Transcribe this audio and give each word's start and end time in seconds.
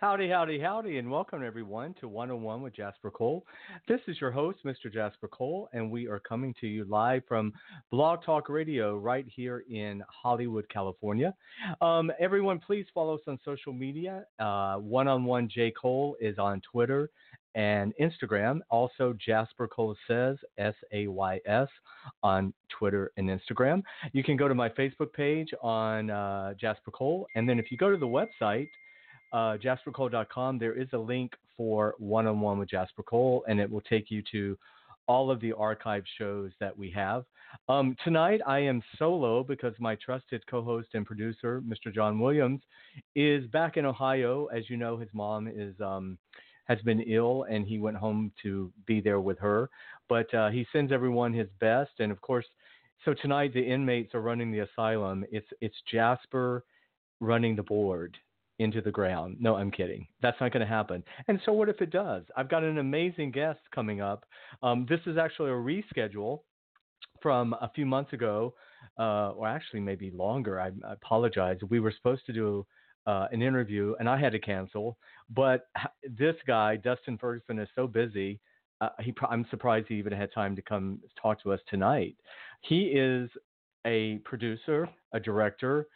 Howdy, 0.00 0.30
howdy, 0.30 0.58
howdy, 0.58 0.96
and 0.96 1.10
welcome 1.10 1.44
everyone 1.44 1.94
to 2.00 2.08
101 2.08 2.62
with 2.62 2.74
Jasper 2.74 3.10
Cole. 3.10 3.44
This 3.86 4.00
is 4.08 4.18
your 4.18 4.30
host, 4.30 4.60
Mr. 4.64 4.90
Jasper 4.90 5.28
Cole, 5.28 5.68
and 5.74 5.90
we 5.90 6.08
are 6.08 6.18
coming 6.18 6.54
to 6.58 6.66
you 6.66 6.86
live 6.86 7.22
from 7.28 7.52
Blog 7.90 8.24
Talk 8.24 8.48
Radio 8.48 8.96
right 8.96 9.26
here 9.28 9.62
in 9.70 10.02
Hollywood, 10.08 10.66
California. 10.70 11.34
Um, 11.82 12.10
everyone, 12.18 12.60
please 12.60 12.86
follow 12.94 13.16
us 13.16 13.20
on 13.26 13.38
social 13.44 13.74
media. 13.74 14.24
One 14.38 15.06
on 15.06 15.26
One 15.26 15.50
J 15.54 15.70
Cole 15.70 16.16
is 16.18 16.38
on 16.38 16.62
Twitter 16.62 17.10
and 17.54 17.92
Instagram. 18.00 18.60
Also, 18.70 19.14
Jasper 19.22 19.68
Cole 19.68 19.94
says 20.08 20.38
S 20.56 20.74
A 20.94 21.08
Y 21.08 21.40
S 21.44 21.68
on 22.22 22.54
Twitter 22.70 23.12
and 23.18 23.28
Instagram. 23.28 23.82
You 24.14 24.24
can 24.24 24.38
go 24.38 24.48
to 24.48 24.54
my 24.54 24.70
Facebook 24.70 25.12
page 25.12 25.50
on 25.60 26.08
uh, 26.08 26.54
Jasper 26.58 26.90
Cole, 26.90 27.26
and 27.34 27.46
then 27.46 27.58
if 27.58 27.70
you 27.70 27.76
go 27.76 27.90
to 27.90 27.98
the 27.98 28.06
website 28.06 28.70
uh, 29.32 29.56
jaspercole.com, 29.62 30.58
there 30.58 30.74
is 30.74 30.88
a 30.92 30.98
link 30.98 31.32
for 31.56 31.94
one 31.98 32.26
on 32.26 32.40
one 32.40 32.58
with 32.58 32.70
Jasper 32.70 33.02
Cole, 33.02 33.44
and 33.48 33.60
it 33.60 33.70
will 33.70 33.82
take 33.82 34.10
you 34.10 34.22
to 34.32 34.56
all 35.06 35.30
of 35.30 35.40
the 35.40 35.52
archive 35.52 36.04
shows 36.18 36.52
that 36.60 36.76
we 36.76 36.90
have. 36.90 37.24
Um, 37.68 37.96
tonight, 38.04 38.40
I 38.46 38.60
am 38.60 38.82
solo 38.98 39.42
because 39.42 39.74
my 39.78 39.96
trusted 39.96 40.46
co 40.46 40.62
host 40.62 40.88
and 40.94 41.04
producer, 41.04 41.62
Mr. 41.62 41.92
John 41.92 42.18
Williams, 42.18 42.60
is 43.16 43.46
back 43.48 43.76
in 43.76 43.84
Ohio. 43.84 44.46
As 44.46 44.70
you 44.70 44.76
know, 44.76 44.96
his 44.96 45.08
mom 45.12 45.48
is. 45.48 45.74
Um, 45.80 46.18
has 46.70 46.80
been 46.82 47.00
ill 47.00 47.46
and 47.50 47.66
he 47.66 47.80
went 47.80 47.96
home 47.96 48.30
to 48.40 48.72
be 48.86 49.00
there 49.00 49.18
with 49.18 49.36
her. 49.40 49.68
But 50.08 50.32
uh, 50.32 50.50
he 50.50 50.64
sends 50.72 50.92
everyone 50.92 51.32
his 51.32 51.48
best. 51.58 51.90
And 51.98 52.12
of 52.12 52.20
course, 52.20 52.46
so 53.04 53.12
tonight 53.12 53.52
the 53.52 53.60
inmates 53.60 54.14
are 54.14 54.20
running 54.20 54.52
the 54.52 54.60
asylum. 54.60 55.24
It's 55.32 55.48
it's 55.60 55.74
Jasper 55.90 56.62
running 57.18 57.56
the 57.56 57.64
board 57.64 58.16
into 58.60 58.82
the 58.82 58.90
ground. 58.90 59.38
No, 59.40 59.56
I'm 59.56 59.70
kidding. 59.70 60.06
That's 60.20 60.38
not 60.38 60.52
going 60.52 60.60
to 60.60 60.72
happen. 60.72 61.02
And 61.28 61.40
so, 61.44 61.52
what 61.52 61.70
if 61.70 61.80
it 61.80 61.90
does? 61.90 62.24
I've 62.36 62.50
got 62.50 62.62
an 62.62 62.78
amazing 62.78 63.32
guest 63.32 63.58
coming 63.74 64.00
up. 64.02 64.24
Um, 64.62 64.86
this 64.88 65.00
is 65.06 65.16
actually 65.16 65.50
a 65.50 65.54
reschedule 65.54 66.40
from 67.22 67.54
a 67.54 67.70
few 67.74 67.86
months 67.86 68.12
ago, 68.12 68.54
uh, 68.98 69.30
or 69.30 69.48
actually 69.48 69.80
maybe 69.80 70.10
longer. 70.10 70.60
I, 70.60 70.68
I, 70.86 70.92
apologize. 70.92 71.56
We 71.70 71.80
were 71.80 71.92
supposed 71.96 72.26
to 72.26 72.32
do 72.34 72.66
uh, 73.06 73.28
an 73.32 73.40
interview, 73.40 73.94
and 73.98 74.08
I 74.08 74.20
had 74.20 74.32
to 74.32 74.38
cancel. 74.38 74.98
But 75.30 75.68
this 76.04 76.36
guy, 76.46 76.76
Dustin 76.76 77.16
Ferguson, 77.16 77.58
is 77.58 77.68
so 77.74 77.86
busy. 77.86 78.40
Uh, 78.82 78.90
he, 79.00 79.14
I'm 79.28 79.46
surprised 79.50 79.86
he 79.88 79.94
even 79.94 80.12
had 80.12 80.32
time 80.34 80.54
to 80.54 80.62
come 80.62 81.00
talk 81.20 81.42
to 81.42 81.52
us 81.52 81.60
tonight. 81.68 82.16
He 82.60 82.88
is 82.88 83.30
a 83.86 84.18
producer, 84.24 84.86
a 85.14 85.20
director, 85.20 85.86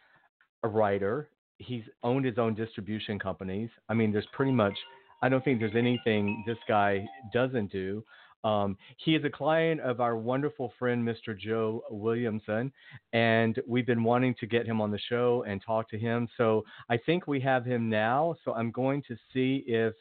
a 0.63 0.69
writer, 0.69 1.29
he's 1.59 1.85
owned 2.03 2.25
his 2.25 2.39
own 2.39 2.55
distribution 2.55 3.19
companies. 3.19 3.71
I 3.89 3.95
mean, 3.95 4.13
there's 4.13 4.27
pretty 4.33 4.53
much, 4.53 4.75
I 5.23 5.29
don't 5.29 5.45
think 5.45 5.61
there's 5.61 5.77
anything 5.77 6.45
this 6.47 6.59
guy 6.69 7.07
doesn't 7.33 7.71
do. 7.71 8.05
Um, 8.45 8.77
he 8.99 9.15
is 9.15 9.25
a 9.25 9.31
client 9.31 9.81
of 9.81 10.01
our 10.01 10.17
wonderful 10.17 10.75
friend, 10.79 11.07
Mr. 11.07 11.37
Joe 11.39 11.83
Williamson, 11.91 12.71
and 13.15 13.59
we've 13.67 13.87
been 13.87 14.05
wanting 14.05 14.35
to 14.39 14.47
get 14.47 14.67
him 14.67 14.83
on 14.83 14.91
the 14.91 14.99
show 15.09 15.45
and 15.49 15.63
talk 15.65 15.89
to 15.91 15.99
him. 15.99 16.29
So 16.37 16.63
I 16.91 16.99
think 16.99 17.27
we 17.27 17.41
have 17.41 17.65
him 17.65 17.89
now. 17.89 18.37
So 18.45 18.53
I'm 18.53 18.71
going 18.71 19.03
to 19.09 19.17
see 19.33 19.65
if 19.67 19.95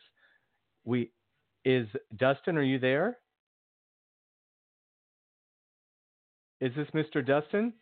we 0.84 1.10
is 1.64 1.88
Dustin. 2.18 2.58
Are 2.58 2.64
you 2.64 2.80
there? 2.80 3.18
Is 6.60 6.74
this 6.76 6.88
Mr. 6.94 7.26
Dustin? 7.26 7.74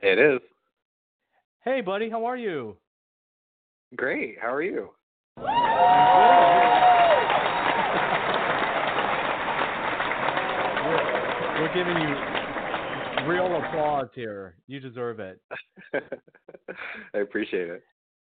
It 0.00 0.20
is. 0.20 0.40
Hey, 1.68 1.82
buddy, 1.82 2.08
how 2.08 2.24
are 2.24 2.38
you? 2.38 2.78
Great. 3.94 4.38
How 4.40 4.54
are 4.54 4.62
you? 4.62 4.88
we're, 11.60 11.74
giving 11.74 11.98
you 12.00 12.14
real 13.28 13.54
applause 13.62 14.08
here. 14.14 14.56
You 14.66 14.80
deserve 14.80 15.20
it. 15.20 15.42
I 17.14 17.18
appreciate 17.18 17.68
it. 17.68 17.82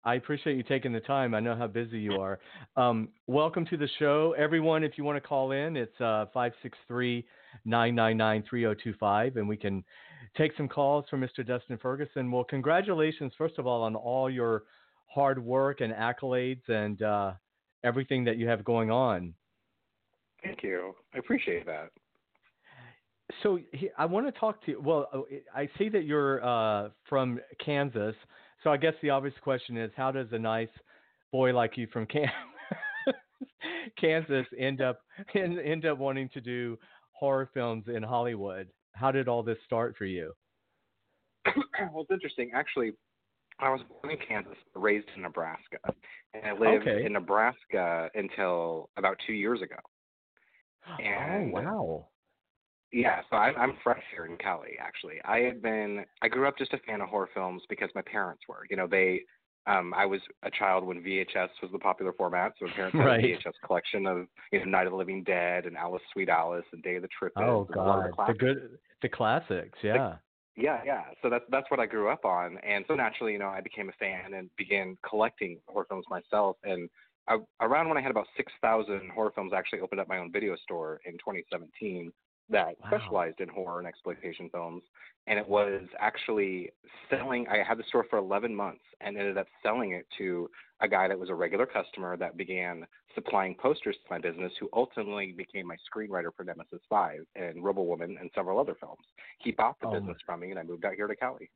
I 0.03 0.15
appreciate 0.15 0.57
you 0.57 0.63
taking 0.63 0.91
the 0.91 0.99
time. 0.99 1.35
I 1.35 1.39
know 1.39 1.55
how 1.55 1.67
busy 1.67 1.99
you 1.99 2.13
are. 2.13 2.39
Um, 2.77 3.09
welcome 3.27 3.63
to 3.67 3.77
the 3.77 3.89
show. 3.99 4.33
Everyone, 4.39 4.83
if 4.83 4.93
you 4.97 5.03
want 5.03 5.21
to 5.21 5.27
call 5.27 5.51
in, 5.51 5.77
it's 5.77 6.01
uh, 6.01 6.25
563 6.33 7.27
999 7.65 8.43
3025, 8.49 9.35
and 9.35 9.47
we 9.47 9.55
can 9.55 9.83
take 10.37 10.51
some 10.57 10.67
calls 10.67 11.05
from 11.09 11.21
Mr. 11.21 11.45
Dustin 11.45 11.77
Ferguson. 11.77 12.31
Well, 12.31 12.43
congratulations, 12.43 13.33
first 13.37 13.57
of 13.57 13.67
all, 13.67 13.83
on 13.83 13.95
all 13.95 14.29
your 14.29 14.63
hard 15.07 15.43
work 15.43 15.81
and 15.81 15.93
accolades 15.93 16.67
and 16.67 17.01
uh, 17.01 17.33
everything 17.83 18.23
that 18.25 18.37
you 18.37 18.47
have 18.47 18.63
going 18.63 18.91
on. 18.91 19.33
Thank 20.43 20.63
you. 20.63 20.95
I 21.13 21.17
appreciate 21.17 21.65
that. 21.65 21.89
So 23.43 23.59
I 23.97 24.05
want 24.05 24.25
to 24.25 24.39
talk 24.39 24.63
to 24.65 24.71
you. 24.71 24.81
Well, 24.81 25.07
oh, 25.13 25.25
I 25.55 25.69
see 25.77 25.89
that 25.89 26.03
you're 26.03 26.43
uh, 26.43 26.89
from 27.07 27.39
Kansas. 27.63 28.15
So 28.63 28.71
I 28.71 28.77
guess 28.77 28.93
the 29.01 29.11
obvious 29.11 29.35
question 29.41 29.77
is, 29.77 29.91
how 29.95 30.11
does 30.11 30.27
a 30.31 30.39
nice 30.39 30.69
boy 31.31 31.53
like 31.53 31.77
you 31.77 31.87
from 31.93 32.07
Kansas, 32.07 32.33
Kansas 34.01 34.45
end 34.57 34.81
up 34.81 35.01
end 35.35 35.85
up 35.85 35.97
wanting 35.97 36.29
to 36.29 36.41
do 36.41 36.77
horror 37.11 37.49
films 37.53 37.85
in 37.87 38.01
Hollywood? 38.01 38.67
How 38.93 39.11
did 39.11 39.27
all 39.27 39.43
this 39.43 39.57
start 39.65 39.95
for 39.97 40.05
you? 40.05 40.33
well, 41.45 42.01
it's 42.01 42.11
interesting. 42.11 42.51
Actually, 42.53 42.93
I 43.59 43.69
was 43.69 43.81
born 43.89 44.13
in 44.13 44.19
Kansas, 44.25 44.57
raised 44.75 45.07
in 45.15 45.21
Nebraska, 45.21 45.77
and 46.33 46.45
I 46.45 46.51
lived 46.51 46.87
okay. 46.87 47.05
in 47.05 47.13
Nebraska 47.13 48.09
until 48.15 48.89
about 48.97 49.17
two 49.25 49.33
years 49.33 49.61
ago. 49.61 49.75
Oh, 50.87 51.03
and, 51.03 51.53
oh 51.53 51.61
wow! 51.61 52.07
Yeah, 52.91 53.21
so 53.29 53.35
I, 53.35 53.53
I'm 53.53 53.73
fresh 53.83 54.01
here 54.11 54.25
in 54.25 54.37
Cali. 54.37 54.77
Actually, 54.79 55.15
I 55.25 55.39
had 55.39 55.61
been. 55.61 56.05
I 56.21 56.27
grew 56.27 56.47
up 56.47 56.57
just 56.57 56.73
a 56.73 56.79
fan 56.79 57.01
of 57.01 57.09
horror 57.09 57.29
films 57.33 57.61
because 57.69 57.89
my 57.95 58.01
parents 58.01 58.43
were. 58.47 58.65
You 58.69 58.77
know, 58.77 58.87
they. 58.87 59.21
Um, 59.67 59.93
I 59.95 60.05
was 60.05 60.21
a 60.43 60.49
child 60.49 60.85
when 60.85 61.03
VHS 61.03 61.49
was 61.61 61.71
the 61.71 61.79
popular 61.79 62.13
format, 62.13 62.53
so 62.57 62.65
my 62.65 62.71
parents 62.71 62.97
had 62.97 63.05
right. 63.05 63.23
a 63.23 63.27
VHS 63.27 63.53
collection 63.65 64.07
of 64.07 64.27
you 64.51 64.59
know 64.59 64.65
Night 64.65 64.87
of 64.87 64.91
the 64.91 64.97
Living 64.97 65.23
Dead 65.23 65.65
and 65.65 65.77
Alice 65.77 66.01
Sweet 66.13 66.29
Alice 66.29 66.65
and 66.71 66.81
Day 66.81 66.95
of 66.95 67.03
the 67.03 67.09
Trip. 67.17 67.33
Oh 67.37 67.67
God, 67.71 68.11
the, 68.17 68.33
the 68.33 68.37
good 68.37 68.79
the 69.01 69.09
classics, 69.09 69.77
yeah. 69.83 69.93
The, 69.93 70.19
yeah, 70.63 70.81
yeah. 70.85 71.03
So 71.21 71.29
that's 71.29 71.45
that's 71.49 71.69
what 71.69 71.79
I 71.79 71.85
grew 71.85 72.09
up 72.09 72.25
on, 72.25 72.57
and 72.67 72.83
so 72.87 72.95
naturally, 72.95 73.33
you 73.33 73.39
know, 73.39 73.47
I 73.47 73.61
became 73.61 73.89
a 73.89 73.93
fan 73.93 74.33
and 74.33 74.49
began 74.57 74.97
collecting 75.07 75.59
horror 75.67 75.85
films 75.87 76.05
myself. 76.09 76.57
And 76.63 76.89
I, 77.27 77.37
around 77.61 77.89
when 77.89 77.97
I 77.97 78.01
had 78.01 78.11
about 78.11 78.27
six 78.35 78.51
thousand 78.61 79.11
horror 79.13 79.31
films, 79.35 79.51
I 79.53 79.57
actually 79.57 79.81
opened 79.81 80.01
up 80.01 80.07
my 80.07 80.17
own 80.17 80.31
video 80.31 80.55
store 80.55 80.99
in 81.05 81.13
2017 81.13 82.11
that 82.49 82.75
wow. 82.81 82.87
specialized 82.87 83.39
in 83.39 83.49
horror 83.49 83.79
and 83.79 83.87
exploitation 83.87 84.49
films, 84.49 84.83
and 85.27 85.37
it 85.37 85.47
was 85.47 85.81
actually 85.99 86.69
selling. 87.09 87.47
I 87.47 87.63
had 87.67 87.77
the 87.77 87.83
store 87.87 88.05
for 88.09 88.17
11 88.17 88.53
months 88.53 88.83
and 89.01 89.17
ended 89.17 89.37
up 89.37 89.47
selling 89.63 89.91
it 89.91 90.05
to 90.17 90.49
a 90.81 90.87
guy 90.87 91.07
that 91.07 91.19
was 91.19 91.29
a 91.29 91.35
regular 91.35 91.65
customer 91.65 92.17
that 92.17 92.37
began 92.37 92.85
supplying 93.15 93.55
posters 93.55 93.95
to 93.95 94.13
my 94.13 94.19
business, 94.19 94.51
who 94.59 94.69
ultimately 94.73 95.33
became 95.35 95.67
my 95.67 95.75
screenwriter 95.75 96.29
for 96.35 96.43
Nemesis 96.43 96.81
5 96.89 97.19
and 97.35 97.63
Rebel 97.63 97.85
Woman 97.85 98.17
and 98.19 98.29
several 98.33 98.59
other 98.59 98.75
films. 98.79 99.03
He 99.39 99.51
bought 99.51 99.79
the 99.81 99.87
oh. 99.87 99.99
business 99.99 100.17
from 100.25 100.41
me, 100.41 100.51
and 100.51 100.59
I 100.59 100.63
moved 100.63 100.85
out 100.85 100.93
here 100.93 101.07
to 101.07 101.15
Cali. 101.15 101.49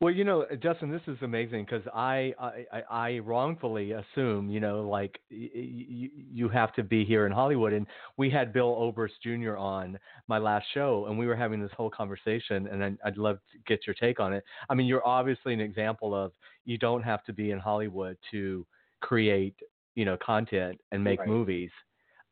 Well, 0.00 0.12
you 0.12 0.24
know, 0.24 0.46
Justin, 0.62 0.90
this 0.90 1.02
is 1.06 1.16
amazing 1.22 1.64
because 1.64 1.86
I, 1.94 2.34
I 2.38 2.82
I 2.90 3.18
wrongfully 3.18 3.92
assume, 3.92 4.50
you 4.50 4.60
know, 4.60 4.88
like 4.88 5.18
y- 5.30 5.50
y- 5.54 6.10
you 6.32 6.48
have 6.48 6.72
to 6.74 6.82
be 6.82 7.04
here 7.04 7.26
in 7.26 7.32
Hollywood, 7.32 7.72
and 7.72 7.86
we 8.16 8.30
had 8.30 8.52
Bill 8.52 8.74
Oberst 8.78 9.14
Jr. 9.22 9.56
on 9.56 9.98
my 10.28 10.38
last 10.38 10.66
show, 10.74 11.06
and 11.08 11.18
we 11.18 11.26
were 11.26 11.36
having 11.36 11.60
this 11.60 11.70
whole 11.76 11.90
conversation, 11.90 12.66
and 12.68 12.98
I'd 13.04 13.16
love 13.16 13.38
to 13.52 13.58
get 13.66 13.86
your 13.86 13.94
take 13.94 14.20
on 14.20 14.32
it. 14.32 14.44
I 14.68 14.74
mean, 14.74 14.86
you're 14.86 15.06
obviously 15.06 15.54
an 15.54 15.60
example 15.60 16.14
of 16.14 16.32
you 16.64 16.78
don't 16.78 17.02
have 17.02 17.24
to 17.24 17.32
be 17.32 17.50
in 17.50 17.58
Hollywood 17.58 18.16
to 18.30 18.66
create, 19.00 19.56
you 19.94 20.04
know, 20.04 20.16
content 20.24 20.80
and 20.92 21.02
make 21.02 21.20
right. 21.20 21.28
movies. 21.28 21.70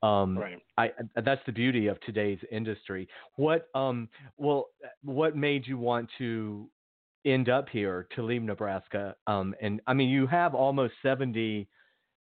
Um, 0.02 0.36
right. 0.36 0.58
I, 0.78 0.90
that's 1.24 1.42
the 1.46 1.52
beauty 1.52 1.86
of 1.86 2.00
today's 2.00 2.38
industry. 2.50 3.08
What, 3.36 3.68
um, 3.74 4.08
well, 4.36 4.70
what 5.04 5.36
made 5.36 5.66
you 5.66 5.78
want 5.78 6.08
to 6.18 6.68
end 7.24 7.48
up 7.48 7.68
here 7.68 8.06
to 8.14 8.22
leave 8.22 8.42
Nebraska? 8.42 9.14
Um, 9.26 9.54
and 9.60 9.80
I 9.86 9.94
mean, 9.94 10.08
you 10.08 10.26
have 10.26 10.54
almost 10.54 10.94
70, 11.02 11.68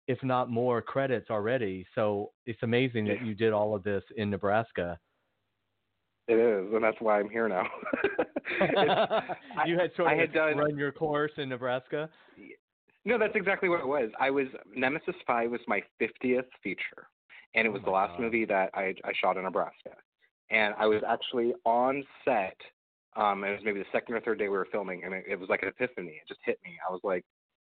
if 0.08 0.22
not 0.22 0.50
more, 0.50 0.82
credits 0.82 1.30
already. 1.30 1.86
So 1.94 2.32
it's 2.46 2.62
amazing 2.62 3.06
that 3.06 3.24
you 3.24 3.34
did 3.34 3.52
all 3.52 3.74
of 3.74 3.82
this 3.82 4.02
in 4.16 4.30
Nebraska. 4.30 4.98
It 6.28 6.34
is, 6.34 6.72
and 6.72 6.84
that's 6.84 6.96
why 7.00 7.18
I'm 7.18 7.28
here 7.28 7.48
now. 7.48 7.66
you 9.66 9.76
had 9.78 9.90
sort 9.96 10.08
I 10.10 10.12
of 10.12 10.18
had 10.20 10.32
done, 10.32 10.56
run 10.58 10.76
your 10.78 10.92
course 10.92 11.32
in 11.38 11.48
Nebraska. 11.48 12.08
No, 13.04 13.18
that's 13.18 13.34
exactly 13.34 13.68
what 13.68 13.80
it 13.80 13.86
was. 13.86 14.10
I 14.20 14.30
was 14.30 14.46
Nemesis 14.76 15.16
Five 15.26 15.50
was 15.50 15.60
my 15.66 15.82
50th 16.00 16.44
feature, 16.62 17.08
and 17.56 17.66
it 17.66 17.70
was 17.70 17.80
Oh 17.82 17.86
the 17.86 17.90
last 17.90 18.12
God. 18.12 18.20
movie 18.20 18.44
that 18.44 18.70
I 18.74 18.94
I 19.04 19.12
shot 19.20 19.38
in 19.38 19.42
Nebraska, 19.44 19.90
and 20.50 20.72
I 20.78 20.86
was 20.86 21.02
actually 21.08 21.52
on 21.64 22.04
set. 22.24 22.56
Um, 23.16 23.44
it 23.44 23.50
was 23.50 23.60
maybe 23.64 23.80
the 23.80 23.86
second 23.92 24.14
or 24.14 24.20
third 24.20 24.38
day 24.38 24.44
we 24.48 24.56
were 24.56 24.68
filming, 24.70 25.02
and 25.04 25.12
it, 25.14 25.24
it 25.28 25.38
was 25.38 25.48
like 25.48 25.62
an 25.62 25.68
epiphany. 25.68 26.12
It 26.22 26.28
just 26.28 26.40
hit 26.44 26.58
me. 26.64 26.78
I 26.88 26.92
was 26.92 27.00
like, 27.02 27.24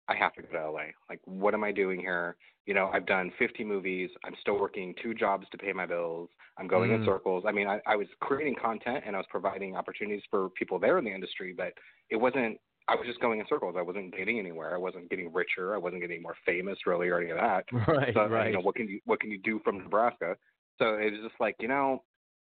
I 0.07 0.15
have 0.15 0.33
to 0.35 0.41
go 0.43 0.47
to 0.49 0.69
LA. 0.71 0.83
Like, 1.09 1.19
what 1.25 1.53
am 1.53 1.63
I 1.63 1.71
doing 1.71 1.99
here? 1.99 2.35
You 2.67 2.73
know, 2.73 2.89
I've 2.93 3.05
done 3.05 3.31
50 3.37 3.63
movies. 3.63 4.09
I'm 4.23 4.33
still 4.39 4.59
working 4.59 4.93
two 5.01 5.13
jobs 5.13 5.45
to 5.51 5.57
pay 5.57 5.73
my 5.73 5.85
bills. 5.85 6.29
I'm 6.57 6.67
going 6.67 6.91
in 6.91 7.01
Mm. 7.01 7.05
circles. 7.05 7.43
I 7.47 7.51
mean, 7.51 7.67
I, 7.67 7.79
I 7.85 7.95
was 7.95 8.07
creating 8.21 8.55
content 8.55 9.03
and 9.05 9.15
I 9.15 9.19
was 9.19 9.27
providing 9.29 9.75
opportunities 9.75 10.23
for 10.29 10.49
people 10.51 10.79
there 10.79 10.97
in 10.99 11.05
the 11.05 11.13
industry, 11.13 11.53
but 11.55 11.73
it 12.09 12.15
wasn't. 12.17 12.59
I 12.87 12.93
was 12.93 13.07
just 13.07 13.19
going 13.19 13.39
in 13.39 13.47
circles. 13.49 13.75
I 13.77 13.81
wasn't 13.81 14.15
getting 14.15 14.37
anywhere. 14.37 14.75
I 14.75 14.77
wasn't 14.77 15.09
getting 15.09 15.33
richer. 15.33 15.73
I 15.73 15.77
wasn't 15.79 16.01
getting 16.01 16.21
more 16.21 16.35
famous, 16.45 16.77
really, 16.85 17.07
or 17.09 17.19
any 17.19 17.31
of 17.31 17.37
that. 17.37 17.65
Right, 17.87 18.13
So, 18.13 18.27
right. 18.27 18.47
you 18.47 18.53
know, 18.53 18.61
what 18.61 18.75
can 18.75 18.87
you 18.87 18.99
what 19.05 19.19
can 19.19 19.31
you 19.31 19.39
do 19.39 19.59
from 19.63 19.79
Nebraska? 19.79 20.35
So 20.77 20.95
it 20.97 21.11
was 21.11 21.21
just 21.23 21.39
like, 21.39 21.55
you 21.59 21.67
know, 21.67 22.03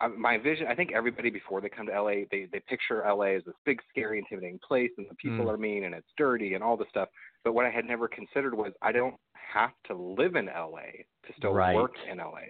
my 0.08 0.38
vision. 0.38 0.68
I 0.68 0.76
think 0.76 0.92
everybody 0.94 1.30
before 1.30 1.62
they 1.62 1.70
come 1.70 1.88
to 1.88 2.02
LA, 2.02 2.26
they 2.32 2.48
they 2.52 2.62
picture 2.68 3.04
LA 3.06 3.36
as 3.38 3.44
this 3.46 3.56
big, 3.66 3.80
scary, 3.90 4.20
intimidating 4.20 4.60
place, 4.68 4.92
and 4.98 5.08
the 5.10 5.16
people 5.16 5.46
Mm. 5.46 5.54
are 5.54 5.58
mean 5.58 5.84
and 5.86 5.96
it's 5.96 6.12
dirty 6.18 6.54
and 6.54 6.64
all 6.64 6.78
this 6.78 6.90
stuff. 6.90 7.10
But 7.44 7.54
what 7.54 7.66
I 7.66 7.70
had 7.70 7.86
never 7.86 8.08
considered 8.08 8.54
was 8.54 8.74
I 8.82 8.92
don't 8.92 9.16
have 9.34 9.72
to 9.86 9.94
live 9.94 10.36
in 10.36 10.48
LA 10.48 11.04
to 11.26 11.34
still 11.38 11.54
Right. 11.54 11.76
work 11.76 11.96
in 12.10 12.20
LA. 12.20 12.46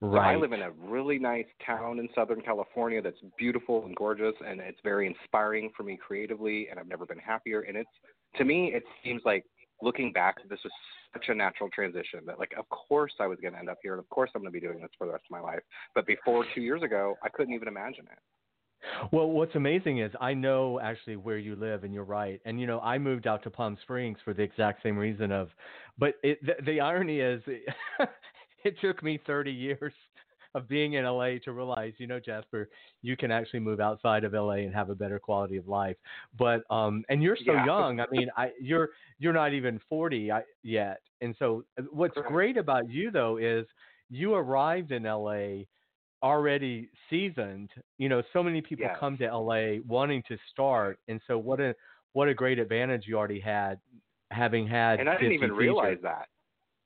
So 0.00 0.08
right. 0.08 0.32
I 0.32 0.36
live 0.36 0.52
in 0.52 0.62
a 0.62 0.70
really 0.72 1.18
nice 1.18 1.46
town 1.64 1.98
in 1.98 2.08
Southern 2.14 2.42
California 2.42 3.00
that's 3.00 3.20
beautiful 3.38 3.84
and 3.86 3.96
gorgeous, 3.96 4.34
and 4.46 4.60
it's 4.60 4.80
very 4.82 5.06
inspiring 5.06 5.70
for 5.70 5.82
me 5.82 5.96
creatively. 5.96 6.68
And 6.68 6.78
I've 6.78 6.88
never 6.88 7.06
been 7.06 7.18
happier. 7.18 7.62
And 7.62 7.76
it's 7.76 7.90
to 8.36 8.44
me, 8.44 8.74
it 8.74 8.84
seems 9.02 9.22
like 9.24 9.44
looking 9.80 10.12
back, 10.12 10.36
this 10.48 10.62
was 10.62 10.72
such 11.14 11.24
a 11.28 11.34
natural 11.34 11.70
transition 11.70 12.20
that, 12.26 12.38
like, 12.38 12.52
of 12.58 12.68
course 12.68 13.12
I 13.18 13.26
was 13.26 13.38
going 13.40 13.54
to 13.54 13.58
end 13.58 13.70
up 13.70 13.78
here, 13.82 13.92
and 13.92 14.00
of 14.00 14.08
course 14.10 14.30
I'm 14.34 14.42
going 14.42 14.52
to 14.52 14.60
be 14.60 14.64
doing 14.64 14.80
this 14.80 14.90
for 14.98 15.06
the 15.06 15.12
rest 15.12 15.24
of 15.24 15.30
my 15.30 15.40
life. 15.40 15.60
But 15.94 16.06
before 16.06 16.44
two 16.54 16.60
years 16.60 16.82
ago, 16.82 17.16
I 17.22 17.28
couldn't 17.28 17.54
even 17.54 17.68
imagine 17.68 18.06
it. 18.10 18.18
Well, 19.12 19.30
what's 19.30 19.54
amazing 19.54 20.00
is 20.00 20.12
I 20.20 20.34
know 20.34 20.78
actually 20.80 21.16
where 21.16 21.38
you 21.38 21.56
live, 21.56 21.84
and 21.84 21.94
you're 21.94 22.04
right. 22.04 22.40
And 22.44 22.60
you 22.60 22.66
know, 22.66 22.80
I 22.80 22.98
moved 22.98 23.26
out 23.26 23.42
to 23.44 23.50
Palm 23.50 23.78
Springs 23.82 24.18
for 24.24 24.34
the 24.34 24.42
exact 24.42 24.82
same 24.82 24.98
reason 24.98 25.32
of, 25.32 25.48
but 25.98 26.14
it, 26.22 26.44
the, 26.44 26.54
the 26.64 26.80
irony 26.80 27.20
is, 27.20 27.42
it 28.64 28.74
took 28.80 29.02
me 29.02 29.18
30 29.26 29.50
years 29.50 29.92
of 30.54 30.68
being 30.68 30.94
in 30.94 31.04
LA 31.04 31.38
to 31.44 31.52
realize, 31.52 31.92
you 31.98 32.06
know, 32.06 32.20
Jasper, 32.20 32.68
you 33.02 33.16
can 33.16 33.30
actually 33.30 33.60
move 33.60 33.80
outside 33.80 34.24
of 34.24 34.34
LA 34.34 34.64
and 34.64 34.74
have 34.74 34.90
a 34.90 34.94
better 34.94 35.18
quality 35.18 35.56
of 35.56 35.68
life. 35.68 35.96
But 36.38 36.62
um, 36.70 37.04
and 37.08 37.22
you're 37.22 37.38
so 37.44 37.52
Yeah. 37.52 37.64
young. 37.64 38.00
I 38.00 38.06
mean, 38.10 38.28
I 38.36 38.50
you're 38.60 38.90
you're 39.18 39.32
not 39.32 39.52
even 39.52 39.80
40 39.88 40.30
yet. 40.62 41.00
And 41.20 41.34
so, 41.38 41.64
uh, 41.78 41.82
what's 41.90 42.14
Correct. 42.14 42.26
great 42.26 42.56
about 42.56 42.88
you 42.88 43.10
though 43.10 43.36
is 43.38 43.66
you 44.10 44.34
arrived 44.34 44.92
in 44.92 45.06
LA 45.06 45.66
already 46.22 46.90
seasoned. 47.10 47.70
You 47.98 48.08
know, 48.08 48.22
so 48.32 48.42
many 48.42 48.60
people 48.62 48.88
Yes. 48.88 48.98
come 48.98 49.16
to 49.18 49.24
LA 49.26 49.80
wanting 49.86 50.22
to 50.28 50.36
start, 50.50 50.98
and 51.08 51.20
so 51.26 51.38
what 51.38 51.60
a 51.60 51.74
what 52.12 52.28
a 52.28 52.34
great 52.34 52.58
advantage 52.58 53.04
you 53.06 53.16
already 53.18 53.40
had 53.40 53.80
having 54.30 54.66
had. 54.66 55.00
and 55.00 55.08
I 55.08 55.16
didn't 55.18 55.32
even 55.32 55.50
features. 55.50 55.56
realize 55.58 55.98
that. 56.02 56.28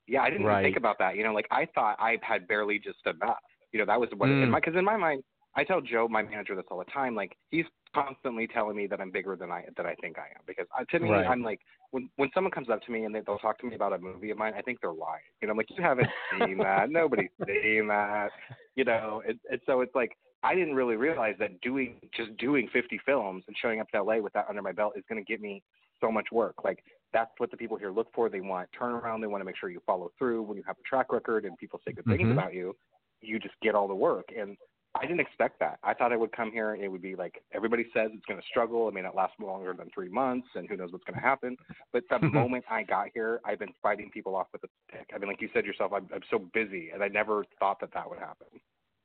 Yeah, 0.07 0.21
I 0.21 0.29
didn't 0.29 0.45
Right. 0.45 0.53
even 0.53 0.61
think 0.61 0.77
about 0.77 0.97
that. 0.99 1.15
You 1.15 1.23
know, 1.23 1.33
like 1.33 1.47
I 1.51 1.67
thought 1.75 1.97
I 1.99 2.17
had 2.21 2.47
barely 2.47 2.79
just 2.79 2.99
enough. 3.05 3.37
You 3.71 3.79
know, 3.79 3.85
that 3.85 3.99
was 3.99 4.09
what 4.17 4.29
in 4.29 4.35
Mm. 4.47 4.51
my 4.51 4.59
because 4.59 4.75
in 4.77 4.85
my 4.85 4.97
mind, 4.97 5.23
I 5.55 5.63
tell 5.63 5.81
Joe, 5.81 6.07
my 6.07 6.21
manager, 6.23 6.55
this 6.55 6.65
all 6.71 6.77
the 6.79 6.85
time. 6.85 7.15
Like 7.15 7.35
he's 7.51 7.65
constantly 7.93 8.47
telling 8.47 8.75
me 8.75 8.87
that 8.87 9.01
I'm 9.01 9.11
bigger 9.11 9.35
than 9.35 9.51
I 9.51 9.65
that 9.77 9.85
I 9.85 9.95
think 9.95 10.17
I 10.17 10.27
am. 10.35 10.41
Because 10.45 10.67
uh, 10.77 10.83
to 10.91 10.99
me, 10.99 11.09
Right. 11.11 11.27
I'm 11.27 11.43
like 11.43 11.59
when 11.91 12.09
when 12.17 12.29
someone 12.33 12.51
comes 12.51 12.69
up 12.69 12.81
to 12.83 12.91
me 12.91 13.05
and 13.05 13.13
they, 13.13 13.21
they'll 13.21 13.37
talk 13.39 13.59
to 13.59 13.67
me 13.67 13.75
about 13.75 13.93
a 13.93 13.97
movie 13.97 14.29
of 14.31 14.37
mine, 14.37 14.53
I 14.57 14.61
think 14.61 14.79
they're 14.81 14.91
lying. 14.91 15.21
You 15.41 15.47
know, 15.47 15.51
I'm 15.51 15.57
like 15.57 15.69
you 15.75 15.83
haven't 15.83 16.09
seen 16.31 16.57
that. 16.59 16.89
Nobody's 16.89 17.29
seen 17.47 17.87
that. 17.87 18.29
You 18.75 18.85
know, 18.85 19.21
and, 19.27 19.39
and 19.51 19.59
so 19.65 19.81
it's 19.81 19.95
like 19.95 20.17
I 20.43 20.55
didn't 20.55 20.75
really 20.75 20.95
realize 20.95 21.35
that 21.39 21.59
doing 21.61 21.99
just 22.15 22.35
doing 22.37 22.69
50 22.71 22.99
films 23.05 23.43
and 23.47 23.55
showing 23.61 23.81
up 23.81 23.89
to 23.89 24.01
LA 24.01 24.17
with 24.19 24.33
that 24.33 24.45
under 24.49 24.61
my 24.61 24.71
belt 24.71 24.93
is 24.95 25.03
going 25.09 25.23
to 25.23 25.27
get 25.29 25.41
me 25.41 25.61
so 25.99 26.11
much 26.11 26.27
work. 26.31 26.55
Like 26.63 26.83
that's 27.11 27.31
what 27.39 27.51
the 27.51 27.57
people 27.57 27.75
here 27.75 27.91
look 27.91 28.07
for. 28.13 28.29
They 28.29 28.39
want 28.39 28.69
turnaround. 28.79 29.19
They 29.21 29.27
want 29.27 29.41
to 29.41 29.45
make 29.45 29.57
sure 29.57 29.69
you 29.69 29.81
follow 29.85 30.11
through. 30.17 30.43
When 30.43 30.55
you 30.57 30.63
have 30.65 30.77
a 30.79 30.87
track 30.87 31.11
record 31.11 31.43
and 31.45 31.57
people 31.57 31.81
say 31.85 31.91
good 31.91 32.05
things 32.05 32.29
Mhm. 32.29 32.31
about 32.31 32.53
you, 32.53 32.75
you 33.21 33.39
just 33.39 33.55
get 33.61 33.75
all 33.75 33.87
the 33.87 33.95
work. 33.95 34.29
And 34.37 34.57
I 34.95 35.03
didn't 35.03 35.19
expect 35.19 35.59
that. 35.59 35.77
I 35.83 35.93
thought 35.93 36.11
I 36.11 36.15
would 36.15 36.31
come 36.31 36.51
here 36.51 36.73
and 36.73 36.83
it 36.83 36.87
would 36.87 37.01
be 37.01 37.15
like 37.15 37.43
everybody 37.53 37.85
says 37.93 38.09
it's 38.13 38.25
going 38.25 38.39
to 38.39 38.47
struggle. 38.47 38.87
It 38.87 38.93
may 38.93 39.01
not 39.01 39.15
last 39.15 39.33
longer 39.39 39.73
than 39.73 39.89
three 39.93 40.09
months, 40.09 40.47
and 40.55 40.67
who 40.67 40.75
knows 40.75 40.91
what's 40.91 41.03
going 41.03 41.19
to 41.19 41.25
happen. 41.25 41.55
But 41.93 42.03
the 42.09 42.19
moment 42.33 42.65
I 42.69 42.83
got 42.83 43.07
here, 43.13 43.39
I've 43.45 43.59
been 43.59 43.73
fighting 43.83 44.09
people 44.11 44.35
off 44.35 44.47
with 44.51 44.63
a 44.63 44.67
stick. 44.87 45.09
I 45.13 45.19
mean, 45.19 45.29
like 45.29 45.41
you 45.41 45.49
said 45.53 45.65
yourself, 45.65 45.91
I'm, 45.93 46.07
I'm 46.13 46.23
so 46.31 46.39
busy, 46.53 46.89
and 46.93 47.03
I 47.03 47.07
never 47.07 47.45
thought 47.59 47.79
that 47.81 47.93
that 47.93 48.09
would 48.09 48.19
happen. 48.19 48.47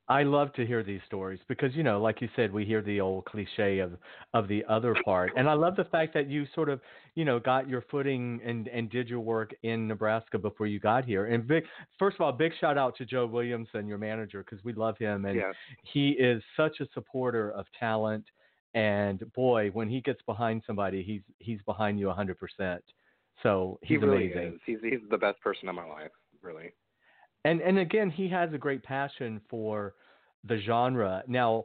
I 0.07 0.21
love 0.21 0.53
to 0.53 0.65
hear 0.67 0.83
these 0.83 1.01
stories 1.07 1.39
because 1.47 1.73
you 1.75 1.81
know, 1.81 1.99
like 1.99 2.21
you 2.21 2.29
said, 2.35 2.53
we 2.53 2.63
hear 2.63 2.81
the 2.83 3.01
old 3.01 3.25
cliche 3.25 3.79
of 3.79 3.93
of 4.35 4.47
the 4.47 4.63
other 4.69 4.95
part, 5.03 5.31
and 5.35 5.49
I 5.49 5.53
love 5.53 5.75
the 5.75 5.85
fact 5.85 6.13
that 6.13 6.29
you 6.29 6.45
sort 6.53 6.69
of, 6.69 6.79
you 7.15 7.25
know, 7.25 7.39
got 7.39 7.67
your 7.67 7.83
footing 7.89 8.39
and 8.45 8.67
and 8.67 8.89
did 8.89 9.09
your 9.09 9.21
work 9.21 9.53
in 9.63 9.87
Nebraska 9.87 10.37
before 10.37 10.67
you 10.67 10.79
got 10.79 11.05
here. 11.05 11.25
And 11.25 11.47
big, 11.47 11.63
first 11.97 12.15
of 12.15 12.21
all, 12.21 12.31
big 12.31 12.51
shout 12.61 12.77
out 12.77 12.95
to 12.97 13.05
Joe 13.05 13.25
Williamson, 13.25 13.87
your 13.87 13.97
manager, 13.97 14.43
because 14.47 14.63
we 14.63 14.73
love 14.73 14.95
him 14.99 15.25
and 15.25 15.37
Yes. 15.37 15.55
he 15.81 16.09
is 16.11 16.43
such 16.55 16.79
a 16.81 16.87
supporter 16.93 17.51
of 17.51 17.65
talent. 17.79 18.25
And 18.75 19.23
boy, 19.33 19.69
when 19.73 19.89
he 19.89 20.01
gets 20.01 20.21
behind 20.23 20.61
somebody, 20.67 21.01
he's 21.01 21.21
he's 21.39 21.61
behind 21.63 21.99
you 21.99 22.07
100%. 22.07 22.79
So 23.41 23.79
he's 23.81 23.89
he 24.01 24.05
really 24.05 24.31
amazing. 24.31 24.53
is. 24.55 24.59
He's 24.65 24.77
he's 24.83 24.99
the 25.09 25.17
best 25.17 25.41
person 25.41 25.67
in 25.67 25.75
my 25.75 25.85
life, 25.85 26.11
really. 26.41 26.73
and 27.43 27.61
and 27.61 27.77
again 27.79 28.09
he 28.09 28.27
has 28.29 28.51
a 28.53 28.57
great 28.57 28.83
passion 28.83 29.39
for 29.49 29.93
the 30.47 30.57
genre 30.61 31.23
now 31.27 31.63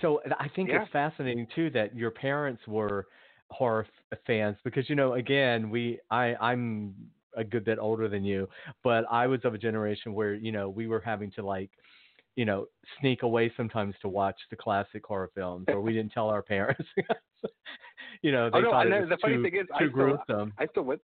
so 0.00 0.20
i 0.38 0.48
think 0.54 0.68
Yeah. 0.68 0.82
it's 0.82 0.90
fascinating 0.92 1.46
too 1.54 1.70
that 1.70 1.94
your 1.96 2.10
parents 2.10 2.62
were 2.66 3.06
horror 3.50 3.86
f- 4.12 4.18
fans 4.26 4.56
because 4.64 4.88
you 4.90 4.96
know 4.96 5.14
again 5.14 5.70
we 5.70 5.98
i 6.10 6.34
i'm 6.40 6.94
a 7.36 7.44
good 7.44 7.64
bit 7.64 7.78
older 7.78 8.08
than 8.08 8.24
you 8.24 8.48
but 8.84 9.04
i 9.10 9.26
was 9.26 9.40
of 9.44 9.54
a 9.54 9.58
generation 9.58 10.12
where 10.12 10.34
you 10.34 10.52
know 10.52 10.68
we 10.68 10.86
were 10.86 11.00
having 11.00 11.30
to 11.32 11.42
like 11.42 11.70
you 12.36 12.44
know 12.44 12.66
sneak 13.00 13.22
away 13.22 13.50
sometimes 13.56 13.94
to 14.02 14.08
watch 14.08 14.36
the 14.50 14.56
classic 14.56 15.04
horror 15.06 15.30
films 15.34 15.64
or 15.68 15.80
we 15.80 15.92
didn't 15.92 16.12
tell 16.12 16.28
our 16.28 16.42
parents 16.54 16.84
you 18.22 18.32
know 18.32 18.46
oh, 18.46 18.50
they 18.50 18.58
Oh, 18.58 18.60
no, 18.62 18.70
thought 18.70 18.86
it 18.86 18.90
the- 18.90 19.00
was 19.00 19.08
the 19.08 19.18
funny 19.22 19.36
too, 19.36 19.42
thing 19.42 19.56
is, 19.56 19.66
I 19.74 19.78
too 19.78 19.90
still- 19.90 20.16
gruesome 20.26 20.52
I 20.58 20.66
still 20.66 20.82
went. 20.84 21.00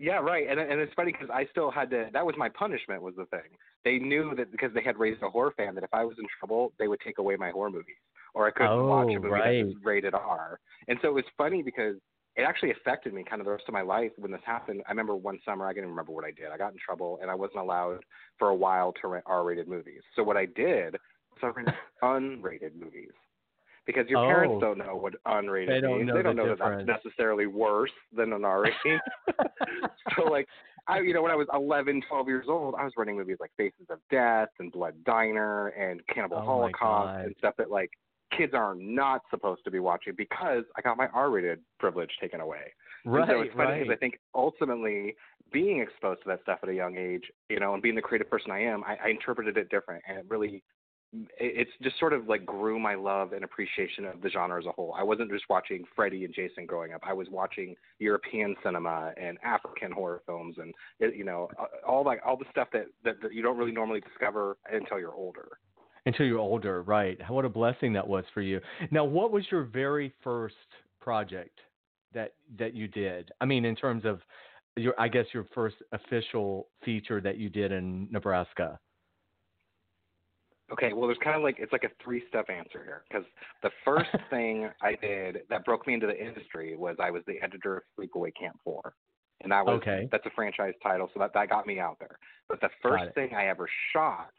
Yeah, 0.00 0.16
right. 0.16 0.46
And 0.48 0.58
and 0.58 0.80
it's 0.80 0.92
funny 0.94 1.12
because 1.12 1.28
I 1.32 1.46
still 1.50 1.70
had 1.70 1.90
to. 1.90 2.08
That 2.12 2.24
was 2.24 2.34
my 2.38 2.48
punishment. 2.48 3.02
Was 3.02 3.14
the 3.16 3.26
thing. 3.26 3.50
They 3.84 3.98
knew 3.98 4.34
that 4.34 4.50
because 4.50 4.72
they 4.74 4.82
had 4.82 4.98
raised 4.98 5.22
a 5.22 5.28
horror 5.28 5.52
fan 5.56 5.74
that 5.74 5.84
if 5.84 5.92
I 5.92 6.04
was 6.04 6.16
in 6.18 6.24
trouble, 6.38 6.72
they 6.78 6.88
would 6.88 7.00
take 7.00 7.18
away 7.18 7.36
my 7.36 7.50
horror 7.50 7.70
movies, 7.70 8.00
or 8.34 8.46
I 8.46 8.50
couldn't 8.50 8.86
watch 8.86 9.08
Oh, 9.10 9.16
a 9.16 9.20
movie 9.20 9.28
right. 9.28 9.60
that 9.60 9.66
was 9.66 9.76
rated 9.84 10.14
R. 10.14 10.58
And 10.88 10.98
so 11.02 11.08
it 11.08 11.14
was 11.14 11.24
funny 11.36 11.62
because 11.62 11.96
it 12.36 12.42
actually 12.42 12.70
affected 12.70 13.12
me 13.12 13.24
kind 13.28 13.40
of 13.42 13.44
the 13.46 13.52
rest 13.52 13.64
of 13.68 13.74
my 13.74 13.82
life 13.82 14.10
when 14.16 14.30
this 14.32 14.40
happened. 14.44 14.82
I 14.86 14.90
remember 14.92 15.16
one 15.16 15.38
summer, 15.44 15.66
I 15.66 15.68
can't 15.70 15.78
even 15.78 15.90
remember 15.90 16.12
what 16.12 16.24
I 16.24 16.30
did. 16.30 16.46
I 16.50 16.56
got 16.56 16.72
in 16.72 16.78
trouble 16.82 17.18
and 17.20 17.30
I 17.30 17.34
wasn't 17.34 17.58
allowed 17.60 17.98
for 18.38 18.48
a 18.48 18.54
while 18.54 18.94
to 19.02 19.08
rent 19.08 19.24
R-rated 19.26 19.68
movies. 19.68 20.00
So 20.16 20.22
what 20.22 20.36
I 20.38 20.46
did 20.46 20.92
was 20.94 21.42
I 21.42 21.46
rented 21.56 21.74
unrated 22.02 22.74
movies. 22.74 23.10
Because 23.94 24.08
your 24.08 24.20
Oh. 24.20 24.26
parents 24.28 24.56
don't 24.60 24.78
know 24.78 24.96
what 24.96 25.14
unrated 25.26 25.66
They 25.68 25.80
don't 25.80 25.98
means. 25.98 26.08
know 26.08 26.14
they 26.14 26.22
don't 26.22 26.36
the 26.36 26.42
know 26.44 26.54
that 26.56 26.86
that's 26.86 27.04
necessarily 27.04 27.46
worse 27.46 27.90
than 28.12 28.32
an 28.32 28.44
R 28.44 28.62
rating. 28.62 29.00
so 30.16 30.24
like 30.24 30.46
I 30.86 31.00
you 31.00 31.12
know 31.14 31.22
when 31.22 31.30
I 31.32 31.36
was 31.36 31.48
11, 31.52 32.02
12 32.08 32.28
years 32.28 32.46
old, 32.48 32.74
I 32.78 32.84
was 32.84 32.92
running 32.96 33.16
movies 33.16 33.38
like 33.40 33.50
Faces 33.56 33.86
of 33.90 33.98
Death 34.10 34.48
and 34.58 34.70
Blood 34.72 34.94
Diner 35.04 35.68
and 35.68 36.00
Cannibal 36.06 36.38
Oh, 36.38 36.44
Holocaust 36.46 37.24
and 37.26 37.34
stuff 37.38 37.54
that 37.58 37.70
like 37.70 37.90
kids 38.36 38.54
are 38.54 38.74
not 38.76 39.22
supposed 39.30 39.64
to 39.64 39.70
be 39.70 39.80
watching 39.80 40.14
because 40.16 40.64
I 40.76 40.80
got 40.82 40.96
my 40.96 41.08
R-rated 41.08 41.58
privilege 41.80 42.10
taken 42.20 42.40
away. 42.40 42.72
Right, 43.04 43.22
and 43.22 43.30
so 43.30 43.40
it's 43.40 43.52
funny 43.54 43.70
right. 43.70 43.82
because 43.82 43.92
I 43.92 43.98
think 43.98 44.18
ultimately 44.34 45.16
being 45.52 45.80
exposed 45.80 46.22
to 46.22 46.28
that 46.28 46.42
stuff 46.42 46.60
at 46.62 46.68
a 46.68 46.74
young 46.74 46.96
age, 46.96 47.24
you 47.48 47.58
know, 47.58 47.74
and 47.74 47.82
being 47.82 47.96
the 47.96 48.02
creative 48.02 48.30
person 48.30 48.52
I 48.52 48.62
am, 48.62 48.84
I, 48.84 48.96
I 49.04 49.08
interpreted 49.08 49.56
it 49.56 49.68
different, 49.68 50.04
and 50.08 50.18
it 50.18 50.26
really, 50.28 50.62
it's 51.12 51.70
just 51.82 51.98
sort 51.98 52.12
of 52.12 52.28
like 52.28 52.46
grew 52.46 52.78
my 52.78 52.94
love 52.94 53.32
and 53.32 53.42
appreciation 53.42 54.04
of 54.04 54.20
the 54.22 54.30
genre 54.30 54.60
as 54.60 54.66
a 54.66 54.72
whole. 54.72 54.94
I 54.96 55.02
wasn't 55.02 55.30
just 55.30 55.44
watching 55.50 55.84
Freddy 55.96 56.24
and 56.24 56.32
Jason 56.32 56.66
growing 56.66 56.92
up. 56.92 57.00
I 57.04 57.12
was 57.12 57.26
watching 57.30 57.74
European 57.98 58.54
cinema 58.62 59.12
and 59.20 59.36
African 59.42 59.90
horror 59.90 60.22
films, 60.24 60.56
and 60.58 60.72
you 61.14 61.24
know, 61.24 61.48
all 61.86 62.04
like 62.04 62.20
all 62.24 62.36
the 62.36 62.44
stuff 62.50 62.68
that, 62.72 62.86
that 63.04 63.20
that 63.22 63.34
you 63.34 63.42
don't 63.42 63.58
really 63.58 63.72
normally 63.72 64.00
discover 64.00 64.56
until 64.72 65.00
you're 65.00 65.14
older. 65.14 65.48
Until 66.06 66.26
you're 66.26 66.38
older, 66.38 66.82
right? 66.82 67.18
What 67.28 67.44
a 67.44 67.48
blessing 67.48 67.92
that 67.94 68.06
was 68.06 68.24
for 68.32 68.40
you. 68.40 68.60
Now, 68.90 69.04
what 69.04 69.32
was 69.32 69.44
your 69.50 69.64
very 69.64 70.14
first 70.22 70.54
project 71.00 71.58
that 72.14 72.34
that 72.58 72.72
you 72.74 72.86
did? 72.86 73.32
I 73.40 73.46
mean, 73.46 73.64
in 73.64 73.74
terms 73.74 74.04
of 74.04 74.20
your, 74.76 74.94
I 74.96 75.08
guess 75.08 75.26
your 75.34 75.46
first 75.54 75.76
official 75.90 76.68
feature 76.84 77.20
that 77.20 77.36
you 77.36 77.50
did 77.50 77.72
in 77.72 78.06
Nebraska. 78.12 78.78
Okay, 80.72 80.92
well, 80.92 81.08
there's 81.08 81.18
kind 81.22 81.36
of 81.36 81.42
like 81.42 81.56
it's 81.58 81.72
like 81.72 81.84
a 81.84 81.90
three-step 82.02 82.48
answer 82.48 82.82
here 82.84 83.02
because 83.08 83.26
the 83.62 83.70
first 83.84 84.10
thing 84.30 84.68
I 84.82 84.94
did 85.00 85.38
that 85.50 85.64
broke 85.64 85.86
me 85.86 85.94
into 85.94 86.06
the 86.06 86.18
industry 86.18 86.76
was 86.76 86.96
I 87.00 87.10
was 87.10 87.22
the 87.26 87.40
editor 87.42 87.78
of 87.78 87.82
Sleepaway 87.98 88.32
Camp 88.38 88.58
Four, 88.64 88.94
and 89.42 89.50
that 89.52 89.64
was 89.64 89.80
Okay. 89.82 90.08
that's 90.12 90.26
a 90.26 90.30
franchise 90.30 90.74
title, 90.82 91.10
so 91.12 91.20
that 91.20 91.32
that 91.34 91.48
got 91.48 91.66
me 91.66 91.80
out 91.80 91.96
there. 91.98 92.18
But 92.48 92.60
the 92.60 92.70
first 92.82 93.14
thing 93.14 93.34
I 93.34 93.46
ever 93.46 93.68
shot 93.92 94.32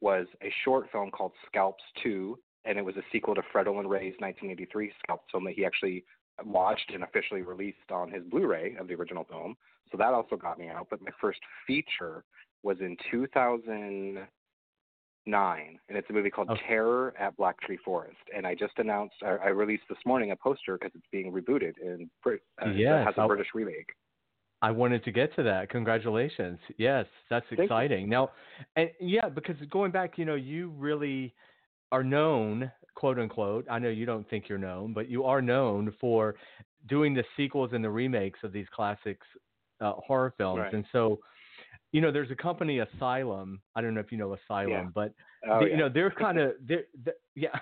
was 0.00 0.26
a 0.42 0.52
short 0.64 0.86
film 0.90 1.10
called 1.10 1.32
Scalps 1.46 1.82
Two, 2.02 2.38
and 2.64 2.78
it 2.78 2.84
was 2.84 2.96
a 2.96 3.02
sequel 3.12 3.34
to 3.34 3.42
Fred 3.52 3.68
Olen 3.68 3.86
Ray's 3.86 4.14
1983 4.18 4.92
Scalps 5.02 5.24
film 5.30 5.44
that 5.44 5.54
he 5.54 5.64
actually 5.64 6.04
watched 6.44 6.90
and 6.92 7.02
officially 7.02 7.42
released 7.42 7.90
on 7.90 8.10
his 8.10 8.22
Blu-ray 8.24 8.76
of 8.78 8.88
the 8.88 8.94
original 8.94 9.24
film. 9.24 9.56
So 9.90 9.96
that 9.96 10.12
also 10.12 10.36
got 10.36 10.58
me 10.58 10.68
out. 10.68 10.88
But 10.90 11.00
my 11.00 11.12
first 11.20 11.40
feature 11.66 12.24
was 12.62 12.76
in 12.80 12.96
2009, 15.26 15.78
and 15.88 15.98
it's 15.98 16.08
a 16.10 16.12
movie 16.12 16.30
called 16.30 16.50
Okay. 16.50 16.62
Terror 16.68 17.14
at 17.18 17.36
Black 17.36 17.60
Tree 17.60 17.78
Forest. 17.84 18.16
And 18.34 18.46
I 18.46 18.54
just 18.54 18.78
announced, 18.78 19.16
I 19.22 19.36
I 19.36 19.48
released 19.48 19.84
this 19.88 19.98
morning 20.06 20.30
a 20.30 20.36
poster 20.36 20.78
because 20.78 20.92
it's 20.94 21.06
being 21.12 21.32
rebooted 21.32 21.74
and 21.84 22.08
uh, 22.26 22.30
it 22.30 22.76
Yes, 22.76 23.06
has 23.06 23.14
a 23.18 23.22
I- 23.22 23.26
British 23.26 23.48
remake. 23.54 23.90
I 24.62 24.70
wanted 24.70 25.04
to 25.04 25.12
get 25.12 25.36
to 25.36 25.42
that. 25.42 25.68
Congratulations. 25.68 26.58
Yes, 26.78 27.04
that's 27.28 27.44
exciting. 27.50 28.08
Now, 28.08 28.30
and 28.74 28.90
yeah, 28.98 29.28
because 29.28 29.54
going 29.70 29.90
back, 29.92 30.16
you 30.16 30.24
know, 30.24 30.34
you 30.34 30.70
really 30.78 31.34
are 31.92 32.02
known, 32.02 32.72
quote 32.94 33.18
unquote. 33.18 33.66
I 33.70 33.78
know 33.78 33.90
you 33.90 34.06
don't 34.06 34.28
think 34.30 34.48
you're 34.48 34.56
known, 34.56 34.94
but 34.94 35.10
you 35.10 35.24
are 35.24 35.42
known 35.42 35.92
for 36.00 36.36
doing 36.88 37.12
the 37.12 37.22
sequels 37.36 37.70
and 37.74 37.84
the 37.84 37.90
remakes 37.90 38.38
of 38.44 38.50
these 38.50 38.66
classics 38.74 39.26
uh, 39.82 39.92
horror 39.92 40.32
films. 40.38 40.60
Right. 40.60 40.72
And 40.72 40.86
so, 40.90 41.20
you 41.96 42.02
know, 42.02 42.12
there's 42.12 42.30
a 42.30 42.36
company, 42.36 42.80
Asylum. 42.80 43.58
I 43.74 43.80
don't 43.80 43.94
know 43.94 44.00
if 44.02 44.12
you 44.12 44.18
know 44.18 44.34
Asylum, 44.34 44.70
Yeah. 44.70 44.88
but 44.94 45.14
Oh, 45.48 45.60
they- 45.60 45.66
yeah. 45.66 45.72
you 45.72 45.76
know 45.78 45.88
they're 45.88 46.10
kind 46.26 46.38
of 46.38 46.52
they're, 46.68 46.84
they 47.04 47.12
yeah 47.34 47.56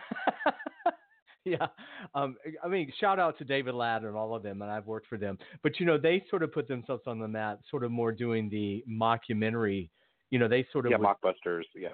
yeah 1.44 1.66
um 2.14 2.36
i 2.64 2.68
mean 2.68 2.90
shout 2.98 3.18
out 3.18 3.36
to 3.36 3.44
david 3.44 3.74
latt 3.74 4.02
and 4.02 4.16
all 4.16 4.34
of 4.34 4.42
them 4.42 4.62
and 4.62 4.70
i've 4.70 4.86
worked 4.86 5.06
for 5.08 5.18
them 5.18 5.36
but 5.62 5.78
you 5.78 5.84
know 5.84 5.98
they 5.98 6.24
sort 6.30 6.42
of 6.42 6.50
put 6.50 6.66
themselves 6.66 7.02
on 7.06 7.18
the 7.18 7.28
map 7.28 7.60
sort 7.70 7.84
of 7.84 7.90
more 7.90 8.10
doing 8.12 8.48
the 8.48 8.82
mockumentary 8.90 9.90
you 10.30 10.38
know 10.38 10.48
they 10.48 10.64
sort 10.72 10.86
of 10.86 10.92
yeah, 10.92 10.96
would, 10.96 11.06
mockbusters. 11.06 11.64
Yeah. 11.76 11.88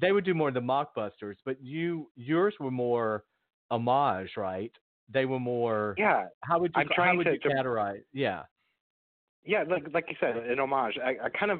they 0.00 0.12
would 0.12 0.24
do 0.24 0.34
more 0.34 0.48
of 0.48 0.54
the 0.54 0.60
mockbusters 0.60 1.34
but 1.44 1.56
you 1.60 2.08
yours 2.14 2.54
were 2.60 2.70
more 2.70 3.24
homage 3.72 4.30
right 4.36 4.70
they 5.12 5.24
were 5.24 5.40
more 5.40 5.96
Yeah. 5.98 6.26
how 6.42 6.60
would 6.60 6.70
you 6.76 6.82
I'm 6.82 6.88
how 6.88 6.94
trying 6.94 7.16
would 7.18 7.24
to- 7.24 7.32
you 7.32 7.38
to- 7.40 7.48
categorize 7.48 8.04
yeah 8.12 8.42
Yeah, 9.44 9.64
like 9.68 9.84
like 9.92 10.04
you 10.08 10.16
said, 10.20 10.36
an 10.36 10.60
homage. 10.60 10.96
I, 11.04 11.16
I 11.26 11.28
kind 11.30 11.50
of 11.50 11.58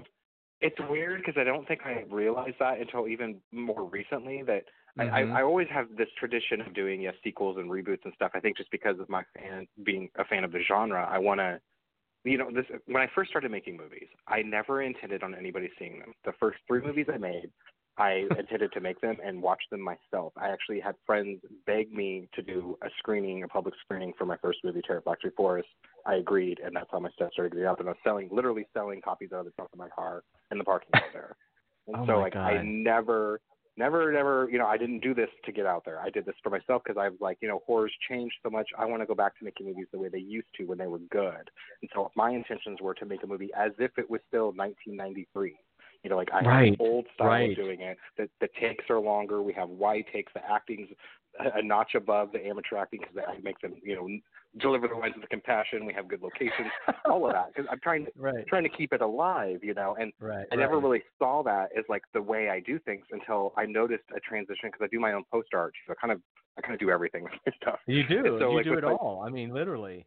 it's 0.63 0.79
weird 0.89 1.23
because 1.25 1.39
I 1.39 1.45
don't 1.45 1.67
think 1.67 1.81
I 1.85 2.05
realized 2.09 2.57
that 2.61 2.81
until 2.81 3.09
even 3.09 3.41
more 3.51 3.85
recently 3.85 4.43
that 4.45 4.65
I, 4.99 5.05
Mhm. 5.05 5.13
I, 5.13 5.41
I 5.41 5.43
always 5.43 5.69
have 5.69 5.97
this 5.97 6.09
tradition 6.19 6.61
of 6.61 6.75
doing 6.75 7.01
yes 7.01 7.15
sequels 7.25 7.57
and 7.57 7.71
reboots 7.71 8.05
and 8.05 8.15
stuff. 8.15 8.33
I 8.35 8.41
think 8.41 8.57
just 8.57 8.71
because 8.71 8.99
of 9.01 9.09
my 9.09 9.25
fan 9.35 9.67
being 9.83 10.11
a 10.17 10.25
fan 10.25 10.45
of 10.45 10.53
the 10.53 10.63
genre, 10.63 11.07
I 11.11 11.19
want 11.19 11.41
to, 11.41 11.61
you 12.25 12.39
know, 12.39 12.51
this 12.51 12.67
when 12.87 13.03
I 13.03 13.09
first 13.15 13.31
started 13.31 13.51
making 13.51 13.77
movies, 13.77 14.09
I 14.29 14.43
never 14.43 14.83
intended 14.83 15.23
on 15.23 15.35
anybody 15.35 15.71
seeing 15.79 15.99
them. 15.99 16.13
The 16.25 16.33
first 16.39 16.59
three 16.69 16.81
movies 16.83 17.07
I 17.13 17.19
made, 17.19 17.51
I 17.99 18.25
intended 18.39 18.73
to 18.73 18.81
make 18.81 19.01
them 19.01 19.17
and 19.25 19.43
watch 19.43 19.63
them 19.71 19.81
myself. 19.81 20.33
I 20.37 20.49
actually 20.49 20.81
had 20.81 20.95
friends 21.05 21.41
beg 21.67 21.93
me 21.93 22.29
to 22.35 22.43
do 22.43 22.79
a 22.83 22.89
screening, 22.99 23.43
a 23.43 23.49
public 23.49 23.75
screening 23.85 24.15
for 24.17 24.25
my 24.25 24.37
first 24.39 24.61
movie, 24.65 24.81
Terror 24.87 25.03
Tree 25.21 25.31
Forest. 25.37 25.69
I 26.07 26.15
agreed, 26.15 26.59
and 26.65 26.75
that's 26.75 26.89
how 26.91 27.01
my 27.01 27.11
stuff 27.11 27.33
started 27.33 27.53
getting 27.53 27.67
up. 27.67 27.81
And 27.81 27.89
I 27.89 27.93
was 27.93 27.99
selling, 28.03 28.29
literally 28.33 28.67
selling 28.73 29.03
copies 29.03 29.31
out 29.33 29.41
of 29.41 29.45
the 29.45 29.51
trunk 29.53 29.71
of 29.73 29.79
my 29.79 29.89
car 29.91 30.23
in 30.51 30.59
the 30.59 30.65
parking 30.65 30.89
lot 30.95 31.03
there. 31.13 31.37
And 31.87 31.97
Oh 31.97 32.07
so, 32.07 32.19
like, 32.19 32.35
I 32.35 32.63
never, 32.63 33.41
never, 33.77 34.11
never, 34.11 34.49
you 34.51 34.59
know, 34.59 34.67
I 34.67 34.79
didn't 34.79 35.01
do 35.01 35.15
this 35.15 35.29
to 35.45 35.53
get 35.53 35.67
out 35.67 35.85
there. 35.85 36.01
I 36.01 36.09
did 36.09 36.25
this 36.25 36.35
for 36.43 36.51
myself 36.51 36.83
because 36.85 36.99
I 36.99 37.09
was 37.09 37.19
like, 37.21 37.39
you 37.41 37.49
know, 37.49 37.61
horror's 37.67 37.93
changed 38.09 38.37
so 38.43 38.49
much. 38.49 38.69
I 38.79 38.87
want 38.87 39.03
to 39.03 39.07
go 39.07 39.15
back 39.15 39.39
to 39.39 39.45
making 39.45 39.67
movies 39.67 39.87
the 39.93 39.99
way 39.99 40.09
they 40.09 40.19
used 40.19 40.49
to 40.59 40.65
when 40.65 40.79
they 40.79 40.87
were 40.87 41.01
good. 41.11 41.51
And 41.83 41.91
so 41.95 42.11
my 42.17 42.31
intentions 42.31 42.79
were 42.81 42.95
to 42.95 43.05
make 43.05 43.23
a 43.23 43.27
movie 43.27 43.51
as 43.57 43.73
if 43.79 43.91
it 43.99 44.09
was 44.09 44.21
still 44.29 44.53
1993. 44.53 45.57
You 46.05 46.11
know, 46.11 46.17
like 46.17 46.31
I 46.33 46.41
Right, 46.45 46.65
have 46.71 46.81
an 46.81 46.87
old 46.87 47.07
style 47.15 47.29
right. 47.29 47.51
of 47.51 47.57
doing 47.57 47.81
it. 47.81 47.97
The, 48.17 48.29
the 48.41 48.49
takes 48.61 48.85
are 48.91 48.99
longer. 48.99 49.41
We 49.43 49.53
have 49.53 49.69
wide 49.69 50.05
takes. 50.13 50.33
The 50.35 50.41
acting's 50.51 50.89
a, 51.39 51.59
a 51.59 51.63
notch 51.63 51.95
above 51.95 52.33
the 52.33 52.45
amateur 52.45 52.77
acting 52.77 53.01
because 53.01 53.17
I 53.29 53.41
make 53.41 53.59
them, 53.61 53.75
you 53.83 53.95
know, 53.95 54.09
deliver 54.61 54.89
the 54.89 54.95
lines 54.95 55.15
with 55.19 55.29
compassion. 55.31 55.87
We 55.87 55.95
have 55.95 56.09
good 56.09 56.21
locations, 56.23 56.71
all 57.07 57.27
of 57.27 57.33
that. 57.33 57.47
Because 57.55 57.69
I'm 57.71 57.81
trying 57.81 58.07
to 58.07 58.11
right 58.17 58.45
trying 58.49 58.65
to 58.65 58.69
keep 58.69 58.93
it 58.93 59.01
alive, 59.01 59.61
you 59.63 59.75
know. 59.75 59.97
And 59.99 60.13
right 60.21 60.47
I 60.53 60.57
never 60.57 60.75
right. 60.77 60.83
really 60.83 61.03
saw 61.19 61.43
that 61.45 61.69
as 61.79 61.85
like 61.89 62.03
the 62.15 62.21
way 62.23 62.51
I 62.51 62.61
do 62.61 62.79
things 62.81 63.05
until 63.13 63.53
I 63.57 63.65
noticed 63.65 64.05
a 64.17 64.21
transition 64.21 64.71
because 64.71 64.81
I 64.83 64.89
do 64.89 64.99
my 65.01 65.13
own 65.13 65.23
post 65.31 65.49
art. 65.55 65.73
So 65.87 65.93
I 65.93 65.97
kind 66.01 66.13
of 66.13 66.21
I 66.59 66.61
kind 66.63 66.75
of 66.75 66.81
do 66.81 66.91
everything 66.91 67.23
with 67.25 67.33
my 67.47 67.53
stuff. 67.63 67.79
you 67.87 68.03
do 68.07 68.19
And 68.27 68.39
so, 68.41 68.51
you 68.51 68.57
like, 68.57 68.65
do 68.65 68.75
it 68.75 68.85
my- 68.85 68.93
all 68.93 69.23
i 69.27 69.31
mean 69.31 69.55
literally 69.55 70.05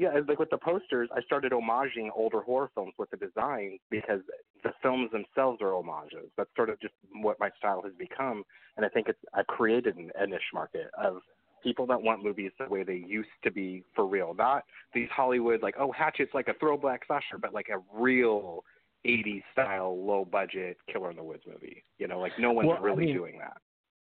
Yeah, 0.00 0.18
like 0.26 0.38
with 0.38 0.48
the 0.48 0.56
posters, 0.56 1.10
I 1.14 1.20
started 1.20 1.52
homaging 1.52 2.08
older 2.16 2.40
horror 2.40 2.70
films 2.74 2.94
with 2.98 3.10
the 3.10 3.18
designs 3.18 3.80
because 3.90 4.20
the 4.64 4.70
films 4.82 5.10
themselves 5.12 5.60
are 5.60 5.72
homages. 5.72 6.30
That's 6.38 6.48
sort 6.56 6.70
of 6.70 6.80
just 6.80 6.94
what 7.12 7.38
my 7.38 7.50
style 7.58 7.82
has 7.82 7.92
become, 7.98 8.42
and 8.78 8.86
I 8.86 8.88
think 8.88 9.08
it's 9.10 9.18
I've 9.34 9.46
created 9.46 9.98
an, 9.98 10.10
a 10.18 10.26
niche 10.26 10.40
market 10.54 10.90
of 10.98 11.18
people 11.62 11.86
that 11.88 12.00
want 12.00 12.24
movies 12.24 12.50
the 12.58 12.66
way 12.66 12.82
they 12.82 13.04
used 13.06 13.28
to 13.44 13.50
be 13.50 13.84
for 13.94 14.06
real, 14.06 14.32
not 14.32 14.64
these 14.94 15.08
Hollywood 15.14 15.62
like 15.62 15.74
oh 15.78 15.92
Hatchet's 15.92 16.32
like 16.32 16.48
a 16.48 16.54
throwback 16.54 17.02
slasher, 17.06 17.36
but 17.38 17.52
like 17.52 17.68
a 17.68 17.82
real 17.94 18.64
80s 19.06 19.42
style 19.52 20.02
low 20.02 20.24
budget 20.24 20.78
Killer 20.90 21.10
in 21.10 21.16
the 21.18 21.22
Woods 21.22 21.44
movie. 21.46 21.84
You 21.98 22.08
know, 22.08 22.20
like 22.20 22.32
no 22.38 22.52
one's 22.52 22.68
Well, 22.68 22.78
I 22.78 22.80
really 22.80 23.04
mean, 23.04 23.16
doing 23.16 23.38
that. 23.38 23.58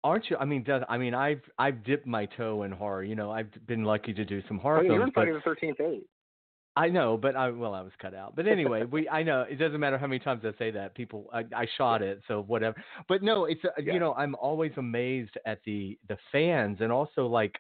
Aren't 0.07 0.31
you? 0.31 0.37
I 0.39 0.45
mean, 0.45 0.63
does, 0.63 0.83
I 0.89 0.99
mean, 0.99 1.15
I've 1.15 1.41
I've 1.59 1.83
dipped 1.83 2.07
my 2.07 2.27
toe 2.27 2.63
in 2.63 2.71
horror. 2.71 3.03
You 3.03 3.17
know, 3.17 3.33
I've 3.33 3.49
been 3.67 3.83
lucky 3.83 4.13
to 4.15 4.25
do 4.25 4.41
some 4.47 4.59
horror 4.59 4.79
Oh, 4.79 4.83
yeah, 4.83 4.89
you're 4.93 4.99
films. 5.01 5.09
in 5.09 5.13
but 5.15 5.21
Friday 5.23 5.33
the 5.33 5.41
Thirteenth 5.41 5.81
Eight. 5.81 6.07
I 6.77 6.89
know, 6.91 7.17
but 7.17 7.35
I 7.35 7.51
well, 7.51 7.75
I 7.75 7.81
was 7.81 7.93
cut 8.01 8.15
out. 8.15 8.37
But 8.37 8.47
anyway, 8.47 8.85
we 8.85 9.09
I 9.09 9.23
know 9.25 9.45
it 9.51 9.57
doesn't 9.57 9.81
matter 9.81 9.99
how 9.99 10.07
many 10.07 10.21
times 10.21 10.43
I 10.45 10.53
say 10.59 10.71
that. 10.71 10.95
People, 10.95 11.29
I, 11.33 11.41
I 11.57 11.67
shot 11.77 12.03
it, 12.03 12.21
so 12.29 12.43
whatever. 12.43 12.77
But 13.09 13.23
no, 13.23 13.47
it's 13.47 13.65
uh, 13.65 13.71
Yeah. 13.83 13.95
you 13.95 13.99
know, 13.99 14.15
I'm 14.15 14.35
always 14.37 14.73
amazed 14.77 15.37
at 15.45 15.59
the 15.65 15.99
the 16.09 16.19
fans 16.31 16.79
and 16.81 16.93
also 16.93 17.27
like 17.27 17.55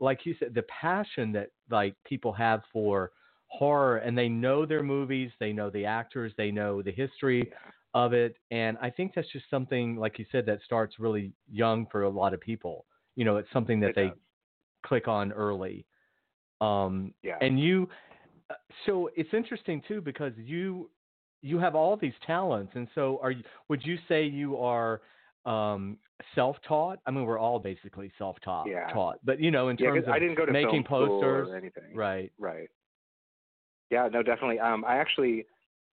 like 0.00 0.24
you 0.24 0.36
said, 0.38 0.54
the 0.54 0.62
passion 0.64 1.32
that 1.32 1.48
like 1.70 1.96
people 2.04 2.32
have 2.32 2.60
for 2.72 3.10
horror, 3.48 3.96
and 3.96 4.16
they 4.16 4.28
know 4.28 4.66
their 4.66 4.82
movies, 4.82 5.30
they 5.40 5.52
know 5.52 5.70
the 5.70 5.84
actors, 5.86 6.32
they 6.36 6.50
know 6.50 6.82
the 6.82 6.92
history 6.92 7.50
of 7.94 8.12
it, 8.12 8.36
and 8.50 8.76
I 8.80 8.90
think 8.90 9.12
that's 9.14 9.30
just 9.32 9.46
something 9.50 9.96
like 9.96 10.18
you 10.18 10.26
said 10.30 10.44
that 10.46 10.60
starts 10.64 10.98
really 10.98 11.32
young 11.50 11.86
for 11.90 12.02
a 12.02 12.08
lot 12.08 12.34
of 12.34 12.40
people. 12.40 12.86
You 13.16 13.24
know, 13.24 13.36
it's 13.36 13.48
something 13.52 13.80
that 13.80 13.90
It 13.90 13.94
they 13.96 14.08
does. 14.08 14.18
click 14.84 15.08
on 15.08 15.32
early. 15.32 15.86
Um, 16.60 17.14
Yeah. 17.22 17.38
and 17.40 17.58
you, 17.58 17.88
uh, 18.50 18.54
so 18.86 19.10
it's 19.16 19.32
interesting 19.32 19.82
too 19.88 20.00
because 20.00 20.32
you 20.36 20.90
you 21.40 21.58
have 21.58 21.74
all 21.74 21.96
these 21.96 22.12
talents, 22.26 22.72
and 22.74 22.88
so 22.94 23.18
are 23.22 23.30
you? 23.30 23.44
Would 23.68 23.84
you 23.84 23.96
say 24.08 24.24
you 24.24 24.56
are 24.56 25.00
um, 25.46 25.96
self-taught? 26.34 26.98
I 27.06 27.10
mean, 27.10 27.24
we're 27.24 27.38
all 27.38 27.58
basically 27.58 28.12
self-taught, 28.18 28.66
Yeah. 28.68 28.90
taught, 28.92 29.18
but 29.24 29.40
you 29.40 29.50
know, 29.50 29.68
in 29.68 29.76
Yeah, 29.78 29.90
terms 29.90 30.08
of 30.08 30.12
I 30.14 30.18
didn't 30.18 30.34
go 30.34 30.44
to 30.46 30.52
making 30.52 30.84
posters, 30.84 31.48
or 31.48 31.56
anything. 31.56 31.94
right? 31.94 32.32
Right. 32.38 32.68
Yeah, 33.90 34.08
no, 34.12 34.22
definitely. 34.22 34.58
Um, 34.58 34.84
I 34.84 34.96
actually, 34.96 35.46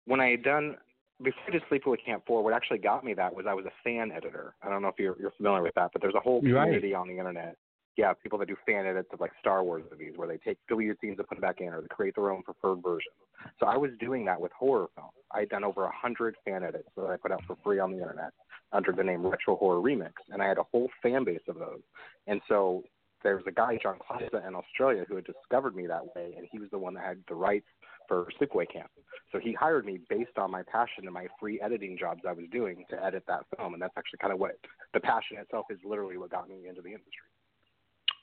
when 0.05 0.19
I 0.19 0.29
had 0.29 0.43
done 0.43 0.75
before 1.21 1.41
I 1.47 1.51
did 1.51 1.63
Sleepaway 1.69 2.03
Camp 2.03 2.23
Four, 2.25 2.43
what 2.43 2.53
actually 2.53 2.79
got 2.79 3.03
me 3.03 3.13
that 3.15 3.33
was 3.35 3.45
I 3.47 3.53
was 3.53 3.65
a 3.65 3.71
fan 3.83 4.11
editor. 4.11 4.55
I 4.63 4.69
don't 4.69 4.81
know 4.81 4.87
if 4.87 4.95
you're 4.97 5.15
you're 5.19 5.31
familiar 5.31 5.61
with 5.63 5.75
that, 5.75 5.91
but 5.93 6.01
there's 6.01 6.15
a 6.15 6.19
whole 6.19 6.41
Right. 6.41 6.63
community 6.65 6.93
on 6.93 7.07
the 7.07 7.17
internet. 7.17 7.55
Yeah, 7.97 8.13
people 8.13 8.39
that 8.39 8.47
do 8.47 8.55
fan 8.65 8.85
edits 8.85 9.09
of 9.11 9.19
like 9.19 9.31
Star 9.41 9.61
Wars 9.63 9.83
movies 9.91 10.13
where 10.15 10.27
they 10.27 10.37
take 10.37 10.57
deleted 10.69 10.97
scenes 11.01 11.17
and 11.19 11.27
put 11.27 11.37
it 11.37 11.41
back 11.41 11.59
in, 11.59 11.67
or 11.73 11.81
they 11.81 11.87
create 11.89 12.15
their 12.15 12.31
own 12.31 12.43
preferred 12.43 12.81
version. 12.81 13.11
So 13.59 13.65
I 13.65 13.75
was 13.75 13.91
doing 13.99 14.23
that 14.25 14.39
with 14.39 14.53
horror 14.53 14.87
films. 14.95 15.11
I 15.31 15.41
had 15.41 15.49
done 15.49 15.65
over 15.65 15.83
a 15.83 15.91
hundred 15.91 16.35
fan 16.45 16.63
edits 16.63 16.87
that 16.95 17.07
I 17.07 17.17
put 17.17 17.31
out 17.31 17.43
for 17.45 17.57
free 17.63 17.79
on 17.79 17.91
the 17.91 17.97
internet. 18.01 18.31
under 18.71 18.91
the 18.91 19.03
name 19.03 19.25
Retro 19.25 19.55
Horror 19.55 19.81
Remix, 19.81 20.13
and 20.29 20.43
I 20.43 20.47
had 20.47 20.59
a 20.59 20.63
whole 20.71 20.89
fan 21.01 21.23
base 21.23 21.41
of 21.47 21.57
those. 21.57 21.81
And 22.27 22.39
so 22.47 22.83
there 23.23 23.35
was 23.35 23.43
a 23.47 23.51
guy, 23.51 23.79
John 23.81 23.97
Klyza, 23.97 24.47
in 24.47 24.53
Australia 24.53 25.05
who 25.09 25.15
had 25.15 25.25
discovered 25.25 25.75
me 25.75 25.87
that 25.87 26.05
way, 26.15 26.35
and 26.37 26.47
he 26.51 26.59
was 26.59 26.69
the 26.69 26.77
one 26.77 26.93
that 26.93 27.03
had 27.03 27.17
the 27.27 27.33
rights 27.33 27.65
for 28.09 28.27
Sleepaway 28.41 28.69
Camp. 28.71 28.89
So 29.31 29.39
he 29.39 29.53
hired 29.53 29.85
me 29.85 29.99
based 30.09 30.37
on 30.37 30.51
my 30.51 30.63
passion 30.63 31.05
and 31.05 31.13
my 31.13 31.27
free 31.39 31.61
editing 31.61 31.97
jobs 31.97 32.21
I 32.27 32.33
was 32.33 32.45
doing 32.51 32.83
to 32.89 33.01
edit 33.01 33.23
that 33.27 33.45
film, 33.55 33.73
and 33.73 33.81
that's 33.81 33.93
actually 33.95 34.17
kind 34.19 34.33
of 34.33 34.39
what 34.39 34.57
the 34.93 34.99
passion 34.99 35.37
itself 35.37 35.67
is 35.69 35.77
literally 35.85 36.17
what 36.17 36.31
got 36.31 36.49
me 36.49 36.67
into 36.67 36.81
the 36.81 36.89
industry. 36.89 37.29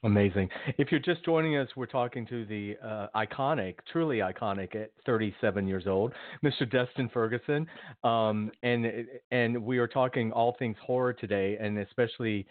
Amazing. 0.04 0.50
If 0.78 0.92
you're 0.92 1.00
just 1.00 1.24
joining 1.24 1.56
us, 1.56 1.68
we're 1.74 1.86
talking 1.86 2.26
to 2.26 2.44
the 2.44 2.76
uh, 2.84 3.06
iconic, 3.16 3.76
truly 3.90 4.18
iconic 4.18 4.76
at 4.76 4.90
37 5.06 5.66
years 5.66 5.86
old, 5.86 6.12
Mr. 6.44 6.70
Dustin 6.70 7.08
Ferguson. 7.08 7.66
Um, 8.04 8.50
and 8.62 8.86
and 9.30 9.64
we 9.64 9.78
are 9.78 9.88
talking 9.88 10.32
all 10.32 10.54
things 10.58 10.76
horror 10.84 11.12
today, 11.12 11.56
and 11.58 11.78
especially 11.78 12.46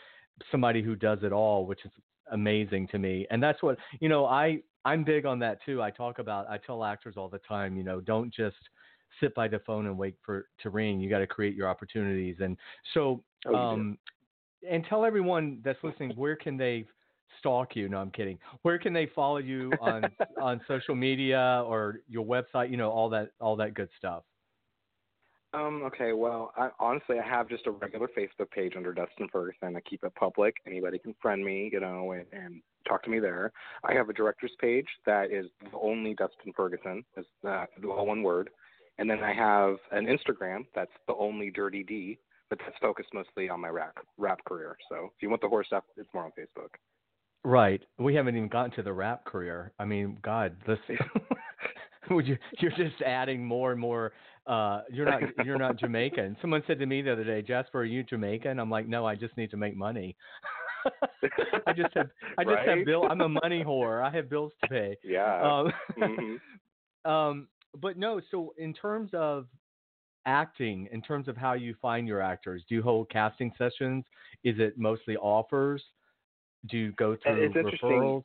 somebody 0.51 0.82
who 0.82 0.96
does 0.96 1.20
it 1.22 1.32
all, 1.32 1.65
which 1.65 1.86
is 1.86 1.92
amazing 2.32 2.88
to 2.89 3.00
me. 3.00 3.25
And 3.32 3.41
that's 3.41 3.62
what 3.62 3.77
you 4.00 4.10
know. 4.10 4.25
I 4.25 4.60
I'm 4.84 5.03
big 5.03 5.25
on 5.25 5.39
that 5.39 5.60
too. 5.65 5.82
I 5.82 5.91
talk 5.91 6.20
about. 6.20 6.48
I 6.50 6.58
tell 6.58 6.84
actors 6.84 7.15
all 7.17 7.29
the 7.29 7.39
time. 7.39 7.75
You 7.75 7.84
know, 7.84 8.00
don't 8.00 8.34
just 8.34 8.55
sit 9.20 9.34
by 9.36 9.48
the 9.48 9.60
phone 9.60 9.88
and 9.88 9.98
wait 9.98 10.15
for 10.24 10.48
to 10.62 10.70
ring. 10.70 11.00
You 11.00 11.10
got 11.10 11.20
to 11.20 11.27
create 11.27 11.55
your 11.55 11.70
opportunities. 11.70 12.38
And 12.39 12.58
so, 12.94 13.24
oh, 13.48 13.55
um, 13.55 13.98
and 14.70 14.86
tell 14.89 15.05
everyone 15.05 15.60
that's 15.63 15.79
listening 15.84 16.12
where 16.15 16.36
can 16.36 16.58
they 16.58 16.86
stalk 17.39 17.75
you. 17.75 17.89
No, 17.89 17.98
I'm 17.98 18.12
kidding. 18.12 18.38
Where 18.62 18.77
can 18.77 18.94
they 18.94 19.10
follow 19.15 19.38
you 19.38 19.72
on 19.82 20.03
on 20.41 20.62
social 20.67 20.96
media 20.96 21.63
or 21.65 22.01
your 22.08 22.25
website? 22.25 22.70
You 22.70 22.77
know, 22.77 22.89
all 22.89 23.10
that 23.10 23.32
all 23.39 23.55
that 23.58 23.74
good 23.74 23.89
stuff. 23.98 24.24
Um, 25.55 25.83
okay, 25.85 26.12
well, 26.12 26.51
I, 26.57 26.69
honestly, 26.79 27.17
I 27.17 27.27
have 27.27 27.47
just 27.47 27.65
a 27.65 27.71
regular 27.71 28.09
Facebook 28.17 28.51
page 28.51 28.74
under 28.75 28.93
Dustin 28.93 29.29
Ferguson. 29.31 29.75
I 29.75 29.79
keep 29.81 30.03
it 30.03 30.13
public. 30.15 30.55
Anybody 30.67 31.00
can 31.00 31.15
friend 31.21 31.43
me, 31.45 31.69
you 31.71 31.79
know, 31.79 32.12
and, 32.12 32.25
and 32.33 32.62
talk 32.88 33.03
to 33.03 33.09
me 33.09 33.19
there. 33.19 33.53
I 33.83 33.93
have 33.93 34.09
a 34.09 34.13
director's 34.13 34.51
page 34.59 34.88
that 35.05 35.31
is 35.31 35.45
only 35.74 36.13
Dustin 36.13 36.51
Ferguson, 36.55 37.05
is 37.15 37.25
uh, 37.47 37.65
all 37.88 38.05
one 38.05 38.21
word. 38.21 38.50
And 38.97 39.09
then 39.09 39.24
I 39.24 39.33
have 39.33 39.77
an 39.91 40.07
Instagram 40.07 40.65
that's 40.74 40.91
the 41.07 41.15
only 41.15 41.51
Dirty 41.51 41.83
D, 41.83 42.17
but 42.50 42.59
that's 42.59 42.77
focused 42.81 43.09
mostly 43.13 43.50
on 43.50 43.62
my 43.62 43.69
rap 43.69 43.95
rap 44.17 44.39
career. 44.45 44.75
So 44.89 45.12
if 45.15 45.21
you 45.21 45.29
want 45.29 45.41
the 45.41 45.50
horror 45.50 45.65
stuff, 45.65 45.83
it's 45.95 46.09
more 46.13 46.25
on 46.25 46.31
Facebook. 46.31 46.69
Right. 47.43 47.81
We 47.97 48.15
haven't 48.15 48.35
even 48.35 48.50
gotten 48.50 48.71
to 48.71 48.83
the 48.83 48.93
rap 48.93 49.24
career. 49.25 49.71
I 49.79 49.85
mean, 49.85 50.17
God, 50.21 50.55
this 50.65 50.79
would 52.09 52.27
you 52.27 52.38
you're 52.59 52.71
just 52.71 53.01
adding 53.05 53.45
more 53.45 53.71
and 53.71 53.79
more 53.79 54.13
uh 54.48 54.82
you're 54.92 55.06
not 55.06 55.22
you're 55.46 55.58
not 55.58 55.78
Jamaican. 55.78 56.38
Someone 56.42 56.64
said 56.68 56.80
to 56.80 56.86
me 56.86 57.02
the 57.02 57.12
other 57.12 57.24
day, 57.24 57.42
Jasper, 57.42 57.80
are 57.80 57.86
you 57.86 58.04
Jamaican? 58.04 58.60
I'm 58.60 58.70
like, 58.70 58.88
No, 58.88 59.06
I 59.06 59.16
just 59.16 59.36
need 59.38 59.52
to 59.52 59.58
make 59.58 59.75
money. 59.75 60.16
I 61.68 61.74
just 61.74 61.94
have 61.96 62.10
I 62.38 62.44
just 62.44 62.56
right? 62.56 62.68
have 62.70 62.86
bill 62.86 63.08
I'm 63.10 63.22
a 63.22 63.30
money 63.30 63.64
whore. 63.64 64.04
I 64.04 64.16
have 64.16 64.30
bills 64.30 64.54
to 64.64 64.70
pay. 64.70 64.98
Yeah. 65.04 65.42
Um, 65.42 65.72
mm-hmm. 65.98 67.10
um 67.12 67.48
but 67.82 67.98
no, 67.98 68.22
so 68.32 68.54
in 68.58 68.74
terms 68.74 69.10
of 69.14 69.48
acting, 70.25 70.88
in 70.92 71.02
terms 71.02 71.28
of 71.28 71.38
how 71.38 71.54
you 71.54 71.75
find 71.82 72.08
your 72.08 72.22
actors, 72.22 72.64
do 72.68 72.75
you 72.75 72.82
hold 72.82 73.10
casting 73.10 73.52
sessions? 73.58 74.06
Is 74.44 74.56
it 74.60 74.78
mostly 74.78 75.18
offers? 75.18 75.84
Do 76.70 76.78
you 76.78 76.92
go 76.94 77.16
through 77.22 77.52
it's 77.54 77.56
referrals? 77.56 78.24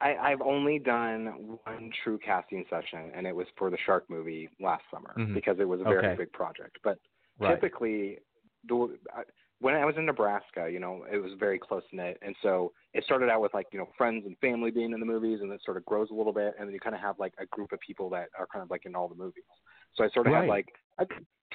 I, 0.00 0.16
I've 0.16 0.40
only 0.40 0.78
done 0.78 1.58
one 1.64 1.90
true 2.02 2.18
casting 2.18 2.64
session, 2.70 3.10
and 3.14 3.26
it 3.26 3.34
was 3.34 3.46
for 3.58 3.70
the 3.70 3.78
Shark 3.84 4.08
movie 4.08 4.48
last 4.60 4.84
summer 4.90 5.14
Mhm. 5.18 5.34
because 5.34 5.56
it 5.60 5.68
was 5.68 5.80
a 5.80 5.84
very 5.84 6.08
Okay. 6.08 6.16
big 6.16 6.32
project. 6.32 6.78
But 6.82 6.98
Right. 7.38 7.54
typically, 7.54 8.18
the, 8.66 8.98
when 9.60 9.74
I 9.74 9.84
was 9.84 9.96
in 9.98 10.06
Nebraska, 10.06 10.68
you 10.70 10.80
know, 10.80 11.04
it 11.10 11.18
was 11.18 11.32
very 11.38 11.58
close 11.58 11.82
knit, 11.92 12.18
and 12.22 12.34
so 12.42 12.72
it 12.94 13.04
started 13.04 13.28
out 13.28 13.40
with 13.42 13.52
like 13.52 13.66
you 13.72 13.78
know 13.78 13.88
friends 13.96 14.24
and 14.26 14.36
family 14.38 14.70
being 14.70 14.92
in 14.92 15.00
the 15.00 15.06
movies, 15.06 15.40
and 15.42 15.52
it 15.52 15.60
sort 15.64 15.76
of 15.76 15.84
grows 15.84 16.10
a 16.10 16.14
little 16.14 16.32
bit, 16.32 16.54
and 16.58 16.66
then 16.66 16.74
you 16.74 16.80
kind 16.80 16.94
of 16.94 17.00
have 17.02 17.18
like 17.18 17.34
a 17.38 17.46
group 17.46 17.72
of 17.72 17.80
people 17.80 18.08
that 18.10 18.28
are 18.38 18.46
kind 18.46 18.62
of 18.62 18.70
like 18.70 18.86
in 18.86 18.94
all 18.94 19.08
the 19.08 19.14
movies. 19.14 19.44
So 19.94 20.04
I 20.04 20.08
sort 20.10 20.26
of 20.26 20.32
Right. 20.32 20.44
had 20.44 20.48
like 20.48 20.68
a 20.98 21.06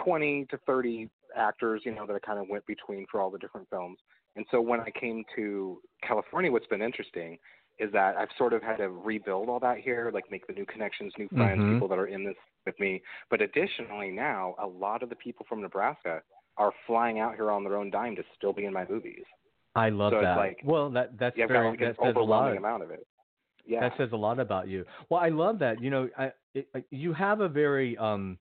20 0.03 0.45
to 0.51 0.57
30 0.65 1.09
actors, 1.35 1.81
you 1.85 1.93
know, 1.95 2.05
that 2.05 2.15
I 2.15 2.19
kind 2.19 2.39
of 2.39 2.47
went 2.49 2.65
between 2.67 3.05
for 3.11 3.21
all 3.21 3.31
the 3.31 3.39
different 3.39 3.69
films. 3.69 3.97
And 4.35 4.45
so 4.51 4.59
when 4.61 4.81
I 4.81 4.91
came 4.91 5.23
to 5.35 5.81
California, 6.03 6.51
what's 6.51 6.67
been 6.67 6.81
interesting 6.81 7.37
is 7.77 7.91
that 7.91 8.15
I've 8.15 8.29
sort 8.37 8.53
of 8.53 8.61
had 8.63 8.77
to 8.77 8.89
rebuild 8.89 9.49
all 9.49 9.59
that 9.59 9.79
here, 9.79 10.09
like 10.13 10.29
make 10.31 10.47
the 10.47 10.53
new 10.53 10.65
connections, 10.65 11.11
new 11.17 11.27
friends, 11.29 11.61
Mhm. 11.61 11.73
people 11.73 11.87
that 11.89 11.99
are 11.99 12.07
in 12.07 12.23
this 12.23 12.35
with 12.65 12.79
me. 12.79 13.01
But 13.29 13.41
additionally, 13.41 14.11
now 14.11 14.55
a 14.59 14.65
lot 14.67 15.03
of 15.03 15.09
the 15.09 15.15
people 15.17 15.45
from 15.49 15.61
Nebraska 15.61 16.21
are 16.57 16.71
flying 16.87 17.19
out 17.19 17.35
here 17.35 17.51
on 17.51 17.63
their 17.63 17.75
own 17.75 17.89
dime 17.89 18.15
to 18.15 18.23
still 18.35 18.53
be 18.53 18.65
in 18.65 18.71
my 18.73 18.85
movies. 18.87 19.25
I 19.75 19.89
love 19.89 20.13
So 20.13 20.21
that. 20.21 20.37
like- 20.37 20.61
well, 20.63 20.89
that 20.91 21.17
that's 21.17 21.35
Yeah, 21.35 21.47
very 21.47 21.67
like 21.69 21.79
that 21.79 21.97
says 21.97 22.15
a 22.15 22.19
lot. 22.19 22.45
overwhelming 22.45 22.57
amount 22.57 22.83
of 22.83 22.91
it. 22.91 23.05
Yeah. 23.65 23.81
That 23.81 23.97
says 23.97 24.11
a 24.13 24.17
lot 24.17 24.39
about 24.39 24.67
you. 24.69 24.85
Well, 25.09 25.19
I 25.19 25.29
love 25.29 25.59
that. 25.59 25.81
You 25.81 25.89
know, 25.89 26.09
I, 26.17 26.31
it, 26.53 26.67
you 26.91 27.11
have 27.13 27.41
a 27.41 27.49
very 27.49 27.97
um, 27.97 28.37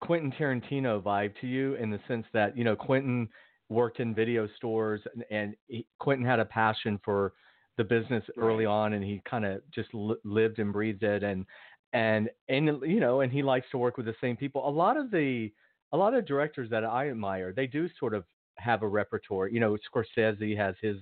Quentin 0.00 0.30
Tarantino 0.32 1.02
vibe 1.02 1.34
to 1.40 1.46
you 1.48 1.74
in 1.74 1.90
the 1.90 1.98
sense 2.06 2.26
that 2.32 2.56
you 2.56 2.62
know 2.62 2.76
Quentin 2.76 3.28
worked 3.70 3.98
in 4.00 4.14
video 4.14 4.46
stores 4.56 5.00
and, 5.14 5.24
and 5.30 5.56
he, 5.66 5.86
Quentin 5.98 6.24
had 6.24 6.38
a 6.38 6.44
passion 6.44 7.00
for 7.04 7.32
the 7.76 7.84
business 7.84 8.24
early 8.36 8.66
on, 8.66 8.92
and 8.92 9.04
he 9.04 9.20
kind 9.28 9.44
of 9.44 9.62
just 9.70 9.92
li- 9.94 10.16
lived 10.24 10.58
and 10.58 10.72
breathed 10.72 11.02
it, 11.02 11.22
and 11.22 11.46
and 11.92 12.30
and 12.48 12.66
you 12.82 13.00
know, 13.00 13.20
and 13.20 13.32
he 13.32 13.42
likes 13.42 13.66
to 13.70 13.78
work 13.78 13.96
with 13.96 14.06
the 14.06 14.14
same 14.20 14.36
people. 14.36 14.66
A 14.68 14.70
lot 14.70 14.96
of 14.96 15.10
the 15.10 15.52
a 15.92 15.96
lot 15.96 16.14
of 16.14 16.26
directors 16.26 16.70
that 16.70 16.84
I 16.84 17.10
admire, 17.10 17.52
they 17.52 17.66
do 17.66 17.88
sort 17.98 18.14
of 18.14 18.24
have 18.58 18.82
a 18.82 18.88
repertoire. 18.88 19.48
You 19.48 19.60
know, 19.60 19.76
Scorsese 19.94 20.56
has 20.56 20.74
his 20.80 20.96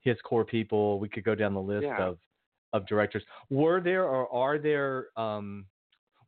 his 0.00 0.16
core 0.24 0.44
people. 0.44 0.98
We 0.98 1.08
could 1.08 1.24
go 1.24 1.34
down 1.34 1.54
the 1.54 1.60
list 1.60 1.84
Yeah. 1.84 2.02
of 2.02 2.18
of 2.72 2.86
directors. 2.86 3.24
Were 3.50 3.80
there 3.80 4.04
or 4.04 4.30
are 4.32 4.58
there? 4.58 5.08
Um, 5.18 5.66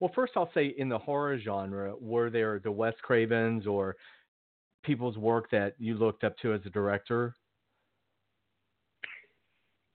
well, 0.01 0.11
first 0.15 0.33
I'll 0.37 0.51
say 0.55 0.67
in 0.79 0.89
the 0.89 0.99
horror 0.99 1.39
genre, 1.39 1.95
were 2.01 2.31
there 2.31 2.59
the 2.59 2.73
Wes 2.73 2.95
Cravens 3.03 3.67
or 3.67 3.97
people's 4.83 5.19
work 5.19 5.51
that 5.51 5.75
you 5.79 5.95
looked 5.95 6.25
up 6.25 6.37
to 6.39 6.55
as 6.55 6.61
a 6.65 6.71
director? 6.71 7.35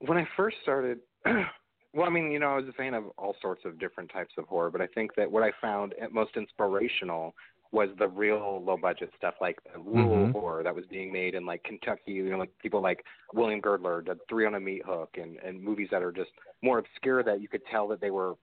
When 0.00 0.18
I 0.18 0.26
first 0.36 0.56
started, 0.62 1.00
well, 1.24 2.06
I 2.06 2.10
mean, 2.10 2.30
you 2.30 2.38
know, 2.38 2.48
I 2.48 2.56
was 2.56 2.68
a 2.68 2.72
fan 2.72 2.94
of 2.94 3.04
all 3.18 3.34
sorts 3.40 3.64
of 3.64 3.78
different 3.78 4.10
types 4.12 4.34
of 4.38 4.46
horror, 4.46 4.70
but 4.70 4.80
I 4.80 4.86
think 4.88 5.14
that 5.16 5.30
what 5.30 5.42
I 5.42 5.52
found 5.60 5.94
at 6.00 6.12
most 6.12 6.36
inspirational 6.36 7.34
was 7.72 7.88
the 7.98 8.08
real 8.08 8.62
low 8.64 8.76
budget 8.76 9.10
stuff 9.16 9.34
like 9.40 9.58
the 9.72 9.78
rural 9.80 10.28
Mhm. 10.28 10.32
horror 10.32 10.62
that 10.62 10.74
was 10.74 10.84
being 10.86 11.12
made 11.12 11.34
in 11.34 11.44
like 11.44 11.62
Kentucky, 11.64 12.12
you 12.12 12.30
know, 12.30 12.38
like 12.38 12.52
people 12.62 12.80
like 12.80 13.04
William 13.34 13.60
Girdler 13.60 14.02
did 14.02 14.18
Three 14.28 14.46
on 14.46 14.54
a 14.54 14.60
Meat 14.60 14.82
Hook 14.86 15.16
and, 15.20 15.36
and 15.38 15.62
movies 15.62 15.88
that 15.90 16.02
are 16.02 16.12
just 16.12 16.30
more 16.62 16.78
obscure 16.78 17.22
that 17.24 17.40
you 17.40 17.48
could 17.48 17.62
tell 17.70 17.88
that 17.88 18.00
they 18.00 18.10
were 18.10 18.34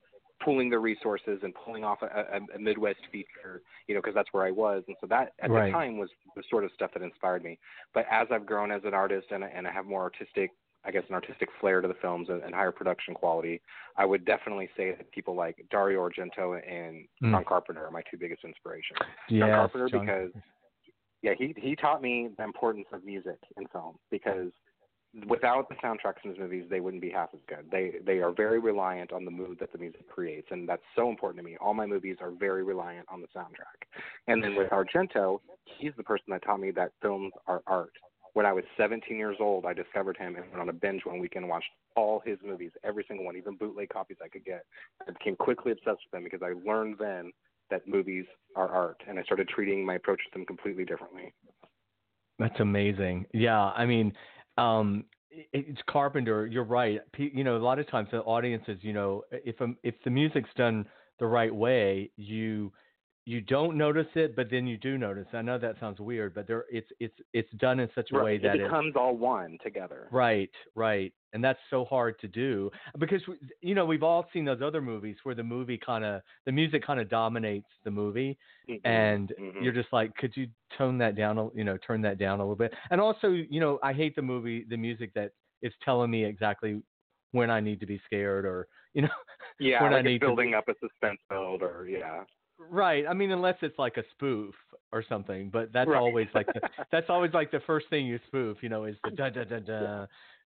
pooling 0.44 0.70
their 0.70 0.82
resources 0.82 1.40
and 1.44 1.54
pulling 1.56 1.86
off 1.86 2.00
a, 2.02 2.06
a, 2.08 2.56
a 2.56 2.60
Midwest 2.60 3.00
feature, 3.12 3.62
you 3.88 3.96
know, 3.96 4.02
because 4.02 4.14
that's 4.14 4.28
where 4.34 4.46
I 4.46 4.52
was. 4.52 4.84
And 4.88 4.98
so 5.00 5.08
that 5.08 5.34
at 5.40 5.52
Right. 5.52 5.68
the 5.68 5.72
time 5.72 5.98
was 5.98 6.10
the 6.36 6.44
sort 6.50 6.66
of 6.66 6.72
stuff 6.76 6.92
that 6.94 7.02
inspired 7.02 7.44
me. 7.44 7.58
But 7.94 8.06
as 8.12 8.28
I've 8.30 8.46
grown 8.46 8.72
as 8.72 8.82
an 8.84 8.94
artist 8.94 9.28
and, 9.32 9.44
and 9.44 9.66
I 9.68 9.72
have 9.72 9.86
more 9.86 10.02
artistic, 10.02 10.52
I 10.86 10.92
guess, 10.92 11.04
an 11.08 11.16
artistic 11.16 11.50
flair 11.60 11.82
to 11.82 11.88
the 11.88 11.94
films 12.02 12.30
and, 12.30 12.44
and 12.44 12.54
higher 12.54 12.72
production 12.72 13.14
quality, 13.14 13.62
I 13.98 14.06
would 14.06 14.26
definitely 14.26 14.70
say 14.76 14.92
that 14.92 15.12
people 15.12 15.36
like 15.36 15.66
Dario 15.72 16.08
Argento 16.08 16.60
and 16.68 17.08
Mm. 17.24 17.32
John 17.32 17.46
Carpenter 17.46 17.86
are 17.86 17.92
my 17.92 18.02
two 18.10 18.18
biggest 18.18 18.44
inspirations. 18.44 19.00
Yes, 19.30 19.40
John 19.40 19.50
Carpenter 19.50 19.90
John- 19.90 20.06
because 20.06 20.32
yeah, 21.22 21.34
he 21.38 21.54
he 21.58 21.76
taught 21.76 22.02
me 22.02 22.30
the 22.38 22.44
importance 22.44 22.88
of 22.92 23.06
music 23.06 23.40
in 23.56 23.66
film 23.68 23.98
because 24.12 24.52
without 25.28 25.70
the 25.70 25.76
soundtracks 25.76 26.24
in 26.24 26.32
his 26.32 26.40
movies, 26.40 26.66
they 26.70 26.80
wouldn't 26.80 27.02
be 27.02 27.12
half 27.12 27.30
as 27.34 27.40
good. 27.48 27.70
They 27.72 27.94
they 28.06 28.20
are 28.20 28.32
very 28.32 28.60
reliant 28.60 29.14
on 29.14 29.26
the 29.26 29.32
mood 29.32 29.58
that 29.60 29.72
the 29.72 29.78
music 29.78 30.08
creates, 30.10 30.48
and 30.52 30.68
that's 30.68 30.82
so 30.96 31.10
important 31.10 31.38
to 31.38 31.50
me. 31.50 31.56
All 31.62 31.74
my 31.74 31.86
movies 31.86 32.18
are 32.20 32.32
very 32.32 32.64
reliant 32.64 33.08
on 33.10 33.22
the 33.22 33.28
soundtrack. 33.28 33.88
And 34.28 34.44
then 34.44 34.56
with 34.56 34.70
Argento, 34.72 35.40
he's 35.66 35.94
the 35.96 36.04
person 36.04 36.26
that 36.30 36.44
taught 36.44 36.60
me 36.60 36.72
that 36.72 36.92
films 37.02 37.32
are 37.48 37.62
art. 37.68 37.94
When 38.34 38.46
I 38.46 38.54
was 38.54 38.64
17 38.78 39.16
years 39.16 39.38
old, 39.40 39.66
I 39.66 39.74
discovered 39.74 40.18
him 40.18 40.36
and 40.36 40.50
went 40.50 40.62
on 40.62 40.70
a 40.70 40.74
binge 40.74 41.06
one 41.06 41.20
weekend 41.20 41.44
and 41.44 41.50
watched 41.52 41.70
all 41.96 42.22
his 42.26 42.40
movies, 42.44 42.72
every 42.84 43.06
single 43.08 43.26
one, 43.26 43.38
even 43.38 43.56
bootleg 43.56 43.90
copies 43.90 44.18
I 44.24 44.28
could 44.28 44.44
get. 44.44 44.66
I 45.08 45.12
became 45.12 45.36
quickly 45.36 45.72
obsessed 45.72 46.02
with 46.06 46.12
them 46.12 46.24
because 46.24 46.42
I 46.42 46.54
learned 46.68 46.96
then 47.00 47.32
that 47.70 47.88
movies 47.88 48.26
are 48.56 48.70
art, 48.70 49.02
and 49.08 49.20
I 49.20 49.24
started 49.24 49.48
treating 49.48 49.86
my 49.86 49.96
approach 49.96 50.20
to 50.26 50.38
them 50.38 50.46
completely 50.46 50.84
differently. 50.84 51.34
That's 52.40 52.60
amazing. 52.60 53.26
Yeah, 53.34 53.60
I 53.60 53.86
mean, 53.86 54.14
um, 54.58 55.06
it's 55.32 55.82
Carpenter. 55.88 56.48
You're 56.48 56.64
right. 56.64 57.02
You 57.18 57.44
know, 57.44 57.58
a 57.58 57.60
lot 57.60 57.80
of 57.80 57.90
times 57.90 58.10
the 58.12 58.20
audiences, 58.20 58.78
you 58.82 58.94
know, 58.94 59.24
if 59.32 59.62
um, 59.62 59.78
if 59.84 59.96
the 60.04 60.10
music's 60.10 60.50
done 60.56 60.86
the 61.20 61.26
right 61.26 61.54
way, 61.54 62.12
you 62.16 62.72
you 63.26 63.40
don't 63.40 63.78
notice 63.78 64.08
it, 64.16 64.36
but 64.36 64.50
then 64.52 64.68
you 64.68 64.78
do 64.78 64.98
notice. 64.98 65.28
I 65.34 65.42
know 65.42 65.58
that 65.58 65.80
sounds 65.80 66.00
weird, 66.00 66.34
but 66.34 66.46
there 66.46 66.66
it's 66.70 66.90
it's 67.00 67.16
it's 67.32 67.50
done 67.58 67.80
in 67.80 67.90
such 67.96 68.10
a 68.12 68.18
right. 68.18 68.24
way 68.24 68.38
that 68.40 68.58
it 68.58 68.64
becomes 68.64 68.96
all 68.98 69.16
one 69.16 69.58
together. 69.64 70.10
Right, 70.12 70.52
right, 70.76 71.14
and 71.32 71.42
that's 71.42 71.60
so 71.70 71.86
hard 71.86 72.20
to 72.20 72.28
do 72.28 72.70
because 73.00 73.22
you 73.62 73.76
know 73.76 73.86
we've 73.86 74.04
all 74.04 74.26
seen 74.34 74.44
those 74.44 74.62
other 74.62 74.82
movies 74.82 75.16
where 75.24 75.36
the 75.36 75.44
movie 75.44 75.78
kind 75.78 76.04
of 76.04 76.22
the 76.46 76.52
music 76.52 76.86
kind 76.86 77.00
of 77.00 77.10
dominates 77.10 77.68
the 77.86 77.92
movie, 77.92 78.38
mm-hmm. 78.70 78.86
and 78.86 79.32
mm-hmm. 79.40 79.64
you're 79.64 79.74
just 79.74 79.94
like, 79.94 80.14
could 80.18 80.36
you 80.36 80.48
tone 80.78 80.98
that 80.98 81.16
down? 81.16 81.50
You 81.56 81.64
know, 81.64 81.78
turn 81.78 82.02
that 82.02 82.20
down 82.20 82.40
a 82.40 82.44
little 82.44 82.58
bit. 82.58 82.74
And 82.92 83.00
also, 83.00 83.30
you 83.30 83.62
know, 83.62 83.80
I 83.82 83.94
hate 83.94 84.18
the 84.18 84.22
movie, 84.22 84.66
the 84.70 84.78
music 84.78 85.14
that 85.16 85.32
is 85.62 85.72
telling 85.86 86.12
me 86.12 86.26
exactly 86.26 86.82
when 87.32 87.50
I 87.50 87.62
need 87.62 87.80
to 87.80 87.86
be 87.86 88.02
scared 88.06 88.46
or 88.46 88.68
you 88.94 89.04
know 89.04 89.10
yeah 89.60 89.82
when 89.82 89.92
like 89.92 90.00
I 90.00 90.10
need 90.10 90.20
building 90.20 90.52
to 90.52 90.58
up 90.58 90.68
a 90.68 90.74
suspense 90.80 91.20
build 91.30 91.62
or 91.62 91.88
yeah 91.90 92.24
right 92.60 93.06
I 93.10 93.14
mean 93.14 93.32
unless 93.32 93.58
it's 93.62 93.78
like 93.78 93.98
a 93.98 94.04
spoof 94.12 94.56
or 94.92 95.04
something 95.08 95.50
but 95.52 95.72
that's 95.74 95.90
right. 95.90 96.00
always 96.00 96.28
like 96.34 96.48
the, 96.48 96.62
that's 96.92 97.10
always 97.10 97.34
like 97.34 97.52
the 97.52 97.62
first 97.66 97.88
thing 97.90 98.06
you 98.06 98.20
spoof 98.28 98.58
you 98.62 98.70
know 98.70 98.86
is 98.86 98.96
the 99.04 99.12
da 99.12 99.30
da 99.30 99.44
da 99.44 99.60
da 99.60 99.82
yeah. 99.82 100.06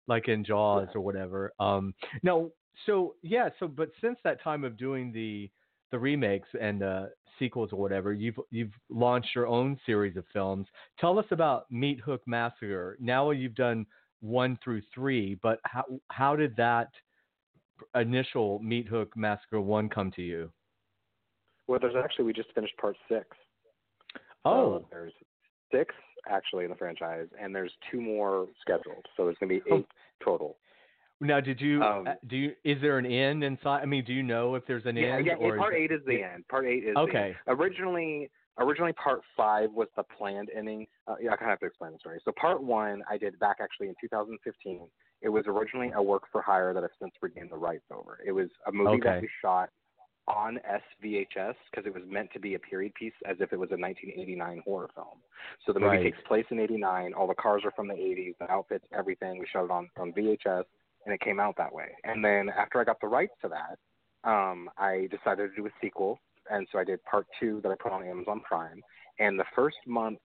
like 0.07 0.27
in 0.27 0.43
Jaws 0.43 0.87
yeah. 0.91 0.97
or 0.97 1.01
whatever 1.01 1.53
um 1.59 1.93
no 2.23 2.51
so 2.85 3.15
yeah 3.21 3.49
so 3.59 3.67
but 3.67 3.89
since 4.01 4.17
that 4.23 4.41
time 4.43 4.63
of 4.63 4.77
doing 4.77 5.11
the 5.11 5.49
the 5.91 5.99
remakes 5.99 6.49
and 6.59 6.83
uh 6.83 7.05
sequels 7.39 7.73
or 7.73 7.79
whatever 7.79 8.13
you've 8.13 8.39
you've 8.51 8.71
launched 8.89 9.29
your 9.35 9.47
own 9.47 9.77
series 9.85 10.15
of 10.15 10.23
films 10.31 10.67
tell 10.99 11.19
us 11.19 11.25
about 11.31 11.69
Meat 11.69 11.99
Hook 11.99 12.21
Massacre 12.25 12.97
now 12.99 13.31
you've 13.31 13.55
done 13.55 13.85
one 14.25 14.57
through 14.63 14.81
three, 14.93 15.37
but 15.41 15.59
how 15.63 15.83
how 16.09 16.35
did 16.35 16.55
that 16.57 16.89
initial 17.95 18.59
Meat 18.59 18.87
Hook 18.87 19.15
Massacre 19.15 19.61
one 19.61 19.89
come 19.89 20.11
to 20.11 20.21
you? 20.21 20.51
Well, 21.67 21.79
there's 21.79 21.95
actually 21.95 22.25
we 22.25 22.33
just 22.33 22.53
finished 22.53 22.75
part 22.77 22.95
six. 23.09 23.25
Oh, 24.43 24.79
so 24.79 24.85
there's 24.91 25.13
six 25.71 25.93
actually 26.29 26.65
in 26.65 26.69
the 26.69 26.75
franchise, 26.75 27.27
and 27.41 27.53
there's 27.53 27.71
two 27.91 28.01
more 28.01 28.47
scheduled. 28.61 29.05
So 29.17 29.25
there's 29.25 29.37
going 29.39 29.49
to 29.49 29.55
be 29.55 29.75
eight 29.75 29.85
oh. 29.89 30.23
total. 30.23 30.57
Now, 31.21 31.39
did 31.39 31.61
you 31.61 31.81
um, 31.81 32.07
do? 32.27 32.35
You, 32.35 32.51
is 32.63 32.81
there 32.81 32.97
an 32.97 33.05
end 33.05 33.43
inside? 33.43 33.81
I 33.81 33.85
mean, 33.85 34.03
do 34.03 34.13
you 34.13 34.21
know 34.23 34.55
if 34.55 34.65
there's 34.67 34.85
an 34.85 34.97
yeah, 34.97 35.17
end? 35.17 35.25
Yeah, 35.25 35.35
or 35.35 35.57
part 35.57 35.73
is 35.73 35.79
eight 35.81 35.91
is 35.91 36.01
the 36.05 36.21
end. 36.21 36.47
Part 36.49 36.65
eight 36.65 36.83
is 36.83 36.95
okay. 36.97 37.35
Originally, 37.47 38.29
originally 38.59 38.93
part 38.93 39.21
five 39.35 39.71
was 39.71 39.87
the 39.95 40.03
planned 40.03 40.49
ending. 40.55 40.85
Uh, 41.07 41.15
yeah, 41.21 41.31
I 41.31 41.37
kind 41.37 41.51
of 41.51 41.53
have 41.53 41.59
to 41.59 41.67
explain 41.67 41.93
the 41.93 41.99
story. 41.99 42.19
So 42.25 42.33
part 42.39 42.61
one 42.61 43.01
I 43.09 43.17
did 43.17 43.39
back 43.39 43.57
actually 43.61 43.87
in 43.87 43.95
2015. 44.01 44.81
It 45.21 45.29
was 45.29 45.45
originally 45.47 45.91
a 45.95 46.03
work 46.03 46.23
for 46.31 46.41
hire 46.41 46.73
that 46.73 46.83
I've 46.83 46.89
since 47.01 47.13
regained 47.21 47.49
the 47.49 47.57
rights 47.57 47.85
over. 47.91 48.19
It 48.25 48.33
was 48.33 48.49
a 48.67 48.71
movie 48.71 48.97
okay. 48.97 49.09
that 49.09 49.21
we 49.21 49.29
shot 49.41 49.69
on 50.27 50.59
SVHS 51.03 51.55
because 51.69 51.85
it 51.85 51.93
was 51.93 52.03
meant 52.07 52.31
to 52.33 52.39
be 52.39 52.55
a 52.55 52.59
period 52.59 52.93
piece 52.95 53.13
as 53.29 53.37
if 53.39 53.53
it 53.53 53.59
was 53.59 53.69
a 53.71 53.77
1989 53.77 54.61
horror 54.65 54.89
film. 54.95 55.19
So 55.65 55.73
the 55.73 55.79
movie 55.79 55.97
right. 55.97 56.03
takes 56.03 56.17
place 56.27 56.45
in 56.49 56.59
89. 56.59 57.13
All 57.13 57.27
the 57.27 57.35
cars 57.35 57.61
are 57.63 57.71
from 57.71 57.87
the 57.87 57.93
80s, 57.93 58.33
the 58.39 58.49
outfits, 58.49 58.85
everything. 58.97 59.37
We 59.39 59.45
shot 59.51 59.65
it 59.65 59.71
on, 59.71 59.89
on 59.97 60.13
VHS 60.13 60.63
and 61.05 61.13
it 61.13 61.21
came 61.21 61.39
out 61.39 61.55
that 61.57 61.71
way. 61.71 61.89
And 62.03 62.25
then 62.25 62.49
after 62.49 62.81
I 62.81 62.83
got 62.83 62.99
the 62.99 63.07
rights 63.07 63.33
to 63.43 63.49
that, 63.49 64.29
um, 64.29 64.69
I 64.77 65.07
decided 65.11 65.49
to 65.49 65.55
do 65.55 65.67
a 65.67 65.69
sequel 65.79 66.19
and 66.49 66.67
so 66.71 66.79
I 66.79 66.83
did 66.83 67.03
part 67.05 67.27
two 67.39 67.59
that 67.63 67.71
I 67.71 67.75
put 67.75 67.91
on 67.91 68.03
Amazon 68.03 68.41
Prime. 68.41 68.81
And 69.19 69.39
the 69.39 69.45
first 69.55 69.77
month, 69.87 70.19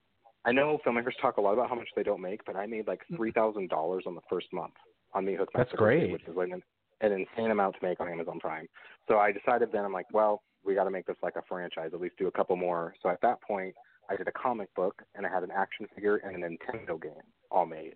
I 0.45 0.53
know 0.53 0.79
filmmakers 0.87 1.13
talk 1.21 1.37
a 1.37 1.41
lot 1.41 1.53
about 1.53 1.69
how 1.69 1.75
much 1.75 1.89
they 1.97 2.03
don't 2.03 2.21
make, 2.21 2.45
but 2.45 2.57
I 2.57 2.67
made 2.67 2.87
like 2.87 3.01
three 3.15 3.33
thousand 3.33 3.69
dollars 3.69 4.05
on 4.07 4.15
the 4.15 4.21
first 4.29 4.47
month 4.53 4.75
on 5.15 5.25
Meat 5.25 5.39
Hook. 5.39 5.51
That's 5.55 5.73
great. 5.73 6.13
Which 6.13 6.23
is 6.27 6.37
like 6.37 6.51
an, 6.51 6.63
an 7.01 7.13
insane 7.13 7.51
amount 7.51 7.77
to 7.81 7.87
make 7.87 8.01
on 8.01 8.09
Amazon 8.09 8.39
Prime. 8.41 8.67
So 9.09 9.19
I 9.19 9.33
decided 9.33 9.71
then 9.73 9.85
I'm 9.85 9.93
like, 9.93 10.13
well, 10.13 10.43
we 10.65 10.75
got 10.75 10.85
to 10.85 10.91
make 10.91 11.07
this 11.07 11.17
like 11.23 11.37
a 11.37 11.43
franchise, 11.49 11.91
at 11.93 12.01
least 12.01 12.17
do 12.19 12.29
a 12.29 12.33
couple 12.33 12.57
more. 12.57 12.95
So 13.03 13.09
at 13.09 13.21
that 13.23 13.41
point, 13.43 13.75
I 14.11 14.17
did 14.17 14.29
a 14.29 14.33
comic 14.33 14.75
book 14.75 15.03
and 15.15 15.25
I 15.25 15.31
had 15.31 15.43
an 15.43 15.51
action 15.55 15.87
figure 15.95 16.17
and 16.17 16.37
a 16.37 16.49
Nintendo 16.49 17.01
game 17.01 17.13
all 17.51 17.67
made. 17.67 17.95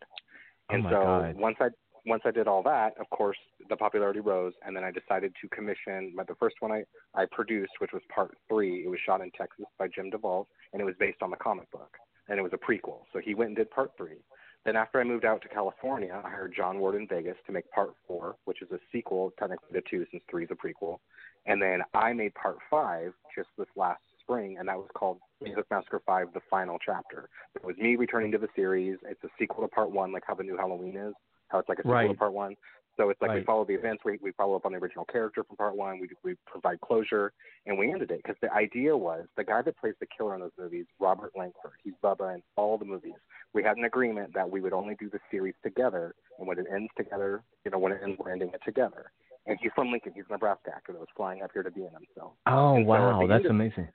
Oh 0.70 0.74
And 0.74 0.84
my 0.84 0.90
so 0.90 1.00
God. 1.00 1.36
once 1.36 1.56
I 1.60 1.68
once 2.06 2.22
I 2.26 2.30
did 2.30 2.46
all 2.46 2.62
that, 2.62 2.92
of 3.00 3.08
course, 3.10 3.38
the 3.70 3.76
popularity 3.76 4.20
rose, 4.20 4.52
and 4.64 4.76
then 4.76 4.84
I 4.84 4.90
decided 4.90 5.32
to 5.40 5.48
commission 5.48 6.12
my, 6.14 6.22
the 6.24 6.34
first 6.34 6.56
one 6.60 6.70
I, 6.70 6.84
I 7.14 7.24
produced, 7.32 7.72
which 7.78 7.92
was 7.92 8.02
part 8.14 8.36
three. 8.46 8.84
It 8.84 8.88
was 8.88 8.98
shot 9.06 9.22
in 9.22 9.30
Texas 9.30 9.64
by 9.78 9.88
Jim 9.88 10.10
DeVault, 10.10 10.44
and 10.72 10.82
it 10.82 10.84
was 10.84 10.94
based 11.00 11.22
on 11.22 11.30
the 11.30 11.36
comic 11.36 11.70
book, 11.70 11.96
and 12.28 12.38
it 12.38 12.42
was 12.42 12.52
a 12.52 12.58
prequel. 12.58 13.04
So 13.12 13.20
he 13.24 13.34
went 13.34 13.48
and 13.48 13.56
did 13.56 13.70
part 13.70 13.92
three. 13.96 14.18
Then 14.64 14.76
after 14.76 15.00
I 15.00 15.04
moved 15.04 15.24
out 15.24 15.42
to 15.42 15.48
California, 15.48 16.20
I 16.24 16.30
hired 16.30 16.54
John 16.56 16.78
Ward 16.78 16.94
in 16.94 17.06
Vegas 17.06 17.36
to 17.46 17.52
make 17.52 17.70
part 17.70 17.90
four, 18.06 18.36
which 18.46 18.62
is 18.62 18.70
a 18.70 18.78
sequel 18.90 19.32
technically 19.38 19.78
to 19.78 19.82
two 19.88 20.06
since 20.10 20.22
three 20.30 20.44
is 20.44 20.50
a 20.50 20.54
prequel. 20.54 20.98
And 21.46 21.60
then 21.60 21.80
I 21.92 22.14
made 22.14 22.34
part 22.34 22.56
five 22.70 23.12
just 23.36 23.48
this 23.58 23.66
last 23.76 24.00
spring, 24.20 24.56
and 24.58 24.66
that 24.68 24.76
was 24.78 24.88
called 24.94 25.18
Hook 25.44 25.66
Massacre 25.70 26.00
5, 26.06 26.28
The 26.32 26.40
Final 26.48 26.78
Chapter. 26.84 27.28
It 27.54 27.62
was 27.62 27.76
me 27.76 27.96
returning 27.96 28.32
to 28.32 28.38
the 28.38 28.48
series. 28.56 28.96
It's 29.06 29.22
a 29.22 29.28
sequel 29.38 29.62
to 29.62 29.68
part 29.68 29.90
one, 29.90 30.12
like 30.12 30.22
how 30.26 30.34
the 30.34 30.42
new 30.42 30.56
Halloween 30.56 30.96
is 30.96 31.14
how 31.54 31.60
it's 31.60 31.68
like 31.68 31.78
a 31.78 31.82
sequel 31.82 31.94
right. 31.94 32.08
to 32.08 32.14
part 32.14 32.32
one. 32.32 32.56
So 32.96 33.10
it's 33.10 33.20
like 33.20 33.30
right. 33.30 33.40
we 33.40 33.44
follow 33.44 33.64
the 33.64 33.74
events, 33.74 34.02
we, 34.04 34.18
we 34.22 34.30
follow 34.32 34.54
up 34.54 34.66
on 34.66 34.72
the 34.72 34.78
original 34.78 35.04
character 35.04 35.42
from 35.42 35.56
part 35.56 35.76
one, 35.76 35.98
we, 35.98 36.08
we 36.22 36.36
provide 36.46 36.80
closure, 36.80 37.32
and 37.66 37.76
we 37.76 37.90
ended 37.90 38.10
it. 38.10 38.20
Because 38.22 38.36
the 38.40 38.52
idea 38.52 38.96
was 38.96 39.26
the 39.36 39.44
guy 39.44 39.62
that 39.62 39.76
plays 39.78 39.94
the 40.00 40.06
killer 40.16 40.34
in 40.34 40.40
those 40.40 40.52
movies, 40.58 40.86
Robert 41.00 41.32
Langford, 41.36 41.72
he's 41.82 41.94
Bubba 42.02 42.34
in 42.34 42.42
all 42.56 42.78
the 42.78 42.84
movies. 42.84 43.14
We 43.52 43.62
had 43.62 43.76
an 43.76 43.84
agreement 43.84 44.32
that 44.34 44.48
we 44.48 44.60
would 44.60 44.72
only 44.72 44.94
do 44.98 45.10
the 45.10 45.18
series 45.30 45.54
together, 45.62 46.14
and 46.38 46.46
when 46.46 46.58
it 46.58 46.66
ends 46.72 46.90
together, 46.96 47.42
you 47.64 47.70
know, 47.70 47.78
when 47.78 47.92
it 47.92 48.00
ends, 48.02 48.16
we're 48.18 48.32
ending 48.32 48.50
it 48.54 48.60
together. 48.64 49.10
And 49.46 49.58
he's 49.60 49.72
from 49.74 49.90
Lincoln. 49.90 50.12
He's 50.14 50.24
a 50.28 50.32
Nebraska 50.32 50.70
actor 50.74 50.92
that 50.92 50.98
was 50.98 51.08
flying 51.16 51.42
up 51.42 51.50
here 51.52 51.62
to 51.62 51.70
be 51.70 51.82
in 51.82 51.92
them. 51.92 52.02
So. 52.14 52.32
Oh 52.46 52.76
and 52.76 52.86
wow, 52.86 53.20
so 53.20 53.28
that's 53.28 53.44
of, 53.44 53.50
amazing. 53.50 53.88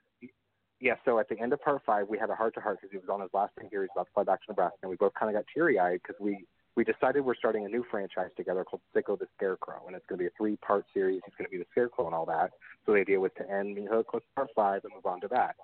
Yeah, 0.80 0.94
so 1.04 1.18
at 1.18 1.28
the 1.28 1.38
end 1.38 1.52
of 1.52 1.60
part 1.60 1.82
five, 1.84 2.06
we 2.08 2.18
had 2.18 2.30
a 2.30 2.34
heart 2.34 2.54
to 2.54 2.60
heart 2.60 2.78
because 2.80 2.92
he 2.92 2.98
was 2.98 3.08
on 3.10 3.20
his 3.20 3.30
last 3.34 3.54
thing 3.56 3.68
here. 3.70 3.82
He's 3.82 3.90
about 3.94 4.06
to 4.06 4.12
fly 4.12 4.22
back 4.22 4.40
to 4.42 4.46
Nebraska, 4.48 4.78
and 4.82 4.90
we 4.90 4.96
both 4.96 5.12
kind 5.18 5.34
of 5.34 5.38
got 5.38 5.44
teary 5.52 5.78
eyed 5.78 6.00
because 6.02 6.16
we 6.20 6.46
we 6.76 6.84
decided 6.84 7.24
we're 7.24 7.34
starting 7.34 7.64
a 7.64 7.68
new 7.68 7.84
franchise 7.90 8.30
together 8.36 8.64
called 8.64 8.82
Sicko 8.94 9.18
the 9.18 9.26
Scarecrow, 9.36 9.82
and 9.86 9.96
it's 9.96 10.06
going 10.06 10.18
to 10.18 10.22
be 10.22 10.26
a 10.26 10.36
three-part 10.36 10.84
series. 10.94 11.20
He's 11.24 11.34
going 11.36 11.46
to 11.46 11.50
be 11.50 11.58
the 11.58 11.66
Scarecrow 11.72 12.06
and 12.06 12.14
all 12.14 12.26
that. 12.26 12.52
So 12.86 12.92
the 12.92 13.00
idea 13.00 13.18
was 13.18 13.32
to 13.38 13.50
end 13.50 13.74
Meat 13.74 13.88
Hook 13.90 14.12
with 14.12 14.22
part 14.34 14.48
five 14.54 14.84
and 14.84 14.92
move 14.94 15.06
on 15.06 15.20
to 15.22 15.28
that. 15.28 15.56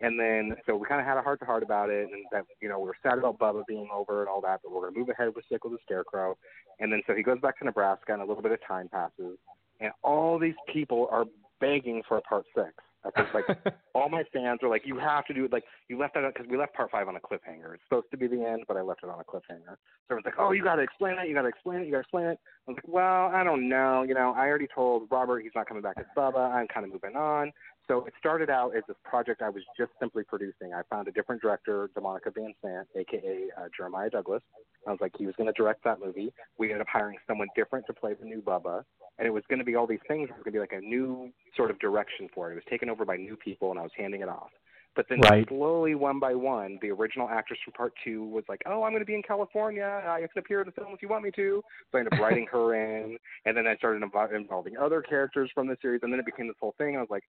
And 0.00 0.18
then, 0.18 0.56
so 0.66 0.76
we 0.76 0.86
kind 0.86 1.00
of 1.00 1.06
had 1.06 1.16
a 1.16 1.22
heart-to-heart 1.22 1.62
about 1.62 1.88
it, 1.88 2.08
and 2.10 2.24
that 2.32 2.44
you 2.60 2.68
know 2.68 2.78
we 2.80 2.86
were 2.86 2.96
sad 3.02 3.18
about 3.18 3.38
Bubba 3.38 3.62
being 3.66 3.88
over 3.94 4.20
and 4.20 4.28
all 4.28 4.40
that, 4.40 4.60
but 4.62 4.72
we're 4.72 4.82
going 4.82 4.94
to 4.94 4.98
move 4.98 5.08
ahead 5.08 5.28
with 5.34 5.44
Sicko 5.50 5.70
the 5.70 5.78
Scarecrow. 5.84 6.36
And 6.80 6.92
then, 6.92 7.02
so 7.06 7.14
he 7.14 7.22
goes 7.22 7.40
back 7.40 7.58
to 7.60 7.64
Nebraska, 7.64 8.12
and 8.12 8.20
a 8.20 8.24
little 8.24 8.42
bit 8.42 8.52
of 8.52 8.58
time 8.66 8.88
passes, 8.88 9.38
and 9.80 9.92
all 10.02 10.38
these 10.38 10.56
people 10.72 11.08
are 11.10 11.24
begging 11.60 12.02
for 12.08 12.16
a 12.16 12.22
part 12.22 12.44
six. 12.54 12.72
I 13.04 13.10
think 13.10 13.34
like 13.34 13.74
all 13.94 14.08
my 14.08 14.24
fans 14.32 14.60
are 14.62 14.68
like, 14.68 14.82
you 14.84 14.98
have 14.98 15.26
to 15.26 15.34
do 15.34 15.44
it. 15.44 15.52
Like 15.52 15.64
you 15.88 15.98
left 15.98 16.14
that 16.14 16.22
because 16.32 16.48
we 16.50 16.56
left 16.56 16.74
part 16.74 16.90
five 16.90 17.08
on 17.08 17.16
a 17.16 17.20
cliffhanger. 17.20 17.74
It's 17.74 17.82
supposed 17.88 18.10
to 18.10 18.16
be 18.16 18.26
the 18.26 18.44
end, 18.44 18.64
but 18.66 18.76
I 18.76 18.82
left 18.82 19.00
it 19.02 19.08
on 19.08 19.20
a 19.20 19.24
cliffhanger. 19.24 19.76
So 19.76 20.10
everyone's 20.10 20.26
like, 20.26 20.34
oh, 20.38 20.52
you 20.52 20.62
got 20.62 20.76
to 20.76 20.82
explain 20.82 21.18
it. 21.18 21.28
You 21.28 21.34
got 21.34 21.42
to 21.42 21.48
explain 21.48 21.80
it. 21.80 21.86
You 21.86 21.92
got 21.92 21.98
to 21.98 22.02
explain 22.02 22.26
it. 22.26 22.38
I 22.66 22.70
was 22.70 22.76
like, 22.76 22.88
well, 22.88 23.30
I 23.34 23.44
don't 23.44 23.68
know. 23.68 24.02
You 24.02 24.14
know, 24.14 24.32
I 24.36 24.46
already 24.46 24.68
told 24.74 25.08
Robert 25.10 25.40
he's 25.40 25.52
not 25.54 25.68
coming 25.68 25.82
back 25.82 25.96
as 25.98 26.06
Bubba. 26.16 26.52
I'm 26.52 26.66
kind 26.68 26.86
of 26.86 26.92
moving 26.92 27.16
on. 27.16 27.52
So 27.88 28.04
it 28.06 28.14
started 28.18 28.48
out 28.48 28.74
as 28.74 28.82
this 28.88 28.96
project 29.04 29.42
I 29.42 29.50
was 29.50 29.62
just 29.76 29.90
simply 30.00 30.24
producing. 30.24 30.72
I 30.74 30.82
found 30.88 31.06
a 31.06 31.12
different 31.12 31.42
director, 31.42 31.90
Demonica 31.96 32.34
Van 32.34 32.54
Sant, 32.62 32.88
aka 32.96 33.48
uh, 33.58 33.68
Jeremiah 33.76 34.08
Douglas. 34.08 34.42
I 34.86 34.90
was 34.90 35.00
like, 35.00 35.12
he 35.18 35.26
was 35.26 35.34
going 35.36 35.46
to 35.46 35.52
direct 35.52 35.84
that 35.84 36.00
movie. 36.00 36.32
We 36.58 36.68
ended 36.68 36.82
up 36.82 36.88
hiring 36.90 37.18
someone 37.26 37.48
different 37.54 37.86
to 37.86 37.92
play 37.92 38.14
the 38.14 38.24
new 38.24 38.40
Bubba, 38.40 38.84
and 39.18 39.26
it 39.26 39.30
was 39.30 39.42
going 39.48 39.58
to 39.58 39.64
be 39.64 39.74
all 39.74 39.86
these 39.86 40.04
things. 40.08 40.28
It 40.30 40.32
was 40.32 40.44
going 40.44 40.52
to 40.52 40.58
be 40.58 40.60
like 40.60 40.72
a 40.72 40.80
new 40.80 41.30
sort 41.56 41.70
of 41.70 41.78
direction 41.78 42.28
for 42.34 42.48
it. 42.48 42.52
It 42.52 42.56
was 42.56 42.64
taken 42.70 42.88
over 42.88 43.04
by 43.04 43.16
new 43.16 43.36
people, 43.36 43.70
and 43.70 43.78
I 43.78 43.82
was 43.82 43.92
handing 43.96 44.22
it 44.22 44.28
off. 44.28 44.50
But 44.96 45.06
then 45.08 45.20
right. 45.20 45.46
slowly, 45.48 45.94
one 45.96 46.20
by 46.20 46.34
one, 46.34 46.78
the 46.80 46.90
original 46.90 47.28
actress 47.28 47.58
from 47.64 47.72
part 47.72 47.92
two 48.04 48.24
was 48.26 48.44
like, 48.48 48.60
"Oh, 48.64 48.84
I'm 48.84 48.92
going 48.92 49.02
to 49.02 49.06
be 49.06 49.14
in 49.14 49.22
California. 49.22 50.02
I 50.06 50.20
can 50.20 50.28
appear 50.38 50.60
in 50.60 50.66
the 50.66 50.72
film 50.72 50.92
if 50.92 51.02
you 51.02 51.08
want 51.08 51.24
me 51.24 51.32
to." 51.32 51.62
So 51.90 51.98
I 51.98 52.00
ended 52.00 52.14
up 52.14 52.20
writing 52.20 52.46
her 52.52 52.74
in, 52.74 53.18
and 53.44 53.56
then 53.56 53.66
I 53.66 53.76
started 53.76 54.02
involving 54.02 54.76
other 54.76 55.02
characters 55.02 55.50
from 55.52 55.66
the 55.66 55.76
series, 55.82 56.00
and 56.04 56.12
then 56.12 56.20
it 56.20 56.26
became 56.26 56.46
this 56.46 56.56
whole 56.60 56.74
thing. 56.78 56.96
I 56.96 57.00
was 57.00 57.10
like, 57.10 57.24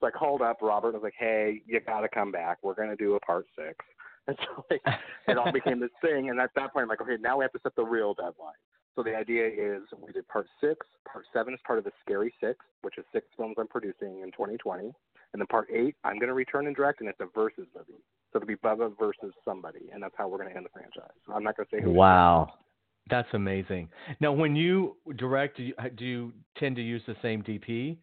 so 0.00 0.06
I 0.06 0.10
called 0.10 0.42
up 0.42 0.58
Robert. 0.60 0.90
I 0.90 0.98
was 0.98 1.02
like, 1.02 1.14
"Hey, 1.18 1.62
you 1.66 1.80
got 1.80 2.00
to 2.00 2.08
come 2.08 2.30
back. 2.30 2.58
We're 2.62 2.74
going 2.74 2.90
to 2.90 2.96
do 2.96 3.14
a 3.14 3.20
part 3.20 3.46
six. 3.56 3.76
And 4.28 4.36
so 4.42 4.64
like, 4.72 4.82
it 5.28 5.38
all 5.38 5.52
became 5.52 5.78
this 5.78 5.94
thing. 6.02 6.30
And 6.30 6.40
at 6.40 6.50
that 6.56 6.72
point, 6.72 6.82
I'm 6.82 6.88
like, 6.88 7.00
okay, 7.00 7.14
now 7.20 7.38
we 7.38 7.44
have 7.44 7.52
to 7.52 7.60
set 7.62 7.76
the 7.76 7.84
real 7.84 8.12
deadline. 8.12 8.58
So 8.96 9.04
the 9.04 9.14
idea 9.14 9.46
is 9.46 9.82
we 10.04 10.12
did 10.12 10.26
part 10.26 10.48
six. 10.60 10.84
Part 11.08 11.24
seven 11.32 11.54
is 11.54 11.60
part 11.64 11.78
of 11.78 11.84
the 11.84 11.92
Scary 12.02 12.34
Six, 12.40 12.58
which 12.82 12.98
is 12.98 13.04
six 13.12 13.24
films 13.36 13.54
I'm 13.56 13.68
producing 13.68 14.22
in 14.24 14.32
2020. 14.32 14.86
And 14.86 14.94
then 15.34 15.46
part 15.46 15.68
eight, 15.72 15.94
I'm 16.02 16.18
going 16.18 16.26
to 16.26 16.34
return 16.34 16.66
and 16.66 16.74
direct, 16.74 17.00
and 17.00 17.08
it's 17.08 17.20
a 17.20 17.26
versus 17.34 17.68
movie. 17.76 18.02
So 18.32 18.38
it'll 18.38 18.48
be 18.48 18.56
Bubba 18.56 18.98
versus 18.98 19.32
somebody, 19.44 19.90
and 19.94 20.02
that's 20.02 20.14
how 20.18 20.26
we're 20.28 20.38
going 20.38 20.50
to 20.50 20.56
end 20.56 20.66
the 20.66 20.70
franchise. 20.70 21.14
I'm 21.32 21.44
not 21.44 21.56
going 21.56 21.68
to 21.70 21.76
say 21.76 21.82
who. 21.82 21.90
Wow. 21.90 22.54
That's 23.08 23.28
amazing. 23.34 23.88
Now, 24.18 24.32
when 24.32 24.56
you 24.56 24.96
direct, 25.16 25.58
do 25.58 25.62
you, 25.62 25.74
do 25.96 26.04
you 26.04 26.32
tend 26.58 26.74
to 26.76 26.82
use 26.82 27.02
the 27.06 27.14
same 27.22 27.42
DP 27.42 27.98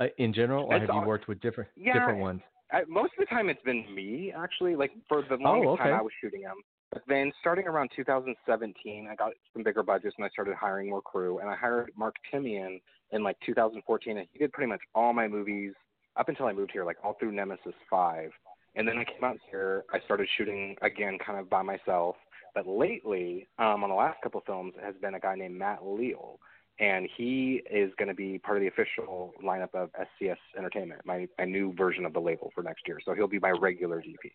uh, 0.00 0.06
in 0.18 0.32
general, 0.32 0.64
or 0.66 0.78
have 0.78 0.90
you 0.92 1.02
worked 1.02 1.28
with 1.28 1.40
different 1.40 1.70
Yeah, 1.76 1.94
different 1.94 2.20
ones? 2.20 2.40
I, 2.72 2.82
most 2.88 3.12
of 3.18 3.20
the 3.20 3.26
time 3.26 3.48
it's 3.48 3.62
been 3.62 3.84
me 3.94 4.32
actually. 4.36 4.76
Like 4.76 4.92
for 5.08 5.22
the 5.22 5.36
longest 5.36 5.68
Oh, 5.68 5.72
okay. 5.72 5.84
time 5.84 5.94
I 5.94 6.02
was 6.02 6.12
shooting 6.20 6.42
them. 6.42 6.56
But 6.92 7.02
then 7.06 7.32
starting 7.40 7.66
around 7.66 7.90
2017, 7.94 9.08
I 9.10 9.14
got 9.14 9.32
some 9.52 9.62
bigger 9.62 9.82
budgets 9.82 10.14
and 10.16 10.24
I 10.24 10.30
started 10.30 10.54
hiring 10.54 10.88
more 10.88 11.02
crew. 11.02 11.38
And 11.38 11.50
I 11.50 11.54
hired 11.54 11.90
Mark 11.96 12.14
Timian 12.32 12.80
in 13.12 13.22
like 13.22 13.36
2014, 13.44 14.18
and 14.18 14.26
he 14.32 14.38
did 14.38 14.52
pretty 14.52 14.68
much 14.68 14.80
all 14.94 15.12
my 15.12 15.28
movies 15.28 15.72
up 16.16 16.28
until 16.28 16.46
I 16.46 16.52
moved 16.52 16.70
here, 16.72 16.84
like 16.84 16.96
all 17.04 17.14
through 17.18 17.32
Nemesis 17.32 17.74
Five, 17.90 18.30
and 18.74 18.86
then 18.86 18.98
I 18.98 19.04
came 19.04 19.22
out 19.24 19.38
here. 19.50 19.84
I 19.92 20.00
started 20.04 20.28
shooting 20.36 20.76
again, 20.82 21.18
kind 21.24 21.38
of 21.38 21.48
by 21.48 21.62
myself. 21.62 22.16
But 22.54 22.66
lately, 22.66 23.46
um, 23.58 23.84
on 23.84 23.90
the 23.90 23.94
last 23.94 24.20
couple 24.22 24.42
films, 24.46 24.74
has 24.82 24.94
been 25.00 25.14
a 25.14 25.20
guy 25.20 25.36
named 25.36 25.56
Matt 25.56 25.84
Leal, 25.84 26.38
and 26.80 27.08
he 27.16 27.62
is 27.70 27.90
going 27.98 28.08
to 28.08 28.14
be 28.14 28.38
part 28.38 28.56
of 28.56 28.62
the 28.62 28.68
official 28.68 29.34
lineup 29.44 29.74
of 29.74 29.90
SCS 29.92 30.36
Entertainment, 30.56 31.00
my 31.04 31.26
my 31.38 31.44
new 31.44 31.74
version 31.74 32.04
of 32.04 32.12
the 32.12 32.20
label 32.20 32.50
for 32.54 32.62
next 32.62 32.86
year. 32.86 32.98
So 33.04 33.14
he'll 33.14 33.28
be 33.28 33.38
my 33.38 33.50
regular 33.50 34.00
DP. 34.00 34.32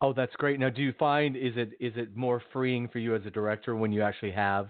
Oh, 0.00 0.12
that's 0.12 0.34
great. 0.36 0.58
Now, 0.58 0.70
do 0.70 0.82
you 0.82 0.92
find 0.98 1.36
is 1.36 1.52
it 1.56 1.72
is 1.80 1.92
it 1.96 2.16
more 2.16 2.42
freeing 2.52 2.88
for 2.88 2.98
you 2.98 3.14
as 3.14 3.22
a 3.26 3.30
director 3.30 3.76
when 3.76 3.92
you 3.92 4.02
actually 4.02 4.32
have 4.32 4.68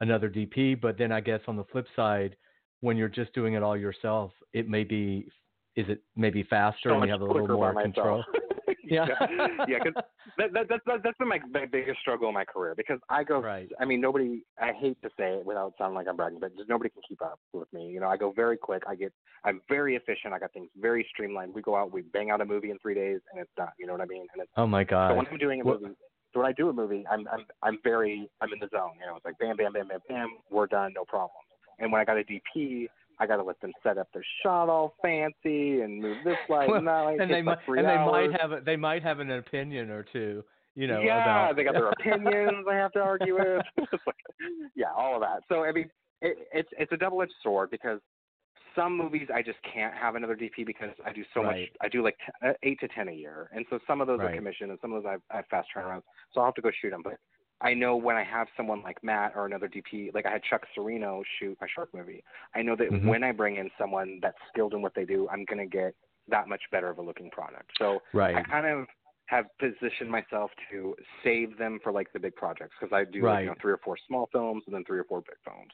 another 0.00 0.28
DP? 0.28 0.80
But 0.80 0.98
then 0.98 1.12
I 1.12 1.20
guess 1.20 1.40
on 1.46 1.56
the 1.56 1.64
flip 1.64 1.86
side, 1.94 2.36
when 2.80 2.96
you're 2.96 3.08
just 3.08 3.32
doing 3.34 3.54
it 3.54 3.62
all 3.62 3.76
yourself, 3.76 4.32
it 4.52 4.68
may 4.68 4.84
be 4.84 5.28
is 5.76 5.86
it 5.88 6.02
maybe 6.16 6.42
faster 6.42 6.90
so 6.90 6.94
and 6.94 7.04
you 7.04 7.10
have 7.10 7.20
a 7.20 7.24
little 7.24 7.48
more 7.48 7.80
control? 7.80 8.24
yeah, 8.86 9.06
yeah, 9.68 9.78
because 9.82 10.02
that, 10.38 10.52
that, 10.52 10.66
that's 10.68 11.02
that's 11.02 11.18
been 11.18 11.28
my, 11.28 11.38
my 11.50 11.66
biggest 11.66 12.00
struggle 12.00 12.28
in 12.28 12.34
my 12.34 12.44
career 12.44 12.74
because 12.76 12.98
I 13.08 13.24
go. 13.24 13.40
Right. 13.40 13.70
I 13.80 13.84
mean, 13.84 14.00
nobody. 14.00 14.42
I 14.60 14.72
hate 14.72 15.00
to 15.02 15.08
say 15.18 15.34
it 15.34 15.46
without 15.46 15.74
sounding 15.78 15.96
like 15.96 16.08
I'm 16.08 16.16
bragging, 16.16 16.40
but 16.40 16.56
just 16.56 16.68
nobody 16.68 16.90
can 16.90 17.02
keep 17.08 17.22
up 17.22 17.38
with 17.52 17.72
me. 17.72 17.88
You 17.88 18.00
know, 18.00 18.08
I 18.08 18.16
go 18.16 18.32
very 18.32 18.56
quick. 18.56 18.82
I 18.88 18.94
get. 18.94 19.12
I'm 19.44 19.60
very 19.68 19.96
efficient. 19.96 20.32
I 20.32 20.38
got 20.38 20.52
things 20.52 20.68
very 20.80 21.06
streamlined. 21.10 21.54
We 21.54 21.62
go 21.62 21.76
out, 21.76 21.92
we 21.92 22.02
bang 22.02 22.30
out 22.30 22.40
a 22.40 22.44
movie 22.44 22.70
in 22.70 22.78
three 22.78 22.94
days, 22.94 23.20
and 23.32 23.40
it's 23.40 23.50
done. 23.56 23.68
You 23.78 23.86
know 23.86 23.92
what 23.92 24.02
I 24.02 24.06
mean? 24.06 24.26
And 24.32 24.42
it's, 24.42 24.52
oh 24.56 24.66
my 24.66 24.84
god. 24.84 25.10
So 25.10 25.16
when 25.16 25.26
I'm 25.26 25.38
doing 25.38 25.60
a 25.60 25.64
movie, 25.64 25.94
so 26.32 26.40
when 26.40 26.46
I 26.48 26.52
do 26.52 26.68
a 26.68 26.72
movie, 26.72 27.04
I'm 27.10 27.26
I'm 27.28 27.44
I'm 27.62 27.78
very 27.82 28.28
I'm 28.40 28.52
in 28.52 28.58
the 28.58 28.68
zone. 28.70 28.92
You 29.00 29.06
know, 29.06 29.16
it's 29.16 29.24
like 29.24 29.38
bam, 29.38 29.56
bam, 29.56 29.72
bam, 29.72 29.88
bam, 29.88 30.00
bam. 30.08 30.28
We're 30.50 30.66
done, 30.66 30.92
no 30.94 31.04
problem. 31.04 31.30
And 31.78 31.90
when 31.90 32.00
I 32.00 32.04
got 32.04 32.18
a 32.18 32.24
DP, 32.24 32.88
I 33.18 33.26
got 33.26 33.36
to 33.36 33.42
let 33.42 33.60
them 33.60 33.72
set 33.82 33.98
up 33.98 34.08
their 34.12 34.24
shot 34.42 34.68
all 34.68 34.94
fancy 35.02 35.80
and 35.80 36.00
move 36.00 36.18
this 36.24 36.36
light 36.48 36.68
well, 36.68 36.78
and 36.78 36.86
that 36.86 37.00
light. 37.00 37.20
And 37.20 37.30
they 37.30 37.42
like 37.42 37.66
might 37.66 37.78
and 37.78 37.86
hours. 37.86 38.06
they 38.06 38.28
might 38.28 38.40
have 38.40 38.52
a, 38.52 38.60
they 38.60 38.76
might 38.76 39.02
have 39.02 39.20
an 39.20 39.30
opinion 39.30 39.90
or 39.90 40.02
two. 40.02 40.44
You 40.74 40.88
know, 40.88 41.00
yeah, 41.00 41.22
about... 41.22 41.56
they 41.56 41.64
got 41.64 41.74
their 41.74 41.88
opinions 42.00 42.64
they 42.68 42.74
have 42.74 42.92
to 42.92 43.00
argue 43.00 43.34
with. 43.34 43.62
yeah, 44.74 44.86
all 44.96 45.14
of 45.14 45.20
that. 45.20 45.42
So 45.48 45.64
I 45.64 45.72
mean, 45.72 45.88
it, 46.20 46.36
it's 46.52 46.68
it's 46.78 46.92
a 46.92 46.96
double 46.96 47.22
edged 47.22 47.32
sword 47.42 47.70
because 47.70 48.00
some 48.74 48.96
movies 48.96 49.28
I 49.32 49.42
just 49.42 49.58
can't 49.72 49.94
have 49.94 50.16
another 50.16 50.36
DP 50.36 50.66
because 50.66 50.90
I 51.06 51.12
do 51.12 51.22
so 51.32 51.42
right. 51.42 51.60
much. 51.60 51.68
I 51.80 51.88
do 51.88 52.02
like 52.02 52.16
t- 52.18 52.48
uh, 52.48 52.52
eight 52.64 52.80
to 52.80 52.88
ten 52.88 53.08
a 53.08 53.12
year, 53.12 53.50
and 53.54 53.64
so 53.70 53.78
some 53.86 54.00
of 54.00 54.06
those 54.06 54.18
right. 54.18 54.32
are 54.32 54.36
commission 54.36 54.70
and 54.70 54.78
some 54.82 54.92
of 54.92 55.02
those 55.02 55.08
I 55.08 55.12
have, 55.12 55.20
I 55.30 55.36
have 55.36 55.46
fast 55.46 55.68
turnarounds. 55.76 56.02
So 56.32 56.40
I'll 56.40 56.46
have 56.46 56.54
to 56.54 56.62
go 56.62 56.70
shoot 56.82 56.90
them. 56.90 57.02
But 57.04 57.14
I 57.64 57.72
know 57.72 57.96
when 57.96 58.14
I 58.14 58.22
have 58.22 58.46
someone 58.56 58.82
like 58.82 59.02
Matt 59.02 59.32
or 59.34 59.46
another 59.46 59.68
DP, 59.68 60.14
like 60.14 60.26
I 60.26 60.30
had 60.30 60.42
Chuck 60.44 60.62
Serino 60.76 61.22
shoot 61.38 61.56
my 61.60 61.66
shark 61.74 61.88
movie. 61.94 62.22
I 62.54 62.60
know 62.60 62.76
that 62.76 62.90
mm-hmm. 62.90 63.08
when 63.08 63.24
I 63.24 63.32
bring 63.32 63.56
in 63.56 63.70
someone 63.78 64.18
that's 64.22 64.36
skilled 64.52 64.74
in 64.74 64.82
what 64.82 64.94
they 64.94 65.06
do, 65.06 65.26
I'm 65.32 65.46
going 65.46 65.58
to 65.58 65.66
get 65.66 65.94
that 66.28 66.46
much 66.46 66.60
better 66.70 66.90
of 66.90 66.98
a 66.98 67.02
looking 67.02 67.30
product. 67.30 67.70
So 67.78 68.00
right. 68.12 68.36
I 68.36 68.42
kind 68.42 68.66
of 68.66 68.86
have 69.26 69.46
positioned 69.58 70.10
myself 70.10 70.50
to 70.70 70.94
save 71.24 71.56
them 71.56 71.78
for 71.82 71.90
like 71.90 72.12
the 72.12 72.20
big 72.20 72.36
projects 72.36 72.74
because 72.78 72.94
I 72.94 73.10
do 73.10 73.22
right. 73.22 73.32
like, 73.32 73.40
you 73.40 73.46
know, 73.46 73.54
three 73.60 73.72
or 73.72 73.80
four 73.82 73.96
small 74.06 74.28
films 74.30 74.62
and 74.66 74.74
then 74.74 74.84
three 74.84 74.98
or 74.98 75.04
four 75.04 75.22
big 75.22 75.36
films. 75.42 75.70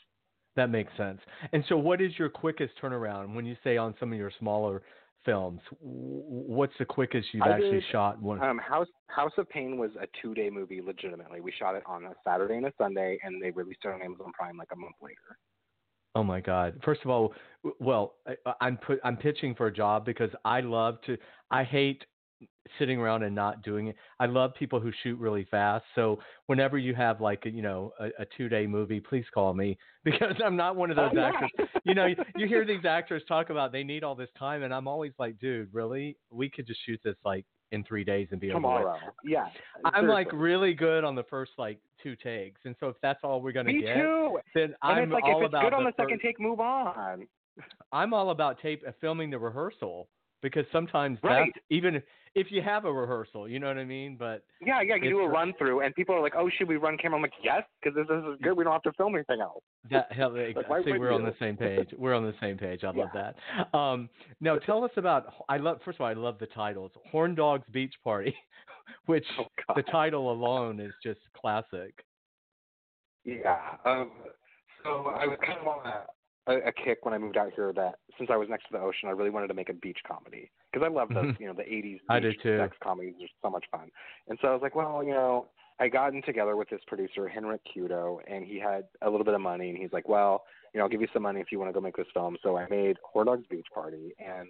That 0.57 0.71
makes 0.71 0.93
sense. 0.97 1.21
And 1.53 1.65
so, 1.69 1.77
what 1.77 2.01
is 2.01 2.13
your 2.19 2.29
quickest 2.29 2.75
turnaround 2.83 3.35
when 3.35 3.47
you 3.47 3.57
say 3.63 3.77
on 3.77 3.95
some 4.01 4.13
of 4.13 4.19
your 4.19 4.33
smaller 4.39 4.83
films? 5.25 5.61
What's 5.81 6.73
the 6.79 6.85
quickest 6.85 7.29
you've 7.33 7.43
I 7.43 7.51
actually 7.51 7.81
did, 7.81 7.85
shot 7.91 8.21
one? 8.21 8.43
Um, 8.43 8.59
House 8.59 8.89
House 9.09 9.33
of 9.39 9.49
Pain 9.49 9.79
was 9.79 9.91
a 10.01 10.07
two 10.21 10.35
day 10.35 10.51
movie. 10.51 10.81
Legitimately, 10.81 11.41
we 11.41 11.53
shot 11.59 11.75
it 11.75 11.83
on 11.87 12.05
a 12.05 12.13
Saturday 12.25 12.57
and 12.57 12.67
a 12.67 12.73
Sunday, 12.79 13.19
and 13.23 13.43
they 13.43 13.51
released 13.51 13.81
it 13.85 13.89
on 13.89 14.03
Amazon 14.03 14.33
Prime 14.33 14.57
like 14.57 14.69
a 14.73 14.77
month 14.77 14.97
later. 15.03 15.39
Oh 16.15 16.25
my 16.25 16.41
God! 16.41 16.81
First 16.85 17.03
of 17.05 17.11
all, 17.11 17.33
well, 17.79 18.15
I, 18.27 18.53
I'm 18.61 18.77
put 18.77 18.99
I'm 19.05 19.17
pitching 19.17 19.55
for 19.55 19.67
a 19.67 19.73
job 19.73 20.05
because 20.05 20.31
I 20.45 20.61
love 20.61 21.01
to. 21.07 21.17
I 21.51 21.65
hate 21.65 22.05
sitting 22.79 22.99
around 22.99 23.23
and 23.23 23.35
not 23.35 23.63
doing 23.63 23.89
it. 23.89 23.97
I 24.19 24.27
love 24.27 24.55
people 24.55 24.81
who 24.81 24.91
shoot 25.03 25.19
really 25.19 25.47
fast. 25.51 25.85
So 25.95 26.19
whenever 26.47 26.79
you 26.79 26.95
have 26.95 27.21
like 27.21 27.45
a, 27.47 27.51
you 27.51 27.63
know 27.63 27.93
a, 28.01 28.07
a 28.23 28.27
two 28.37 28.49
day 28.49 28.67
movie, 28.67 29.01
please 29.01 29.25
call 29.33 29.55
me 29.55 29.79
because 30.05 30.35
I'm 30.45 30.57
not 30.57 30.77
one 30.77 30.91
of 30.91 30.97
those 30.97 31.13
oh, 31.17 31.21
actors. 31.21 31.51
Yeah. 31.59 31.65
you 31.85 31.95
know, 31.95 32.07
you, 32.07 32.17
you 32.37 32.47
hear 32.47 32.65
these 32.65 32.85
actors 32.85 33.23
talk 33.29 33.51
about 33.51 33.73
they 33.73 33.85
need 33.85 34.05
all 34.05 34.15
this 34.15 34.31
time, 34.39 34.63
and 34.63 34.73
I'm 34.73 34.89
always 34.89 35.13
like, 35.19 35.39
dude, 35.39 35.69
really? 35.73 36.17
We 36.31 36.49
could 36.49 36.67
just 36.67 36.81
shoot 36.87 37.01
this 37.05 37.17
like 37.25 37.45
in 37.73 37.85
three 37.85 38.05
days 38.05 38.29
and 38.31 38.41
be 38.41 38.49
tomorrow. 38.49 38.99
Yeah, 39.25 39.47
I'm 39.85 40.05
seriously. 40.05 40.15
like 40.15 40.33
really 40.33 40.75
good 40.75 41.05
on 41.05 41.15
the 41.15 41.25
first 41.25 41.53
like 41.59 41.79
two 42.03 42.17
takes, 42.17 42.61
and 42.65 42.75
so 42.81 42.89
if 42.89 42.97
that's 43.03 43.21
all 43.23 43.41
we're 43.41 43.53
gonna 43.53 43.73
Me 43.73 43.83
get, 43.83 43.97
too. 43.97 44.39
then 44.55 44.65
and 44.65 44.75
I'm 44.83 45.03
it's 45.05 45.13
like 45.13 45.25
all 45.25 45.41
if 45.41 45.45
it's 45.47 45.51
about 45.51 45.65
good 45.65 45.75
on 45.75 45.85
the, 45.85 45.91
the 45.91 46.03
second 46.03 46.17
first, 46.17 46.25
take, 46.25 46.41
move 46.41 46.61
on. 46.61 47.27
I'm 47.93 48.15
all 48.15 48.31
about 48.31 48.61
tape 48.61 48.83
uh, 48.87 48.93
filming 49.01 49.31
the 49.31 49.39
rehearsal 49.39 50.09
because 50.43 50.65
sometimes 50.73 51.19
Right. 51.23 51.53
even 51.71 52.03
if 52.35 52.53
you 52.53 52.63
have 52.63 52.85
a 52.85 52.93
rehearsal, 52.93 53.49
you 53.49 53.59
know 53.59 53.67
what 53.67 53.79
I 53.79 53.85
mean. 53.85 54.17
But 54.17 54.45
Yeah, 54.61 54.81
yeah. 54.83 54.95
You 54.97 55.11
do 55.11 55.21
a 55.21 55.29
run 55.29 55.53
through, 55.55 55.81
and 55.81 55.95
people 55.95 56.15
are 56.15 56.21
like, 56.21 56.35
"Oh, 56.37 56.49
should 56.49 56.69
we 56.69 56.77
run 56.77 56.97
camera?" 56.97 57.17
I'm 57.17 57.23
like, 57.23 57.33
"Yes, 57.43 57.65
because 57.83 57.97
this, 57.97 58.07
this 58.07 58.25
is 58.25 58.41
good. 58.41 58.57
We 58.57 58.65
don't 58.65 58.73
have 58.73 58.83
to 58.83 58.93
film 58.93 59.15
anything 59.15 59.41
else." 59.41 59.63
that 59.91 60.13
hell, 60.13 60.31
why 60.67 60.85
see, 60.85 60.93
we're 60.93 61.13
on 61.13 61.25
the 61.25 61.35
same 61.39 61.57
page. 61.57 61.93
We're 61.97 62.15
on 62.15 62.25
the 62.25 62.35
same 62.41 62.57
page. 62.57 62.85
I 62.85 62.91
love 62.91 63.11
that. 63.15 63.37
Um, 63.77 64.09
now 64.41 64.59
tell 64.59 64.85
us 64.85 64.93
about. 64.97 65.33
I 65.49 65.57
love. 65.57 65.81
First 65.85 65.97
of 65.97 66.03
all, 66.03 66.07
I 66.09 66.13
love 66.13 66.39
the 66.39 66.47
titles. 66.47 66.93
Horndog's 67.11 67.69
Beach 67.71 67.95
Party, 68.05 68.35
which 69.07 69.27
Oh 69.39 69.47
the 69.75 69.83
title 69.83 70.31
alone 70.31 70.79
is 70.79 70.93
just 71.03 71.21
classic. 71.35 72.05
Yeah. 73.25 73.59
Um, 73.85 74.13
so 74.83 75.13
I 75.19 75.27
was 75.27 75.39
kind 75.45 75.59
of 75.61 75.67
on 75.67 75.87
a, 75.87 76.05
a, 76.47 76.57
a 76.69 76.73
kick 76.73 77.05
when 77.05 77.15
I 77.15 77.19
moved 77.19 77.37
out 77.37 77.53
here 77.55 77.73
that 77.75 77.97
since 78.19 78.31
I 78.33 78.37
was 78.37 78.49
next 78.49 78.65
to 78.65 78.73
the 78.73 78.79
ocean, 78.81 79.09
I 79.09 79.13
really 79.13 79.31
wanted 79.31 79.49
to 79.49 79.55
make 79.55 79.69
a 79.69 79.75
beach 79.75 79.99
comedy 80.07 80.51
because 80.73 80.85
I 80.85 80.91
love 80.91 81.09
those, 81.11 81.35
Mhm. 81.35 81.41
you 81.41 81.47
know, 81.47 81.53
the 81.53 81.63
80s 81.71 82.01
I 82.09 82.21
beach 82.21 82.41
sex 82.43 82.77
comedies 82.83 83.15
are 83.23 83.29
so 83.43 83.51
much 83.51 83.67
fun. 83.71 83.91
And 84.29 84.39
so 84.41 84.49
I 84.49 84.53
was 84.53 84.63
like, 84.63 84.75
well, 84.75 85.03
you 85.03 85.13
know, 85.13 85.49
I 85.79 85.89
gotten 85.89 86.23
together 86.23 86.57
with 86.57 86.69
this 86.69 86.83
producer, 86.87 87.27
Henrik 87.29 87.63
Kudo, 87.65 88.21
and 88.27 88.45
he 88.45 88.59
had 88.59 88.85
a 89.03 89.09
little 89.09 89.25
bit 89.25 89.35
of 89.35 89.41
money, 89.41 89.71
and 89.71 89.79
he's 89.79 89.93
like, 89.93 90.09
well, 90.09 90.45
you 90.73 90.79
know, 90.79 90.85
I'll 90.85 90.91
give 90.91 91.01
you 91.01 91.09
some 91.13 91.23
money 91.23 91.41
if 91.41 91.51
you 91.51 91.59
want 91.59 91.71
to 91.71 91.73
go 91.73 91.81
make 91.81 91.97
this 91.97 92.07
film. 92.13 92.37
So 92.43 92.57
I 92.57 92.69
made 92.69 92.99
Horndog's 93.03 93.47
Beach 93.47 93.67
Party, 93.73 94.15
and 94.19 94.49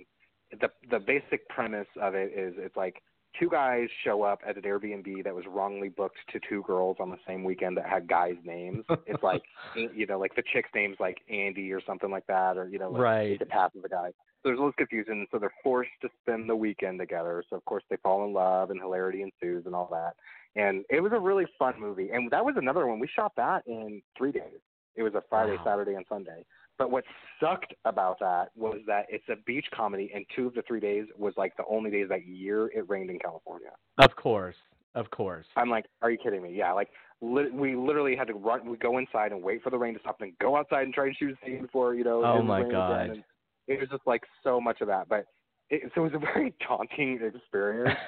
the 0.60 0.70
the 0.90 0.98
basic 0.98 1.48
premise 1.48 1.86
of 2.00 2.14
it 2.14 2.32
is 2.36 2.54
it's 2.58 2.76
like 2.76 3.02
two 3.38 3.48
guys 3.48 3.88
show 4.04 4.22
up 4.22 4.40
at 4.46 4.56
an 4.56 4.62
Airbnb 4.62 5.24
that 5.24 5.34
was 5.34 5.44
wrongly 5.48 5.88
booked 5.88 6.18
to 6.32 6.40
two 6.48 6.62
girls 6.66 6.96
on 7.00 7.10
the 7.10 7.18
same 7.26 7.44
weekend 7.44 7.76
that 7.76 7.86
had 7.86 8.08
guys' 8.08 8.36
names. 8.44 8.84
It's 9.06 9.22
like 9.22 9.42
you 9.74 10.06
know, 10.06 10.18
like 10.18 10.34
the 10.34 10.42
chick's 10.52 10.70
name's 10.74 10.96
like 11.00 11.18
Andy 11.28 11.72
or 11.72 11.80
something 11.86 12.10
like 12.10 12.26
that, 12.26 12.56
or 12.56 12.68
you 12.68 12.78
know, 12.78 12.90
like 12.90 13.02
Right. 13.02 13.40
it 13.40 13.48
passes 13.48 13.82
the 13.82 13.88
guy. 13.88 14.08
So 14.42 14.48
there's 14.48 14.56
a 14.58 14.62
little 14.62 14.72
confusion, 14.72 15.26
so 15.30 15.38
they're 15.38 15.52
forced 15.62 15.90
to 16.02 16.08
spend 16.22 16.48
the 16.48 16.56
weekend 16.56 16.98
together. 16.98 17.44
So 17.50 17.56
of 17.56 17.64
course 17.66 17.84
they 17.90 17.96
fall 18.02 18.24
in 18.24 18.32
love 18.32 18.70
and 18.70 18.80
hilarity 18.80 19.22
ensues 19.22 19.66
and 19.66 19.74
all 19.74 19.88
that. 19.92 20.14
And 20.56 20.84
it 20.90 21.00
was 21.00 21.12
a 21.14 21.18
really 21.20 21.46
fun 21.58 21.74
movie. 21.78 22.10
And 22.10 22.30
that 22.30 22.44
was 22.44 22.54
another 22.56 22.86
one. 22.86 22.98
We 22.98 23.06
shot 23.14 23.32
that 23.36 23.62
in 23.66 24.02
three 24.16 24.32
days. 24.32 24.58
It 24.96 25.02
was 25.02 25.14
a 25.14 25.22
Friday, 25.30 25.56
Wow. 25.58 25.62
Saturday, 25.64 25.94
and 25.94 26.04
Sunday. 26.08 26.44
But 26.80 26.90
what 26.90 27.04
sucked 27.38 27.74
about 27.84 28.18
that 28.20 28.52
was 28.56 28.78
that 28.86 29.04
it's 29.10 29.28
a 29.28 29.36
beach 29.44 29.66
comedy, 29.74 30.10
and 30.14 30.24
two 30.34 30.46
of 30.46 30.54
the 30.54 30.62
three 30.66 30.80
days 30.80 31.04
was 31.18 31.34
like 31.36 31.54
the 31.58 31.64
only 31.68 31.90
days 31.90 32.06
that 32.08 32.26
year 32.26 32.68
it 32.68 32.88
rained 32.88 33.10
in 33.10 33.18
California. 33.18 33.68
Of 33.98 34.16
course, 34.16 34.56
of 34.94 35.10
course. 35.10 35.44
I'm 35.56 35.68
like, 35.68 35.84
are 36.00 36.10
you 36.10 36.16
kidding 36.16 36.42
me? 36.42 36.54
Yeah, 36.56 36.72
like 36.72 36.88
li- 37.20 37.50
we 37.52 37.76
literally 37.76 38.16
had 38.16 38.28
to 38.28 38.32
run. 38.32 38.66
We 38.66 38.78
go 38.78 38.96
inside 38.96 39.32
and 39.32 39.42
wait 39.42 39.62
for 39.62 39.68
the 39.68 39.76
rain 39.76 39.92
to 39.92 40.00
stop, 40.00 40.22
and 40.22 40.32
go 40.38 40.56
outside 40.56 40.84
and 40.84 40.94
try 40.94 41.04
and 41.08 41.16
shoot 41.18 41.36
a 41.36 41.46
scene 41.46 41.60
before 41.60 41.94
you 41.94 42.02
know. 42.02 42.24
Oh 42.24 42.40
my 42.42 42.62
God. 42.62 43.22
It 43.68 43.78
was 43.78 43.90
just 43.90 44.06
like 44.06 44.22
so 44.42 44.58
much 44.58 44.80
of 44.80 44.88
that, 44.88 45.06
but 45.06 45.26
it, 45.68 45.82
so 45.94 46.06
it 46.06 46.12
was 46.14 46.14
a 46.14 46.18
very 46.32 46.54
daunting 46.66 47.20
experience. 47.22 47.98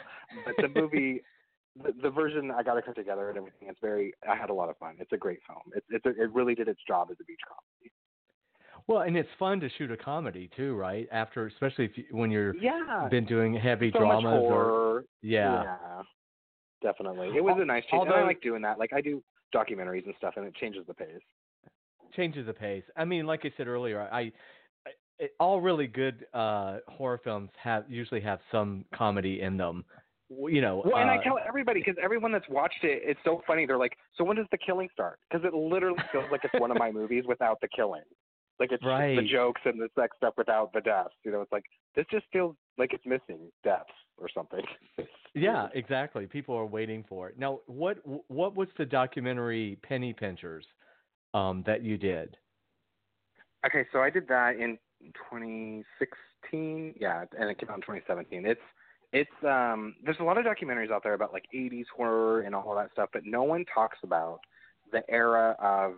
but 0.46 0.54
the 0.56 0.80
movie. 0.80 1.20
The, 1.82 1.90
the 2.02 2.10
version 2.10 2.50
I 2.50 2.62
got 2.62 2.74
to 2.74 2.82
cut 2.82 2.96
together 2.96 3.30
and 3.30 3.38
everything. 3.38 3.66
It's 3.70 3.80
very. 3.80 4.12
I 4.30 4.36
had 4.36 4.50
a 4.50 4.52
lot 4.52 4.68
of 4.68 4.76
fun. 4.76 4.96
It's 4.98 5.12
a 5.12 5.16
great 5.16 5.38
film. 5.46 5.62
It's 5.74 5.86
it's 5.88 6.04
a, 6.04 6.10
it 6.22 6.30
really 6.34 6.54
did 6.54 6.68
its 6.68 6.80
job 6.86 7.08
as 7.10 7.16
a 7.18 7.24
beach 7.24 7.40
comedy. 7.48 7.90
Well, 8.86 9.02
and 9.02 9.16
it's 9.16 9.28
fun 9.38 9.60
to 9.60 9.68
shoot 9.78 9.90
a 9.90 9.96
comedy 9.96 10.50
too, 10.56 10.74
right? 10.74 11.08
After, 11.12 11.46
especially 11.46 11.84
if 11.86 11.96
you, 11.96 12.04
when 12.10 12.30
you're 12.30 12.54
Yeah. 12.54 13.08
been 13.10 13.24
doing 13.24 13.54
heavy 13.54 13.90
so 13.92 14.00
much 14.00 14.22
dramas 14.22 14.44
or 14.50 15.04
yeah. 15.22 15.62
Yeah, 15.62 16.02
definitely. 16.82 17.36
It 17.36 17.42
was 17.42 17.56
a 17.58 17.64
nice 17.64 17.84
change. 17.86 18.06
and 18.06 18.12
I 18.12 18.22
like 18.22 18.40
doing 18.40 18.62
that. 18.62 18.78
Like 18.78 18.92
I 18.92 19.00
do 19.00 19.22
documentaries 19.54 20.04
and 20.06 20.14
stuff, 20.18 20.34
and 20.36 20.46
it 20.46 20.54
changes 20.56 20.86
the 20.86 20.94
pace. 20.94 21.20
changes 22.14 22.46
the 22.46 22.52
pace. 22.52 22.84
I 22.96 23.04
mean, 23.04 23.26
like 23.26 23.44
I 23.44 23.52
said 23.56 23.68
earlier, 23.68 24.00
I, 24.00 24.20
I 24.86 24.90
it, 25.18 25.32
all 25.38 25.60
really 25.60 25.86
good 25.86 26.26
uh, 26.34 26.78
horror 26.88 27.20
films 27.22 27.50
have 27.62 27.84
usually 27.88 28.20
have 28.20 28.40
some 28.50 28.84
comedy 28.94 29.40
in 29.40 29.56
them. 29.56 29.84
You 30.30 30.62
know, 30.62 30.82
Well, 30.86 30.96
and 30.96 31.10
I 31.10 31.16
uh, 31.16 31.22
tell 31.22 31.38
everybody 31.46 31.80
because 31.80 31.96
everyone 32.02 32.32
that's 32.32 32.48
watched 32.48 32.84
it, 32.84 33.02
it's 33.04 33.20
so 33.22 33.42
funny. 33.46 33.66
They're 33.66 33.76
like, 33.76 33.98
"So 34.16 34.24
when 34.24 34.36
does 34.36 34.46
the 34.50 34.58
killing 34.58 34.88
start?" 34.92 35.18
Because 35.30 35.44
it 35.46 35.52
literally 35.52 36.02
feels 36.10 36.24
like 36.30 36.40
it's 36.42 36.58
one 36.58 36.70
of 36.70 36.78
my 36.78 36.90
movies 36.90 37.24
without 37.28 37.60
the 37.60 37.68
killing. 37.68 38.02
Like 38.60 38.72
it's 38.72 38.84
Right. 38.84 39.16
the 39.16 39.22
jokes 39.22 39.60
and 39.64 39.80
the 39.80 39.88
sex 39.94 40.16
stuff 40.16 40.34
without 40.36 40.72
the 40.72 40.80
deaths. 40.80 41.14
You 41.24 41.32
know, 41.32 41.40
it's 41.40 41.52
like 41.52 41.64
this 41.94 42.06
just 42.10 42.26
feels 42.32 42.56
like 42.78 42.92
it's 42.92 43.04
missing 43.06 43.50
deaths 43.64 43.90
or 44.18 44.28
something. 44.28 44.64
yeah, 45.34 45.68
exactly. 45.74 46.26
People 46.26 46.54
are 46.54 46.66
waiting 46.66 47.04
for 47.08 47.28
it. 47.28 47.38
Now, 47.38 47.60
what 47.66 47.98
what 48.28 48.54
was 48.56 48.68
the 48.78 48.84
documentary 48.84 49.78
Penny 49.82 50.12
Pinchers 50.12 50.66
um, 51.34 51.62
that 51.66 51.82
you 51.82 51.96
did? 51.96 52.36
Okay, 53.66 53.86
so 53.92 54.00
I 54.00 54.10
did 54.10 54.26
that 54.28 54.56
in 54.56 54.78
2016. 55.30 55.86
2016. 56.52 56.94
Yeah, 57.00 57.24
and 57.38 57.50
it 57.50 57.58
came 57.58 57.70
out 57.70 57.76
in 57.76 57.82
2017. 57.82 58.46
It's 58.46 58.60
it's 59.12 59.30
um 59.44 59.94
there's 60.04 60.16
a 60.20 60.24
lot 60.24 60.38
of 60.38 60.44
documentaries 60.44 60.90
out 60.90 61.02
there 61.02 61.14
about 61.14 61.32
like 61.32 61.44
80s 61.54 61.84
horror 61.94 62.42
and 62.42 62.54
all 62.54 62.74
that 62.76 62.90
stuff, 62.92 63.10
but 63.12 63.22
no 63.24 63.42
one 63.42 63.64
talks 63.72 63.98
about 64.02 64.40
the 64.90 65.02
era 65.08 65.56
of 65.58 65.94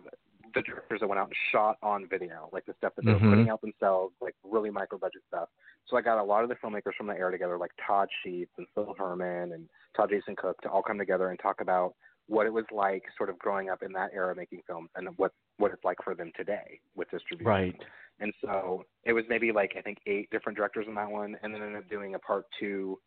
the 0.55 0.61
directors 0.61 1.01
that 1.01 1.07
went 1.07 1.19
out 1.19 1.27
and 1.27 1.35
shot 1.51 1.77
on 1.83 2.07
video, 2.07 2.49
like 2.51 2.65
the 2.65 2.73
stuff 2.77 2.93
that 2.95 3.05
they 3.05 3.13
were 3.13 3.19
Mhm. 3.19 3.29
putting 3.29 3.49
out 3.49 3.61
themselves, 3.61 4.15
like 4.21 4.33
really 4.43 4.71
micro 4.71 4.97
budget 4.97 5.21
stuff. 5.27 5.49
So 5.85 5.97
I 5.97 6.01
got 6.01 6.17
a 6.17 6.23
lot 6.23 6.43
of 6.43 6.49
the 6.49 6.55
filmmakers 6.55 6.95
from 6.95 7.07
the 7.07 7.17
era 7.17 7.31
together, 7.31 7.57
like 7.57 7.71
Todd 7.85 8.09
Sheets 8.23 8.53
and 8.57 8.67
Phil 8.69 8.93
Herman 8.97 9.51
and 9.51 9.69
Todd 9.93 10.09
Jason 10.09 10.35
Cook, 10.35 10.59
to 10.61 10.69
all 10.69 10.81
come 10.81 10.97
together 10.97 11.29
and 11.29 11.37
talk 11.39 11.61
about 11.61 11.93
what 12.27 12.47
it 12.47 12.53
was 12.53 12.65
like, 12.71 13.03
sort 13.17 13.29
of 13.29 13.37
growing 13.37 13.69
up 13.69 13.83
in 13.83 13.91
that 13.93 14.11
era 14.13 14.33
making 14.33 14.63
films, 14.63 14.89
and 14.95 15.15
what 15.17 15.31
what 15.57 15.71
it's 15.71 15.83
like 15.83 16.01
for 16.03 16.15
them 16.15 16.31
today 16.35 16.79
with 16.95 17.09
distribution. 17.11 17.47
Right. 17.47 17.85
And 18.19 18.33
so 18.41 18.85
it 19.03 19.13
was 19.13 19.25
maybe 19.27 19.51
like 19.51 19.75
I 19.77 19.81
think 19.81 19.99
eight 20.05 20.29
different 20.31 20.57
directors 20.57 20.87
in 20.87 20.95
that 20.95 21.09
one, 21.09 21.37
and 21.43 21.53
then 21.53 21.61
ended 21.61 21.83
up 21.83 21.89
doing 21.89 22.15
a 22.15 22.19
part 22.19 22.45
two 22.59 22.99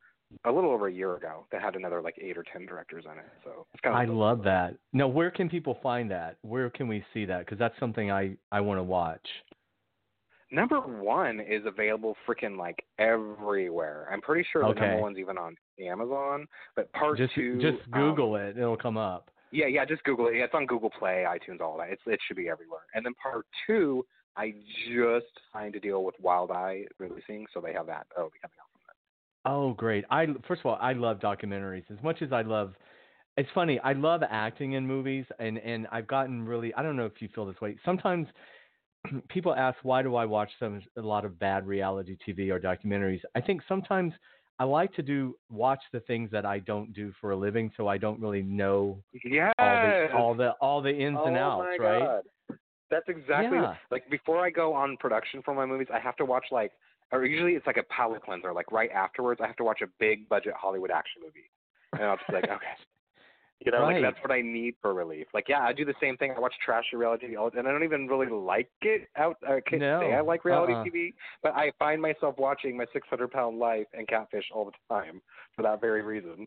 a 0.45 0.53
little 0.53 0.71
over 0.71 0.89
a 0.89 0.93
year 0.93 1.17
ago 1.17 1.47
that 1.53 1.63
had 1.63 1.77
another 1.77 2.01
like 2.01 2.17
eight 2.21 2.37
or 2.37 2.45
ten 2.53 2.67
directors 2.67 3.05
in 3.05 3.19
it. 3.19 3.25
So 3.45 3.67
it's 3.73 3.81
kind 3.81 3.95
of 3.95 4.01
I 4.01 4.13
love 4.13 4.43
that. 4.45 4.77
Now, 4.93 5.09
where 5.09 5.31
can 5.31 5.49
people 5.49 5.79
find 5.83 6.11
that? 6.11 6.37
Where 6.43 6.71
can 6.71 6.89
we 6.89 7.05
see 7.15 7.25
that? 7.27 7.41
Because 7.41 7.59
that's 7.59 7.79
something 7.81 8.11
I 8.11 8.37
I 8.53 8.61
want 8.61 8.79
to 8.79 8.85
watch. 8.85 9.27
Number 10.51 10.81
one 10.81 11.41
is 11.41 11.63
available 11.67 12.17
freaking 12.27 12.57
like 12.57 12.83
everywhere. 12.99 14.09
I'm 14.11 14.23
pretty 14.23 14.47
sure 14.51 14.63
the 14.63 14.81
number 14.81 15.01
one's 15.01 15.19
even 15.19 15.37
on 15.37 15.55
Amazon. 15.79 16.47
But 16.75 16.91
part 16.93 17.19
Just 17.19 17.35
two, 17.35 17.61
just 17.61 17.79
um, 17.93 18.01
Google 18.01 18.37
it; 18.37 18.57
it'll 18.57 18.77
come 18.77 18.97
up. 18.97 19.31
Yeah, 19.51 19.67
yeah, 19.67 19.85
just 19.85 20.03
Google 20.05 20.29
it. 20.29 20.37
Yeah, 20.37 20.45
it's 20.45 20.55
on 20.55 20.67
Google 20.67 20.91
Play, 20.91 21.25
iTunes, 21.29 21.61
all 21.61 21.77
that. 21.79 21.91
It's 21.91 22.03
it 22.07 22.19
should 22.27 22.37
be 22.37 22.49
everywhere. 22.49 22.81
And 22.95 23.05
then 23.05 23.13
part 23.23 23.47
two, 23.67 24.05
I 24.37 24.55
just 24.91 25.27
signed 25.53 25.75
a 25.75 25.81
deal 25.81 26.05
with 26.05 26.15
Wild 26.21 26.51
Eye 26.51 26.85
releasing, 26.99 27.47
so 27.53 27.61
they 27.61 27.73
have 27.73 27.87
that. 27.87 28.07
Oh, 28.17 28.31
be 28.33 28.39
coming 28.41 28.57
out. 28.61 28.68
Oh, 29.45 29.73
great! 29.73 30.05
I 30.11 30.27
first 30.47 30.61
of 30.61 30.67
all, 30.67 30.79
I 30.81 30.93
love 30.93 31.21
documentaries 31.21 31.91
as 31.91 32.03
much 32.03 32.23
as 32.23 32.33
I 32.33 32.43
love. 32.43 32.75
It's 33.37 33.49
funny. 33.55 33.79
I 33.81 33.93
love 33.93 34.23
acting 34.29 34.73
in 34.73 34.87
movies, 34.87 35.25
and 35.39 35.59
and 35.59 35.87
I've 35.93 36.07
gotten 36.07 36.45
really. 36.45 36.75
I 36.75 36.83
don't 36.83 36.97
know 36.97 37.07
if 37.07 37.21
you 37.21 37.29
feel 37.35 37.47
this 37.47 37.61
way. 37.61 37.77
Sometimes 37.85 38.27
people 39.29 39.55
ask 39.55 39.79
why 39.83 40.03
do 40.03 40.17
I 40.17 40.25
watch 40.25 40.51
some 40.59 40.83
a 40.97 41.01
lot 41.01 41.25
of 41.25 41.39
bad 41.39 41.67
reality 41.67 42.17
TV 42.27 42.51
or 42.51 42.61
documentaries. 42.61 43.21
I 43.35 43.41
think 43.41 43.63
sometimes 43.69 44.13
I 44.59 44.65
like 44.65 44.93
to 44.95 45.03
do 45.03 45.37
watch 45.51 45.81
the 45.93 46.01
things 46.01 46.31
that 46.33 46.45
I 46.45 46.59
don't 46.59 46.93
do 46.93 47.13
for 47.21 47.31
a 47.31 47.37
living, 47.37 47.71
so 47.77 47.87
I 47.87 47.97
don't 47.99 48.21
really 48.21 48.43
know 48.43 49.03
Yes. 49.25 49.53
all 49.61 49.77
the 49.81 50.09
all 50.15 50.35
the 50.35 50.51
all 50.61 50.83
the 50.83 50.91
ins 50.91 51.19
and 51.25 51.37
oh 51.37 51.41
outs, 51.41 51.71
my 51.71 51.77
right? 51.79 52.03
God. 52.03 52.23
That's 52.91 53.09
exactly 53.09 53.59
Yeah. 53.59 53.77
like 53.91 54.09
before 54.11 54.45
I 54.45 54.51
go 54.51 54.73
on 54.73 54.97
production 54.97 55.43
for 55.43 55.55
my 55.55 55.65
movies, 55.67 55.89
I 55.93 56.01
have 56.01 56.17
to 56.17 56.25
watch 56.25 56.47
like, 56.51 56.73
or 57.13 57.25
usually 57.25 57.53
it's 57.53 57.67
like 57.67 57.77
a 57.77 57.83
palate 57.85 58.23
cleanser. 58.23 58.53
Like 58.53 58.71
right 58.73 58.91
afterwards, 58.91 59.41
I 59.43 59.47
have 59.47 59.57
to 59.57 59.65
watch 59.65 59.81
a 59.83 59.89
big 59.99 60.29
budget 60.29 60.55
Hollywood 60.57 60.91
action 60.91 61.23
movie, 61.23 61.51
and 61.95 62.05
I'll 62.05 62.17
just 62.17 62.29
be 62.29 62.35
like, 62.35 62.45
okay, 62.51 62.75
you 63.65 63.73
know, 63.73 63.83
Right. 63.83 64.03
like 64.03 64.15
that's 64.15 64.23
what 64.25 64.33
I 64.33 64.41
need 64.41 64.75
for 64.81 64.95
relief. 64.95 65.27
Like, 65.35 65.49
yeah, 65.49 65.61
I 65.61 65.73
do 65.73 65.85
the 65.85 65.95
same 66.01 66.17
thing. 66.17 66.33
I 66.37 66.41
watch 66.41 66.55
trashy 66.65 66.97
reality 66.97 67.27
TV, 67.29 67.57
and 67.57 67.67
I 67.67 67.73
don't 67.73 67.85
even 67.85 68.07
really 68.07 68.31
like 68.31 68.71
it. 68.83 69.09
Out, 69.17 69.37
I 69.47 69.61
can't 69.61 69.83
No. 69.83 70.01
say 70.01 70.15
I 70.15 70.21
like 70.21 70.45
reality 70.45 70.75
Uh-uh. 70.75 70.85
TV, 70.85 71.15
but 71.43 71.55
I 71.55 71.73
find 71.79 72.01
myself 72.01 72.37
watching 72.39 72.77
my 72.77 72.87
600 72.93 73.31
pound 73.31 73.59
life 73.59 73.87
and 73.95 74.07
Catfish 74.07 74.45
all 74.55 74.65
the 74.65 74.73
time 74.89 75.21
for 75.57 75.63
that 75.63 75.81
very 75.81 76.03
reason. 76.03 76.47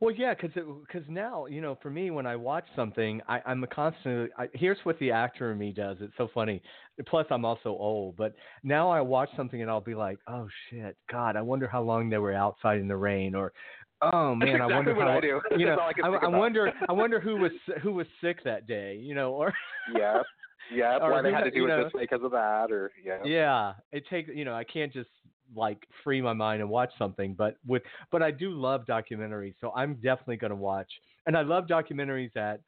Well, 0.00 0.14
yeah, 0.14 0.34
because 0.34 0.50
because 0.86 1.06
now 1.08 1.46
you 1.46 1.60
know, 1.60 1.76
for 1.82 1.90
me, 1.90 2.10
when 2.10 2.26
I 2.26 2.36
watch 2.36 2.64
something, 2.74 3.20
I, 3.28 3.40
I'm 3.44 3.62
a 3.64 3.66
constant. 3.66 4.30
I, 4.38 4.48
here's 4.54 4.78
what 4.84 4.98
the 4.98 5.10
actor 5.10 5.52
in 5.52 5.58
me 5.58 5.72
does. 5.72 5.98
It's 6.00 6.16
so 6.16 6.28
funny. 6.32 6.62
Plus, 7.06 7.26
I'm 7.30 7.44
also 7.44 7.68
old, 7.70 8.16
but 8.16 8.34
now 8.62 8.88
I 8.90 9.00
watch 9.02 9.28
something 9.36 9.60
and 9.60 9.70
I'll 9.70 9.80
be 9.82 9.94
like, 9.94 10.18
oh 10.26 10.48
shit, 10.70 10.96
God, 11.10 11.36
I 11.36 11.42
wonder 11.42 11.68
how 11.68 11.82
long 11.82 12.08
they 12.08 12.18
were 12.18 12.32
outside 12.32 12.78
in 12.78 12.88
the 12.88 12.96
rain, 12.96 13.34
or 13.34 13.52
oh 14.00 14.34
man, 14.34 14.58
That's 14.58 14.62
I 14.62 14.74
wonder 14.74 14.90
exactly 14.92 14.94
what 14.94 15.08
how 15.08 15.18
I 15.18 15.20
do. 15.20 15.40
you 15.60 15.66
know, 15.66 15.78
I 15.78 15.92
I, 16.02 16.08
I 16.24 16.28
wonder, 16.28 16.72
I 16.88 16.92
wonder 16.94 17.20
who 17.20 17.36
was 17.36 17.52
who 17.82 17.92
was 17.92 18.06
sick 18.22 18.42
that 18.44 18.66
day, 18.66 18.96
you 18.96 19.14
know, 19.14 19.32
or 19.32 19.52
Yeah, 19.94 20.22
yeah. 20.74 20.96
Or 21.00 21.10
Why 21.12 21.22
they 21.22 21.30
had 21.32 21.44
to 21.44 21.50
do 21.50 21.66
it 21.66 21.68
know- 21.68 21.84
this 21.84 21.92
because 22.00 22.22
of 22.24 22.30
that, 22.30 22.72
or 22.72 22.90
yeah. 23.04 23.18
yeah 23.24 23.72
it 23.92 24.04
takes 24.08 24.30
you 24.34 24.46
know 24.46 24.54
i 24.54 24.64
can't 24.64 24.92
just 24.92 25.10
like 25.56 25.86
free 26.02 26.20
my 26.20 26.32
mind 26.32 26.60
and 26.60 26.70
watch 26.70 26.90
something 26.98 27.34
but 27.34 27.56
with 27.66 27.82
but 28.10 28.22
i 28.22 28.30
do 28.30 28.50
love 28.50 28.84
documentaries 28.86 29.54
so 29.60 29.72
i'm 29.74 29.94
definitely 29.94 30.36
going 30.36 30.50
to 30.50 30.56
watch 30.56 30.90
and 31.26 31.36
i 31.36 31.42
love 31.42 31.66
documentaries 31.66 32.32
that 32.34 32.60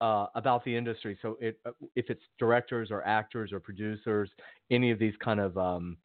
uh 0.00 0.26
about 0.34 0.64
the 0.64 0.74
industry 0.74 1.18
so 1.22 1.36
it 1.40 1.58
uh, 1.66 1.70
if 1.96 2.08
it's 2.08 2.22
directors 2.38 2.90
or 2.90 3.06
actors 3.06 3.52
or 3.52 3.60
producers 3.60 4.30
any 4.70 4.90
of 4.90 4.98
these 4.98 5.14
kind 5.22 5.40
of 5.40 5.56
um 5.56 5.96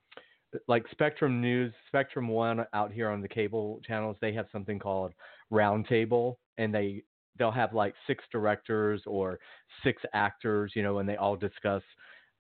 like 0.68 0.86
spectrum 0.92 1.42
news 1.42 1.74
spectrum 1.88 2.28
one 2.28 2.66
out 2.74 2.92
here 2.92 3.10
on 3.10 3.22
the 3.22 3.28
cable 3.28 3.80
channels 3.86 4.16
they 4.22 4.34
have 4.34 4.48
something 4.52 4.80
called 4.80 5.14
roundtable 5.52 6.36
and 6.58 6.74
they 6.74 7.04
they'll 7.38 7.52
have 7.52 7.74
like 7.74 7.94
six 8.08 8.24
directors 8.32 9.02
or 9.06 9.40
six 9.84 10.02
actors 10.14 10.72
you 10.76 10.84
know 10.84 11.00
and 11.00 11.08
they 11.08 11.16
all 11.16 11.36
discuss 11.36 11.84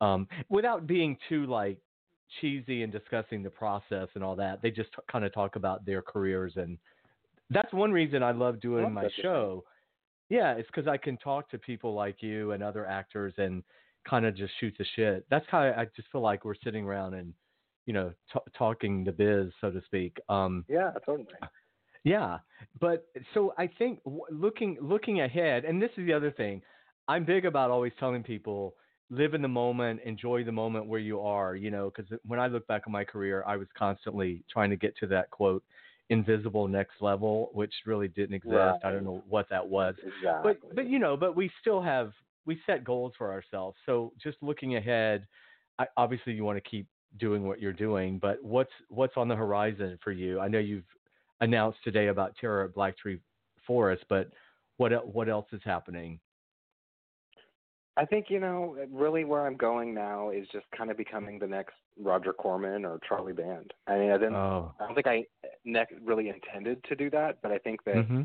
um, 0.02 0.28
without 0.50 0.86
being 0.86 1.17
too 1.28 1.45
like 1.45 1.80
cheesy 2.42 2.84
and 2.84 2.92
discussing 2.92 3.44
the 3.44 3.50
process 3.50 4.08
and 4.16 4.24
all 4.24 4.36
that. 4.36 4.62
They 4.62 4.72
just 4.72 4.90
kind 5.12 5.26
of 5.26 5.34
talk 5.34 5.56
about 5.56 5.86
their 5.86 6.02
careers, 6.02 6.54
and 6.56 6.78
that's 7.50 7.72
one 7.74 7.92
reason 7.92 8.24
I 8.24 8.32
love 8.32 8.60
doing 8.60 8.84
Well, 8.84 8.92
my 8.92 9.04
that's 9.04 9.13
show. 9.16 9.63
Yeah, 10.30 10.54
it's 10.54 10.68
because 10.68 10.88
I 10.88 10.98
can 10.98 11.18
talk 11.18 11.50
to 11.52 11.58
people 11.58 11.94
like 11.94 12.22
you 12.22 12.52
and 12.52 12.62
other 12.62 12.86
actors 12.86 13.34
and 13.38 13.63
kind 14.08 14.26
of 14.26 14.36
just 14.36 14.54
shoot 14.60 14.74
the 14.78 14.86
shit. 14.96 15.26
That's 15.30 15.46
how 15.50 15.60
I, 15.60 15.82
I 15.82 15.86
just 15.96 16.10
feel 16.12 16.22
like 16.22 16.44
we're 16.44 16.56
sitting 16.63 16.84
around 16.86 17.13
and 17.13 17.34
you 17.86 17.94
know 17.94 18.12
t- 18.34 18.40
talking 18.58 19.04
the 19.06 19.12
biz, 19.13 19.52
so 19.62 19.72
to 19.72 19.82
speak. 19.86 20.18
Um, 20.28 20.66
Yeah, 20.68 20.92
totally. 21.06 21.28
yeah, 22.04 22.40
but 22.82 23.08
so 23.34 23.54
I 23.58 23.68
think 23.68 24.04
w- 24.04 24.24
looking 24.30 24.78
looking 24.82 25.22
ahead, 25.22 25.63
and 25.66 25.82
this 25.82 25.92
is 25.98 26.06
the 26.06 26.13
other 26.13 26.32
thing. 26.32 26.62
I'm 27.08 27.24
big 27.24 27.46
about 27.46 27.72
always 27.72 27.94
telling 28.00 28.22
people 28.24 28.76
live 29.10 29.34
in 29.34 29.41
the 29.41 29.48
moment, 29.48 30.02
enjoy 30.04 30.43
the 30.43 30.52
moment 30.52 30.86
where 30.88 31.00
you 31.00 31.22
are. 31.22 31.56
You 31.56 31.72
know, 31.72 31.91
because 31.96 32.20
when 32.26 32.39
I 32.39 32.48
look 32.48 32.67
back 32.67 32.84
on 32.88 32.93
my 32.93 33.04
career, 33.04 33.43
I 33.48 33.58
was 33.58 33.67
constantly 33.78 34.43
trying 34.52 34.70
to 34.70 34.76
get 34.76 34.96
to 34.98 35.08
that 35.08 35.30
quote 35.32 35.63
invisible 36.10 36.67
next 36.67 37.02
level, 37.02 37.50
which 37.54 37.74
really 37.86 38.08
didn't 38.08 38.36
exist. 38.36 38.80
I 38.84 38.91
don't 38.91 39.04
know 39.04 39.24
what 39.28 39.50
that 39.50 39.67
was, 39.67 39.96
Exactly. 39.98 40.54
but 40.54 40.76
but 40.76 40.88
you 40.88 41.00
know, 41.00 41.17
but 41.17 41.36
we 41.36 41.52
still 41.62 41.82
have 41.82 42.12
we 42.46 42.60
set 42.65 42.84
goals 42.84 43.13
for 43.17 43.32
ourselves. 43.32 43.78
So 43.86 44.13
just 44.24 44.38
looking 44.41 44.78
ahead, 44.78 45.28
I, 45.78 45.86
obviously 45.98 46.34
you 46.34 46.46
want 46.46 46.58
to 46.63 46.70
keep 46.70 46.88
doing 47.20 47.46
what 47.46 47.62
you're 47.62 47.74
doing, 47.74 48.20
but 48.20 48.43
what's 48.43 48.72
what's 48.89 49.13
on 49.17 49.28
the 49.28 49.36
horizon 49.36 50.00
for 50.04 50.12
you? 50.12 50.39
I 50.39 50.48
know 50.48 50.60
you've 50.60 50.86
announced 51.41 51.80
today 51.84 52.08
about 52.08 52.36
Terror 52.39 52.65
at 52.65 52.74
Black 52.74 52.98
Tree 52.98 53.20
Forest, 53.65 54.06
but 54.10 54.32
what 54.78 55.13
what 55.13 55.30
else 55.30 55.48
is 55.52 55.62
happening? 55.63 56.20
I 57.98 58.06
think 58.06 58.28
you 58.30 58.40
know 58.40 58.78
really 58.92 59.24
where 59.26 59.46
I'm 59.46 59.58
going 59.58 59.94
now 59.94 60.30
is 60.30 60.48
just 60.52 60.66
kind 60.78 60.92
of 60.92 60.98
becoming 60.98 61.40
the 61.40 61.48
next 61.48 61.74
Roger 62.00 62.32
Corman 62.34 62.86
or 62.86 63.00
Charlie 63.08 63.34
Band. 63.34 63.74
I 63.88 63.98
mean, 63.98 64.12
I 64.12 64.18
didn't. 64.18 64.36
Oh, 64.36 64.72
I 64.80 64.86
don't 64.86 64.96
think 64.96 65.08
I 65.08 65.26
ne- 65.66 65.86
really 66.04 66.30
intended 66.30 66.84
to 66.86 66.96
do 66.96 67.10
that, 67.12 67.40
but 67.42 67.52
I 67.52 67.58
think 67.60 67.84
that 67.86 68.06
hmm 68.08 68.24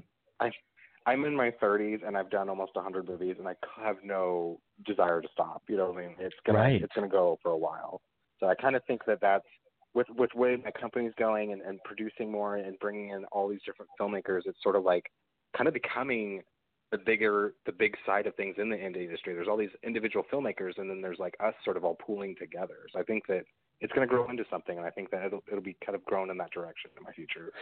I'm 1.06 1.24
in 1.24 1.34
my 1.34 1.50
30s 1.60 2.06
and 2.06 2.16
I've 2.16 2.30
done 2.30 2.48
almost 2.48 2.72
100 2.76 3.08
movies, 3.08 3.36
and 3.38 3.48
I 3.48 3.54
have 3.76 3.96
no 4.04 4.60
desire 4.86 5.20
to 5.20 5.28
stop. 5.32 5.62
You 5.68 5.76
know 5.76 5.90
what 5.90 6.02
I 6.02 6.06
mean? 6.08 6.16
It's 6.18 6.36
gonna 6.46 6.58
Right. 6.58 6.80
it's 6.80 6.92
gonna 6.94 7.08
go 7.08 7.38
for 7.42 7.50
a 7.52 7.56
while. 7.56 8.02
So 8.38 8.46
I 8.48 8.54
kind 8.54 8.76
of 8.76 8.84
think 8.86 9.04
that 9.06 9.20
that's 9.20 9.46
with 9.94 10.08
with 10.10 10.30
where 10.34 10.56
my 10.58 10.70
company's 10.70 11.12
going 11.18 11.52
and, 11.52 11.62
and 11.62 11.82
producing 11.84 12.30
more 12.30 12.56
and 12.56 12.78
bringing 12.78 13.10
in 13.10 13.24
all 13.26 13.48
these 13.48 13.62
different 13.66 13.90
filmmakers. 14.00 14.42
It's 14.46 14.62
sort 14.62 14.76
of 14.76 14.84
like 14.84 15.10
kind 15.56 15.66
of 15.66 15.74
becoming 15.74 16.42
the 16.92 16.98
bigger 16.98 17.54
the 17.66 17.72
big 17.72 17.96
side 18.06 18.26
of 18.26 18.36
things 18.36 18.56
in 18.58 18.68
the 18.68 18.76
indie 18.76 19.04
industry. 19.04 19.34
There's 19.34 19.48
all 19.48 19.56
these 19.56 19.70
individual 19.82 20.24
filmmakers, 20.32 20.78
and 20.78 20.88
then 20.88 21.00
there's 21.00 21.18
like 21.18 21.34
us 21.40 21.54
sort 21.64 21.76
of 21.76 21.84
all 21.84 21.96
pooling 21.96 22.36
together. 22.38 22.76
So 22.92 23.00
I 23.00 23.02
think 23.02 23.26
that 23.26 23.44
it's 23.80 23.92
going 23.92 24.06
to 24.06 24.14
grow 24.14 24.28
into 24.30 24.44
something, 24.50 24.76
and 24.76 24.86
I 24.86 24.90
think 24.90 25.10
that 25.10 25.24
it'll 25.24 25.42
it'll 25.48 25.62
be 25.62 25.76
kind 25.84 25.96
of 25.96 26.04
grown 26.04 26.30
in 26.30 26.36
that 26.36 26.52
direction 26.52 26.90
in 26.96 27.02
my 27.02 27.12
future. 27.12 27.52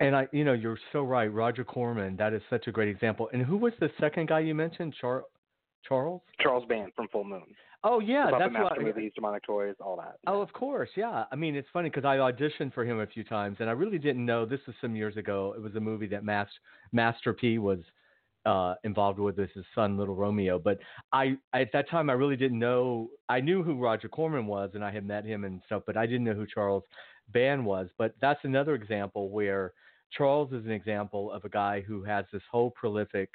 And 0.00 0.16
I, 0.16 0.26
you 0.32 0.44
know, 0.44 0.52
you're 0.52 0.78
so 0.92 1.02
right. 1.02 1.32
Roger 1.32 1.64
Corman, 1.64 2.16
that 2.16 2.32
is 2.32 2.42
such 2.50 2.66
a 2.66 2.72
great 2.72 2.88
example. 2.88 3.30
And 3.32 3.42
who 3.42 3.56
was 3.56 3.72
the 3.80 3.88
second 4.00 4.28
guy 4.28 4.40
you 4.40 4.54
mentioned? 4.54 4.94
Char- 5.00 5.24
Charles? 5.86 6.20
Charles 6.40 6.64
Band 6.68 6.92
from 6.96 7.08
Full 7.08 7.24
Moon. 7.24 7.44
Oh 7.84 8.00
yeah, 8.00 8.24
Puppet 8.24 8.38
that's 8.40 8.52
Master 8.52 8.82
what. 8.82 8.82
movies, 8.82 9.12
Demonic 9.14 9.44
Toys, 9.44 9.74
all 9.80 9.96
that. 9.96 10.16
Oh, 10.26 10.40
of 10.40 10.52
course, 10.52 10.90
yeah. 10.96 11.24
I 11.30 11.36
mean, 11.36 11.54
it's 11.54 11.68
funny 11.72 11.88
because 11.88 12.04
I 12.04 12.16
auditioned 12.16 12.74
for 12.74 12.84
him 12.84 13.00
a 13.00 13.06
few 13.06 13.22
times, 13.22 13.58
and 13.60 13.68
I 13.68 13.72
really 13.72 13.98
didn't 13.98 14.24
know. 14.24 14.44
This 14.44 14.60
was 14.66 14.74
some 14.80 14.96
years 14.96 15.16
ago. 15.16 15.54
It 15.56 15.62
was 15.62 15.74
a 15.76 15.80
movie 15.80 16.08
that 16.08 16.24
Mas- 16.24 16.48
Master 16.92 17.32
P 17.32 17.58
was 17.58 17.78
uh, 18.46 18.74
involved 18.84 19.18
with 19.18 19.36
with 19.36 19.50
his 19.52 19.64
son, 19.74 19.98
Little 19.98 20.14
Romeo. 20.14 20.58
But 20.58 20.78
I, 21.12 21.36
at 21.52 21.70
that 21.72 21.90
time, 21.90 22.08
I 22.08 22.14
really 22.14 22.36
didn't 22.36 22.58
know. 22.58 23.08
I 23.28 23.40
knew 23.40 23.62
who 23.62 23.78
Roger 23.78 24.08
Corman 24.08 24.46
was, 24.46 24.70
and 24.74 24.84
I 24.84 24.90
had 24.90 25.04
met 25.04 25.24
him 25.24 25.44
and 25.44 25.60
stuff, 25.66 25.82
but 25.86 25.96
I 25.96 26.06
didn't 26.06 26.24
know 26.24 26.34
who 26.34 26.46
Charles 26.46 26.84
Band 27.32 27.64
was. 27.66 27.88
But 27.98 28.14
that's 28.20 28.40
another 28.44 28.74
example 28.74 29.28
where 29.30 29.72
Charles 30.16 30.52
is 30.52 30.64
an 30.64 30.70
example 30.70 31.32
of 31.32 31.44
a 31.44 31.48
guy 31.48 31.80
who 31.80 32.04
has 32.04 32.24
this 32.32 32.42
whole 32.50 32.70
prolific, 32.70 33.28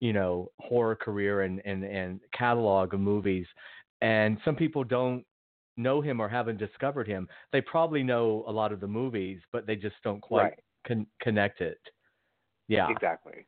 you 0.00 0.12
know, 0.12 0.50
horror 0.60 0.96
career 0.96 1.42
and 1.42 1.60
and 1.64 1.84
and 1.84 2.20
catalog 2.32 2.94
of 2.94 3.00
movies. 3.00 3.46
And 4.00 4.38
some 4.44 4.56
people 4.56 4.84
don't 4.84 5.24
know 5.76 6.00
him 6.00 6.20
or 6.20 6.28
haven't 6.28 6.58
discovered 6.58 7.08
him, 7.08 7.28
they 7.52 7.60
probably 7.60 8.02
know 8.04 8.44
a 8.46 8.52
lot 8.52 8.70
of 8.72 8.78
the 8.80 8.86
movies, 8.86 9.40
but 9.52 9.66
they 9.66 9.74
just 9.74 9.96
don't 10.04 10.20
quite 10.20 10.42
Right. 10.42 10.58
con- 10.86 11.06
connect 11.20 11.60
it. 11.60 11.80
Yeah. 12.68 12.88
Exactly. 12.90 13.46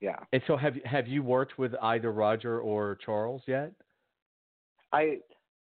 Yeah. 0.00 0.16
And 0.32 0.42
so 0.46 0.56
have 0.56 0.74
have 0.84 1.06
you 1.08 1.22
worked 1.22 1.58
with 1.58 1.72
either 1.82 2.12
Roger 2.12 2.60
or 2.60 2.98
Charles 3.04 3.42
yet? 3.46 3.72
I 4.92 5.18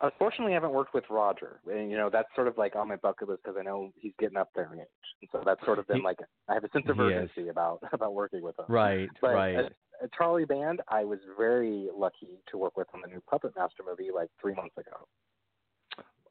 unfortunately 0.01 0.53
haven't 0.53 0.73
worked 0.73 0.95
with 0.95 1.05
Roger, 1.11 1.61
and 1.67 1.91
you 1.91 1.97
know 1.97 2.11
that's 2.11 2.29
sort 2.35 2.47
of 2.47 2.57
like 2.59 2.77
on 2.77 2.89
my 2.89 2.97
bucket 2.97 3.29
list 3.29 3.43
because 3.43 3.57
I 3.59 3.63
know 3.63 3.91
he's 3.97 4.13
getting 4.19 4.37
up 4.37 4.51
there 4.55 4.71
in 4.73 4.81
age, 4.81 4.87
and 5.23 5.29
so 5.33 5.43
that's 5.45 5.65
sort 5.65 5.79
of 5.79 5.87
been 5.89 5.99
He- 5.99 6.03
like 6.03 6.19
I 6.49 6.55
have 6.55 6.65
a 6.65 6.71
sense 6.71 6.85
of 6.89 7.01
is. 7.01 7.07
urgency 7.07 7.49
about 7.49 7.81
about 7.93 8.15
working 8.15 8.43
with 8.43 8.59
him. 8.59 8.67
Right, 8.69 9.09
But 9.21 9.35
right. 9.35 9.57
at, 9.57 9.65
at 10.03 10.13
Charlie 10.17 10.45
Band, 10.45 10.83
I 10.89 11.05
was 11.05 11.19
very 11.37 11.89
lucky 11.97 12.39
to 12.51 12.59
work 12.59 12.77
with 12.77 12.87
on 12.95 13.01
the 13.01 13.09
new 13.09 13.21
Puppet 13.29 13.53
Master 13.57 13.83
movie 13.89 14.11
like 14.15 14.29
three 14.41 14.55
months 14.55 14.77
ago. 14.77 15.07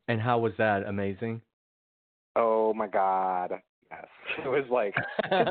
And 0.08 0.22
how 0.22 0.40
was 0.40 0.54
that? 0.58 0.86
Amazing. 0.86 1.42
Oh 2.38 2.74
my 2.74 2.88
God, 2.88 3.52
yes, 3.92 4.06
it 4.46 4.48
was 4.48 4.66
like 4.70 4.94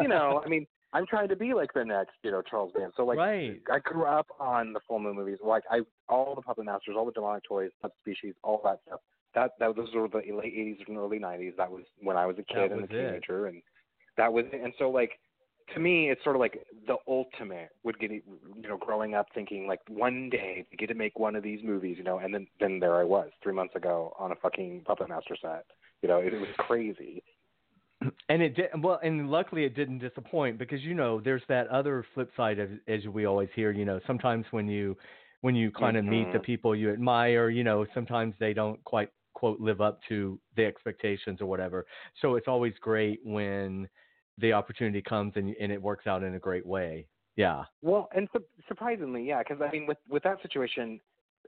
you 0.00 0.08
know, 0.08 0.40
I 0.44 0.48
mean, 0.48 0.66
I'm 0.96 1.06
trying 1.06 1.28
to 1.28 1.36
be 1.36 1.52
like 1.52 1.74
the 1.74 1.84
next, 1.84 2.14
you 2.22 2.30
know, 2.30 2.40
Charles 2.40 2.72
Band. 2.72 2.92
So 2.96 3.04
like, 3.04 3.18
right. 3.18 3.60
I 3.70 3.78
grew 3.80 4.06
up 4.06 4.28
on 4.40 4.72
the 4.72 4.80
full 4.88 4.98
moon 4.98 5.14
movies. 5.14 5.36
Like 5.44 5.62
I, 5.70 5.80
all 6.08 6.34
the 6.34 6.40
Puppet 6.40 6.64
Masters, 6.64 6.94
all 6.96 7.04
the 7.04 7.12
demonic 7.12 7.44
toys, 7.44 7.70
subspecies, 7.82 8.32
all 8.42 8.62
that 8.64 8.80
stuff. 8.86 9.00
That 9.34 9.50
that 9.58 9.76
those 9.76 9.88
were 9.94 10.08
the 10.08 10.18
late 10.18 10.56
'80s 10.56 10.88
and 10.88 10.96
early 10.96 11.18
'90s. 11.18 11.54
That 11.58 11.70
was 11.70 11.82
when 12.00 12.16
I 12.16 12.24
was 12.24 12.36
a 12.38 12.42
kid 12.42 12.72
and 12.72 12.80
a 12.80 12.82
was 12.82 12.88
it. 12.90 13.08
teenager, 13.08 13.46
and 13.46 13.60
that 14.16 14.32
was 14.32 14.46
it. 14.50 14.62
and 14.62 14.72
so 14.78 14.88
like 14.88 15.18
to 15.74 15.80
me, 15.80 16.08
it's 16.08 16.24
sort 16.24 16.34
of 16.34 16.40
like 16.40 16.64
the 16.86 16.96
ultimate 17.06 17.68
would 17.82 17.98
get 17.98 18.10
you 18.10 18.22
know 18.66 18.78
growing 18.78 19.14
up 19.14 19.26
thinking 19.34 19.66
like 19.66 19.80
one 19.88 20.30
day 20.30 20.64
to 20.70 20.76
get 20.78 20.86
to 20.86 20.94
make 20.94 21.18
one 21.18 21.36
of 21.36 21.42
these 21.42 21.60
movies, 21.62 21.96
you 21.98 22.04
know, 22.04 22.20
and 22.20 22.32
then 22.32 22.46
then 22.58 22.80
there 22.80 22.96
I 22.96 23.04
was 23.04 23.28
three 23.42 23.52
months 23.52 23.76
ago 23.76 24.14
on 24.18 24.32
a 24.32 24.36
fucking 24.36 24.84
Puppet 24.86 25.10
Master 25.10 25.36
set. 25.42 25.66
You 26.00 26.08
know, 26.08 26.20
it, 26.20 26.32
it 26.32 26.40
was 26.40 26.48
crazy. 26.56 27.22
And 28.28 28.42
it 28.42 28.54
did 28.56 28.70
well, 28.82 28.98
and 29.02 29.30
luckily 29.30 29.64
it 29.64 29.74
didn't 29.74 29.98
disappoint 29.98 30.58
because 30.58 30.82
you 30.82 30.94
know 30.94 31.20
there's 31.20 31.42
that 31.48 31.68
other 31.68 32.04
flip 32.14 32.30
side 32.36 32.58
of 32.58 32.70
as 32.88 33.06
we 33.06 33.24
always 33.24 33.48
hear. 33.54 33.70
You 33.72 33.84
know, 33.84 34.00
sometimes 34.06 34.46
when 34.50 34.68
you 34.68 34.96
when 35.42 35.54
you 35.54 35.70
kind 35.70 35.96
of 35.96 36.04
meet 36.04 36.32
the 36.32 36.40
Mhm. 36.40 36.40
people 36.40 36.74
you 36.74 36.92
admire, 36.92 37.50
you 37.50 37.64
know, 37.64 37.86
sometimes 37.94 38.34
they 38.40 38.52
don't 38.52 38.82
quite 38.84 39.10
quote 39.34 39.60
live 39.60 39.80
up 39.80 40.00
to 40.08 40.40
the 40.56 40.64
expectations 40.64 41.40
or 41.40 41.46
whatever. 41.46 41.86
So 42.20 42.34
it's 42.36 42.48
always 42.48 42.74
great 42.80 43.20
when 43.24 43.88
the 44.38 44.52
opportunity 44.52 45.02
comes 45.02 45.32
and 45.36 45.54
and 45.60 45.72
it 45.72 45.80
works 45.80 46.06
out 46.06 46.22
in 46.22 46.34
a 46.34 46.40
great 46.40 46.66
way. 46.66 47.08
Yeah. 47.36 47.64
Well, 47.82 48.08
and 48.14 48.28
su- 48.32 48.46
surprisingly, 48.68 49.24
yeah, 49.24 49.42
because 49.42 49.60
I 49.60 49.70
mean, 49.70 49.86
with 49.86 49.98
with 50.08 50.22
that 50.24 50.40
situation, 50.42 51.00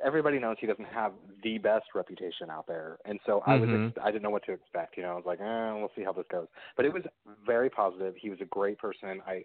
everybody 0.03 0.39
knows 0.39 0.57
he 0.61 0.67
doesn't 0.67 0.87
have 0.87 1.13
the 1.43 1.59
best 1.59 1.87
reputation 1.95 2.51
out 2.51 2.67
there, 2.67 2.99
and 3.05 3.19
so 3.27 3.43
I 3.47 3.57
was 3.57 3.69
Mhm. 3.69 3.89
ex- 3.89 3.99
I 4.03 4.11
didn't 4.11 4.23
know 4.23 4.31
what 4.31 4.45
to 4.45 4.53
expect. 4.53 4.97
You 4.97 5.03
know, 5.03 5.13
I 5.13 5.17
was 5.17 5.27
like, 5.27 5.41
eh, 5.41 5.73
we'll 5.73 5.93
see 5.95 6.03
how 6.03 6.13
this 6.13 6.27
goes. 6.29 6.49
But 6.77 6.85
it 6.85 6.93
was 6.93 7.05
very 7.45 7.71
positive. 7.71 8.17
He 8.17 8.31
was 8.31 8.41
a 8.41 8.47
great 8.47 8.79
person. 8.79 9.23
I 9.27 9.45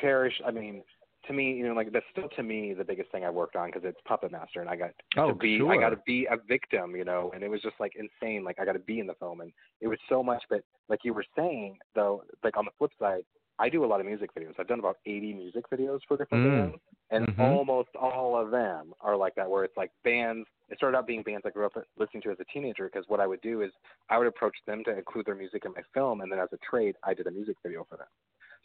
cherish. 0.00 0.40
I 0.44 0.50
mean, 0.50 0.82
to 1.24 1.32
me, 1.32 1.52
you 1.52 1.66
know, 1.66 1.74
like 1.74 1.92
that's 1.92 2.06
still 2.10 2.28
to 2.30 2.42
me 2.42 2.74
the 2.74 2.84
biggest 2.84 3.10
thing 3.10 3.24
I 3.24 3.30
worked 3.30 3.54
on 3.54 3.68
because 3.68 3.84
it's 3.84 4.00
Puppet 4.02 4.32
Master, 4.32 4.60
and 4.60 4.68
I 4.68 4.76
got 4.76 4.90
Oh, 5.16 5.28
to 5.28 5.34
be 5.34 5.58
sure. 5.58 5.72
I 5.72 5.76
got 5.76 5.90
to 5.90 6.00
be 6.04 6.26
a 6.26 6.36
victim, 6.36 6.96
you 6.96 7.04
know, 7.04 7.30
and 7.34 7.42
it 7.44 7.48
was 7.48 7.62
just 7.62 7.78
like 7.78 7.94
insane. 7.96 8.44
Like 8.44 8.58
I 8.58 8.64
got 8.64 8.72
to 8.72 8.80
be 8.80 8.98
in 8.98 9.06
the 9.06 9.14
film, 9.14 9.40
and 9.40 9.52
it 9.80 9.88
was 9.88 9.98
so 10.08 10.22
much. 10.22 10.42
But 10.48 10.64
like 10.88 11.04
you 11.04 11.14
were 11.14 11.24
saying, 11.36 11.78
though, 11.94 12.24
like 12.42 12.56
on 12.56 12.64
the 12.64 12.72
flip 12.78 12.92
side, 12.98 13.24
I 13.62 13.68
do 13.68 13.84
a 13.84 13.86
lot 13.86 14.00
of 14.00 14.06
music 14.06 14.34
videos. 14.34 14.54
I've 14.58 14.66
done 14.66 14.80
about 14.80 14.96
80 15.06 15.34
music 15.34 15.64
videos 15.70 16.00
for 16.08 16.16
different 16.16 16.44
Mm. 16.44 16.50
bands, 16.72 16.82
and 17.10 17.28
Mhm. 17.28 17.38
almost 17.38 17.94
all 17.94 18.36
of 18.36 18.50
them 18.50 18.92
are 19.00 19.16
like 19.16 19.36
that, 19.36 19.48
where 19.48 19.62
it's 19.62 19.76
like 19.76 19.92
bands. 20.02 20.48
It 20.68 20.78
started 20.78 20.98
out 20.98 21.06
being 21.06 21.22
bands 21.22 21.46
I 21.46 21.50
grew 21.50 21.66
up 21.66 21.76
listening 21.96 22.22
to 22.22 22.30
as 22.32 22.40
a 22.40 22.44
teenager. 22.46 22.86
Because 22.86 23.08
what 23.08 23.20
I 23.20 23.26
would 23.28 23.40
do 23.40 23.62
is 23.62 23.72
I 24.08 24.18
would 24.18 24.26
approach 24.26 24.56
them 24.66 24.82
to 24.84 24.98
include 24.98 25.26
their 25.26 25.36
music 25.36 25.64
in 25.64 25.72
my 25.72 25.82
film, 25.94 26.22
and 26.22 26.32
then 26.32 26.40
as 26.40 26.52
a 26.52 26.58
trade, 26.58 26.96
I 27.04 27.14
did 27.14 27.28
a 27.28 27.30
music 27.30 27.56
video 27.62 27.84
for 27.84 27.96
them. 27.96 28.08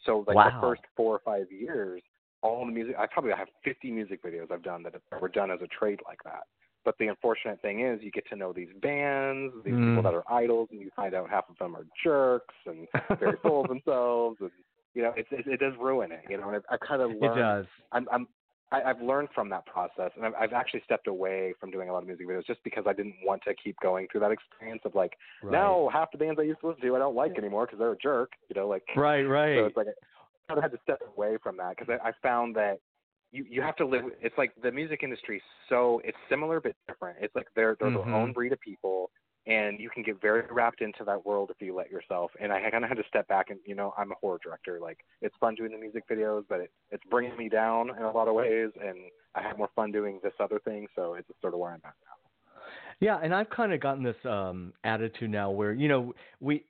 So 0.00 0.24
like 0.26 0.34
Wow. 0.34 0.50
the 0.50 0.60
first 0.60 0.82
four 0.96 1.14
or 1.14 1.20
five 1.20 1.50
years, 1.52 2.02
all 2.42 2.66
the 2.66 2.72
music 2.72 2.96
I 2.98 3.06
probably 3.06 3.32
have 3.32 3.48
50 3.62 3.92
music 3.92 4.20
videos 4.22 4.50
I've 4.50 4.62
done 4.62 4.82
that 4.82 5.00
were 5.20 5.28
done 5.28 5.52
as 5.52 5.62
a 5.62 5.68
trade 5.68 6.00
like 6.06 6.22
that. 6.24 6.42
But 6.84 6.96
the 6.98 7.06
unfortunate 7.08 7.60
thing 7.60 7.80
is, 7.80 8.02
you 8.02 8.10
get 8.10 8.26
to 8.30 8.36
know 8.36 8.52
these 8.52 8.72
bands, 8.74 9.54
these 9.62 9.74
Mm. 9.74 9.84
people 9.88 10.02
that 10.04 10.14
are 10.14 10.24
idols, 10.32 10.70
and 10.72 10.80
you 10.80 10.90
find 10.96 11.14
out 11.14 11.28
half 11.30 11.48
of 11.50 11.56
them 11.58 11.76
are 11.76 11.86
jerks 12.02 12.54
and 12.66 12.88
very 13.20 13.36
full 13.42 13.60
of 13.60 13.68
themselves, 13.68 14.40
and 14.40 14.50
you 14.98 15.04
know, 15.04 15.12
it, 15.16 15.26
it, 15.30 15.46
it 15.46 15.60
does 15.60 15.74
ruin 15.80 16.10
it. 16.10 16.22
You 16.28 16.38
know, 16.38 16.48
and 16.48 16.60
I, 16.68 16.74
I 16.74 16.76
kind 16.76 17.00
of 17.00 17.12
It 17.12 17.20
does. 17.20 17.66
I'm, 17.92 18.08
I'm, 18.10 18.26
I, 18.72 18.82
I've 18.82 19.00
learned 19.00 19.28
from 19.32 19.48
that 19.50 19.64
process, 19.64 20.10
and 20.16 20.26
I've, 20.26 20.34
I've 20.34 20.52
actually 20.52 20.82
stepped 20.84 21.06
away 21.06 21.54
from 21.60 21.70
doing 21.70 21.88
a 21.88 21.92
lot 21.92 22.00
of 22.00 22.08
music 22.08 22.26
videos 22.26 22.44
just 22.46 22.62
because 22.64 22.84
I 22.88 22.92
didn't 22.92 23.14
want 23.24 23.40
to 23.46 23.54
keep 23.54 23.76
going 23.80 24.08
through 24.10 24.22
that 24.22 24.32
experience 24.32 24.82
of 24.84 24.96
like, 24.96 25.12
Right. 25.40 25.52
now 25.52 25.88
half 25.92 26.10
the 26.10 26.18
bands 26.18 26.40
I 26.40 26.42
used 26.42 26.60
to 26.62 26.66
listen 26.66 26.82
to 26.82 26.96
I 26.96 26.98
don't 26.98 27.14
like 27.14 27.38
anymore 27.38 27.66
because 27.66 27.78
they're 27.78 27.92
a 27.92 27.98
jerk. 27.98 28.32
You 28.48 28.60
know, 28.60 28.66
like 28.66 28.82
Right, 28.96 29.22
right. 29.22 29.56
so 29.56 29.66
it's 29.66 29.76
like 29.76 29.86
I 29.86 30.52
kind 30.52 30.58
of 30.58 30.64
had 30.64 30.72
to 30.72 30.78
step 30.82 30.98
away 31.16 31.38
from 31.40 31.56
that 31.58 31.76
because 31.78 31.96
I, 32.04 32.08
I 32.08 32.12
found 32.20 32.56
that 32.56 32.80
you 33.30 33.46
you 33.48 33.62
have 33.62 33.76
to 33.76 33.86
live. 33.86 34.02
It's 34.20 34.36
like 34.36 34.50
the 34.62 34.72
music 34.72 35.04
industry. 35.04 35.40
So 35.68 36.02
it's 36.04 36.18
similar 36.28 36.60
but 36.60 36.72
different. 36.88 37.18
It's 37.20 37.34
like 37.36 37.46
they're 37.54 37.76
they're 37.78 37.90
Mhm. 37.90 38.04
their 38.04 38.14
own 38.14 38.32
breed 38.32 38.52
of 38.52 38.60
people, 38.60 39.10
and 39.46 39.80
you 39.80 39.88
can 39.90 40.02
get 40.02 40.20
very 40.20 40.42
wrapped 40.50 40.82
into 40.82 41.04
that 41.04 41.24
world 41.24 41.50
if 41.50 41.60
you 41.64 41.74
let 41.74 41.90
yourself. 41.90 42.30
And 42.40 42.52
I 42.52 42.70
kind 42.70 42.84
of 42.84 42.88
had 42.88 42.98
to 42.98 43.04
step 43.08 43.28
back 43.28 43.50
and 43.50 43.58
you 43.64 43.74
know 43.74 43.94
I'm 43.96 44.12
a 44.12 44.14
horror 44.20 44.38
director. 44.42 44.78
Like 44.80 44.98
it's 45.22 45.34
fun 45.40 45.54
doing 45.54 45.72
the 45.72 45.78
music 45.78 46.04
videos, 46.08 46.44
but 46.48 46.60
it, 46.60 46.70
it's 46.90 47.04
bringing 47.10 47.36
me 47.36 47.48
down 47.48 47.90
in 47.96 48.02
a 48.02 48.10
lot 48.10 48.28
of 48.28 48.34
ways, 48.34 48.70
and 48.82 48.98
I 49.34 49.42
have 49.42 49.58
more 49.58 49.70
fun 49.74 49.92
doing 49.92 50.20
this 50.22 50.34
other 50.40 50.58
thing. 50.58 50.86
So 50.94 51.14
it's 51.14 51.28
sort 51.40 51.54
of 51.54 51.60
where 51.60 51.70
I'm 51.70 51.80
at 51.84 51.94
now. 52.04 52.18
Yeah, 53.00 53.18
and 53.22 53.34
I've 53.34 53.48
kind 53.50 53.72
of 53.72 53.80
gotten 53.80 54.02
this 54.02 54.16
um, 54.24 54.72
attitude 54.84 55.30
now 55.30 55.50
where 55.50 55.72
you 55.72 55.88
know 55.88 56.14
we 56.40 56.64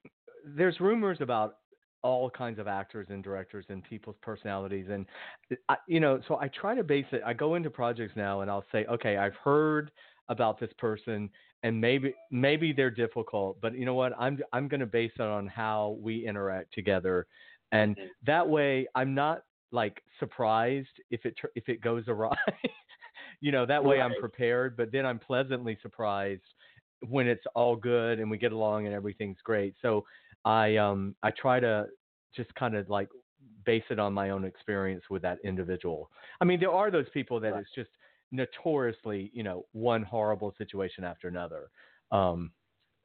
there's 0.45 0.79
rumors 0.81 1.19
about 1.21 1.57
all 2.03 2.31
kinds 2.31 2.59
of 2.59 2.69
actors 2.69 3.09
and 3.11 3.25
directors 3.25 3.64
and 3.69 3.83
people's 3.83 4.16
personalities 4.23 4.87
and 4.89 5.05
I, 5.69 5.77
you 5.89 5.99
know 5.99 6.21
so 6.29 6.39
I 6.41 6.49
try 6.49 6.75
to 6.77 6.85
base 6.85 7.07
it 7.11 7.23
I 7.27 7.33
go 7.33 7.57
into 7.57 7.71
projects 7.71 8.14
now 8.14 8.43
and 8.43 8.51
I'll 8.51 8.64
say 8.71 8.87
okay 8.87 9.16
I've 9.16 9.35
heard 9.35 9.91
about 10.29 10.61
this 10.61 10.71
person 10.79 11.29
and 11.63 11.81
maybe 11.81 12.15
maybe 12.31 12.73
they're 12.73 12.91
difficult 12.91 13.61
but 13.61 13.75
you 13.75 13.85
know 13.85 13.95
what 13.95 14.13
I'm 14.19 14.39
I'm 14.53 14.69
going 14.69 14.81
to 14.81 14.87
base 14.87 15.13
it 15.17 15.23
on 15.23 15.47
how 15.47 15.99
we 16.01 16.27
interact 16.27 16.73
together 16.75 17.27
and 17.73 17.97
Mhm. 17.97 18.11
that 18.27 18.49
way 18.49 18.87
I'm 18.95 19.15
not 19.15 19.45
like 19.73 20.03
surprised 20.19 20.89
if 21.11 21.25
it 21.27 21.35
if 21.55 21.69
it 21.69 21.81
goes 21.81 22.05
awry 22.09 22.37
you 23.41 23.53
know 23.53 23.67
that 23.67 23.85
way 23.85 24.01
I'm 24.01 24.15
prepared 24.15 24.77
but 24.77 24.93
then 24.93 25.07
I'm 25.07 25.19
pleasantly 25.19 25.79
surprised 25.83 26.43
when 27.09 27.29
it's 27.29 27.45
all 27.55 27.77
good 27.77 28.19
and 28.19 28.31
we 28.31 28.39
get 28.39 28.53
along 28.53 28.87
and 28.87 28.95
everything's 28.95 29.39
great 29.45 29.75
so 29.81 30.05
I 30.45 30.77
um 30.77 31.17
I 31.23 31.31
try 31.31 31.61
to 31.61 31.87
just 32.35 32.55
kind 32.55 32.77
of 32.77 32.89
like 32.89 33.09
base 33.65 33.85
it 33.91 33.99
on 33.99 34.13
my 34.13 34.31
own 34.31 34.45
experience 34.45 35.05
with 35.11 35.23
that 35.23 35.39
individual. 35.45 36.11
I 36.41 36.45
mean, 36.45 36.61
there 36.61 36.71
are 36.73 36.91
those 36.91 37.09
people 37.15 37.39
that 37.41 37.55
Right. 37.55 37.57
it's 37.57 37.71
just 37.75 37.91
notoriously, 38.31 39.31
you 39.35 39.43
know, 39.43 39.66
one 39.72 40.03
horrible 40.03 40.55
situation 40.59 41.05
after 41.05 41.29
another. 41.29 41.70
Um, 42.11 42.53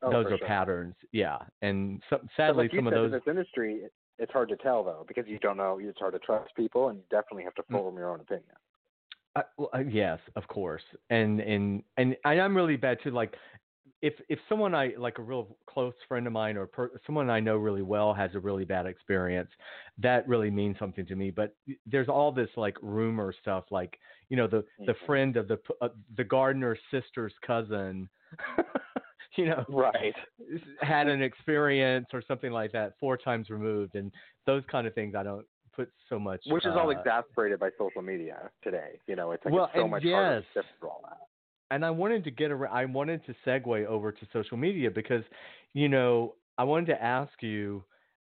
Oh, 0.05 0.11
those 0.11 0.26
are 0.26 0.38
sure. 0.38 0.47
patterns, 0.47 0.95
yeah. 1.13 1.38
And 1.61 2.03
so, 2.09 2.19
sadly, 2.36 2.63
like 2.63 2.76
some 2.76 2.88
of 2.88 2.93
those. 2.93 3.05
in 3.05 3.11
this 3.11 3.21
industry, 3.26 3.84
it's 4.19 4.32
hard 4.34 4.49
to 4.49 4.57
tell 4.57 4.84
though 4.84 5.05
because 5.07 5.24
you 5.28 5.39
don't 5.39 5.55
know. 5.55 5.80
It's 5.82 5.97
hard 5.97 6.11
to 6.11 6.19
trust 6.19 6.53
people, 6.57 6.89
and 6.89 6.97
you 6.97 7.05
definitely 7.09 7.43
have 7.45 7.55
to 7.55 7.63
Mm. 7.63 7.71
form 7.71 7.97
your 7.97 8.09
own 8.09 8.19
opinion. 8.19 8.55
I, 9.36 9.43
well, 9.57 9.69
uh, 9.74 9.80
yes, 9.80 10.19
of 10.36 10.45
course, 10.47 10.84
and 11.09 11.39
and 11.39 11.84
and 11.97 12.17
I'm 12.26 12.53
really 12.55 12.76
bad 12.76 12.97
too. 13.01 13.11
Like, 13.11 13.36
if 14.01 14.13
if 14.28 14.39
someone 14.49 14.76
I 14.76 14.93
like 14.97 15.19
a 15.19 15.24
real 15.24 15.57
close 15.67 15.93
friend 16.09 16.28
of 16.28 16.34
mine 16.34 16.57
or 16.57 16.67
per, 16.67 16.91
someone 17.05 17.30
I 17.30 17.39
know 17.39 17.55
really 17.55 17.82
well 17.82 18.13
has 18.13 18.36
a 18.36 18.39
really 18.39 18.65
bad 18.65 18.86
experience, 18.86 19.49
that 19.99 20.28
really 20.28 20.51
means 20.51 20.78
something 20.78 21.05
to 21.05 21.15
me. 21.15 21.32
But 21.32 21.55
there's 21.86 22.09
all 22.09 22.32
this 22.34 22.49
like 22.57 22.76
rumor 22.82 23.34
stuff, 23.41 23.63
like 23.71 23.97
you 24.34 24.38
know 24.38 24.47
the 24.47 24.65
the 24.88 24.93
Mhm. 24.93 25.05
friend 25.05 25.38
of 25.38 25.47
the 25.47 25.59
uh, 25.79 25.89
the 26.17 26.23
gardener's 26.23 26.79
sister's 26.89 27.34
cousin, 27.45 28.09
you 29.38 29.45
know, 29.45 29.63
Right. 29.69 30.15
had 30.81 31.07
an 31.07 31.21
experience 31.21 32.07
or 32.13 32.23
something 32.27 32.51
like 32.51 32.71
that 32.71 32.93
four 32.99 33.15
times 33.15 33.51
removed, 33.51 33.93
and 33.93 34.11
those 34.47 34.63
kind 34.71 34.88
of 34.88 34.95
things 34.95 35.13
I 35.13 35.21
don't 35.21 35.45
put 35.75 35.91
so 36.09 36.17
much. 36.17 36.41
Which 36.47 36.65
is 36.65 36.71
all 36.75 36.89
uh, 36.89 36.93
exasperated 36.93 37.59
by 37.59 37.69
social 37.77 38.01
media 38.01 38.49
today. 38.63 38.99
You 39.05 39.15
know, 39.15 39.34
it's 39.34 39.45
like 39.45 39.53
Well, 39.53 39.65
it's 39.65 39.75
so 39.75 39.88
much 39.88 40.03
harder 40.03 40.41
to 40.41 40.47
sift 40.55 40.69
through 40.79 40.89
all 40.89 41.01
that. 41.03 41.27
and 41.69 41.86
I 41.86 41.91
wanted 41.91 42.23
to 42.23 42.31
get 42.31 42.49
around, 42.49 42.75
I 42.75 42.86
wanted 42.86 43.23
to 43.27 43.36
segue 43.45 43.86
over 43.86 44.11
to 44.11 44.27
social 44.34 44.57
media 44.57 44.89
because, 44.89 45.23
you 45.75 45.89
know, 45.89 46.38
I 46.57 46.63
wanted 46.63 46.88
to 46.88 47.03
ask 47.03 47.34
you. 47.43 47.84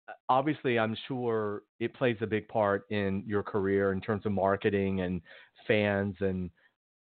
Uh, 0.07 0.13
Obviously, 0.29 0.77
I'm 0.79 0.95
sure 1.07 1.63
it 1.79 1.93
plays 1.93 2.17
a 2.21 2.27
big 2.27 2.47
part 2.47 2.85
in 2.91 3.23
your 3.25 3.43
career 3.43 3.91
in 3.93 4.01
terms 4.01 4.25
of 4.25 4.31
marketing 4.31 5.01
and 5.01 5.21
fans 5.67 6.15
and 6.19 6.49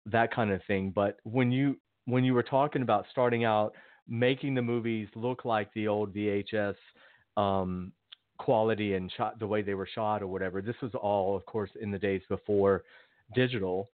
that 0.05 0.33
kind 0.33 0.51
of 0.51 0.61
thing. 0.65 0.91
But 0.93 1.17
when 1.23 1.51
you 1.51 1.77
when 2.05 2.23
you 2.23 2.33
were 2.33 2.43
talking 2.43 2.81
about 2.81 3.05
starting 3.11 3.45
out 3.45 3.73
making 4.07 4.53
the 4.53 4.61
movies 4.61 5.07
look 5.15 5.45
like 5.45 5.73
the 5.73 5.87
old 5.87 6.13
VHS 6.13 6.75
um, 7.37 7.93
quality 8.37 8.95
and 8.95 9.11
shot 9.15 9.39
the 9.39 9.47
way 9.47 9.61
they 9.61 9.73
were 9.73 9.87
shot 9.87 10.21
or 10.21 10.27
whatever, 10.27 10.61
this 10.61 10.75
was 10.81 10.91
all, 10.95 11.35
of 11.35 11.45
course, 11.45 11.69
in 11.81 11.91
the 11.91 11.99
days 11.99 12.21
before 12.29 12.83
digital 13.33 13.89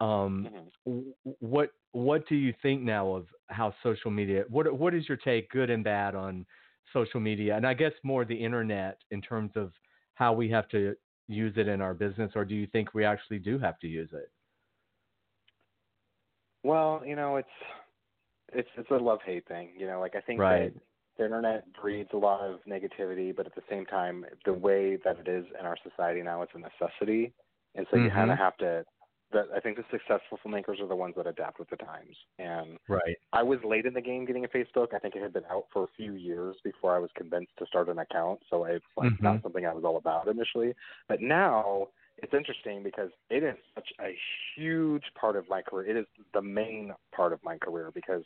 Um, 0.00 0.48
mm-hmm. 0.86 1.32
What 1.40 1.70
what 1.92 2.28
do 2.28 2.36
you 2.36 2.54
think 2.62 2.82
now 2.82 3.14
of 3.14 3.26
how 3.48 3.74
social 3.82 4.10
media? 4.10 4.44
What 4.48 4.72
what 4.78 4.94
is 4.94 5.08
your 5.08 5.16
take, 5.18 5.50
good 5.50 5.70
and 5.70 5.82
bad, 5.82 6.14
on 6.14 6.46
social 6.92 7.20
media, 7.20 7.56
and 7.56 7.66
I 7.66 7.74
guess 7.74 7.92
more 8.02 8.24
the 8.24 8.34
internet 8.34 8.98
in 9.10 9.20
terms 9.20 9.52
of 9.56 9.72
how 10.14 10.32
we 10.32 10.50
have 10.50 10.68
to 10.70 10.94
use 11.28 11.54
it 11.56 11.68
in 11.68 11.80
our 11.80 11.94
business, 11.94 12.32
or 12.34 12.44
do 12.44 12.54
you 12.54 12.66
think 12.66 12.94
we 12.94 13.04
actually 13.04 13.38
do 13.38 13.58
have 13.58 13.78
to 13.80 13.86
use 13.86 14.10
it? 14.12 14.30
Well, 16.64 17.02
you 17.06 17.16
know, 17.16 17.36
it's 17.36 17.48
it's 18.52 18.68
it's 18.76 18.90
a 18.90 18.94
love 18.94 19.20
hate 19.24 19.46
thing. 19.46 19.70
You 19.78 19.86
know, 19.86 20.00
like 20.00 20.16
I 20.16 20.20
think 20.20 20.40
right. 20.40 20.72
that 20.74 20.80
the 21.18 21.24
internet 21.24 21.64
breeds 21.80 22.10
a 22.12 22.16
lot 22.16 22.40
of 22.40 22.60
negativity, 22.68 23.34
but 23.34 23.46
at 23.46 23.54
the 23.54 23.62
same 23.70 23.84
time, 23.86 24.24
the 24.44 24.52
way 24.52 24.98
that 25.04 25.18
it 25.18 25.28
is 25.28 25.44
in 25.58 25.66
our 25.66 25.76
society 25.82 26.22
now, 26.22 26.42
it's 26.42 26.52
a 26.54 26.58
necessity, 26.58 27.32
and 27.74 27.86
so 27.90 27.96
mm-hmm. 27.96 28.06
you 28.06 28.10
kind 28.10 28.30
of 28.30 28.38
have 28.38 28.56
to. 28.58 28.84
That 29.32 29.46
I 29.54 29.60
think 29.60 29.76
the 29.76 29.84
successful 29.90 30.38
filmmakers 30.44 30.80
are 30.80 30.88
the 30.88 30.96
ones 30.96 31.14
that 31.16 31.26
adapt 31.26 31.58
with 31.58 31.68
the 31.68 31.76
times. 31.76 32.16
And 32.38 32.78
right, 32.88 33.16
I 33.32 33.42
was 33.42 33.58
late 33.64 33.84
in 33.84 33.92
the 33.94 34.00
game 34.00 34.24
getting 34.24 34.44
a 34.44 34.48
Facebook. 34.48 34.94
I 34.94 34.98
think 34.98 35.16
it 35.16 35.22
had 35.22 35.32
been 35.32 35.44
out 35.50 35.64
for 35.72 35.84
a 35.84 35.88
few 35.96 36.14
years 36.14 36.56
before 36.64 36.94
I 36.94 36.98
was 36.98 37.10
convinced 37.14 37.52
to 37.58 37.66
start 37.66 37.88
an 37.88 37.98
account. 37.98 38.40
So 38.48 38.64
it's 38.64 38.84
like 38.96 39.10
mm-hmm. 39.10 39.24
not 39.24 39.42
something 39.42 39.66
I 39.66 39.74
was 39.74 39.84
all 39.84 39.98
about 39.98 40.28
initially. 40.28 40.74
But 41.08 41.20
now 41.20 41.88
it's 42.22 42.34
interesting 42.34 42.82
because 42.82 43.10
it 43.30 43.42
is 43.42 43.56
such 43.74 43.88
a 44.00 44.16
huge 44.56 45.04
part 45.18 45.36
of 45.36 45.48
my 45.48 45.62
career. 45.62 45.96
It 45.96 46.00
is 46.00 46.06
the 46.34 46.42
main 46.42 46.92
part 47.14 47.32
of 47.32 47.42
my 47.44 47.58
career 47.58 47.90
because 47.94 48.22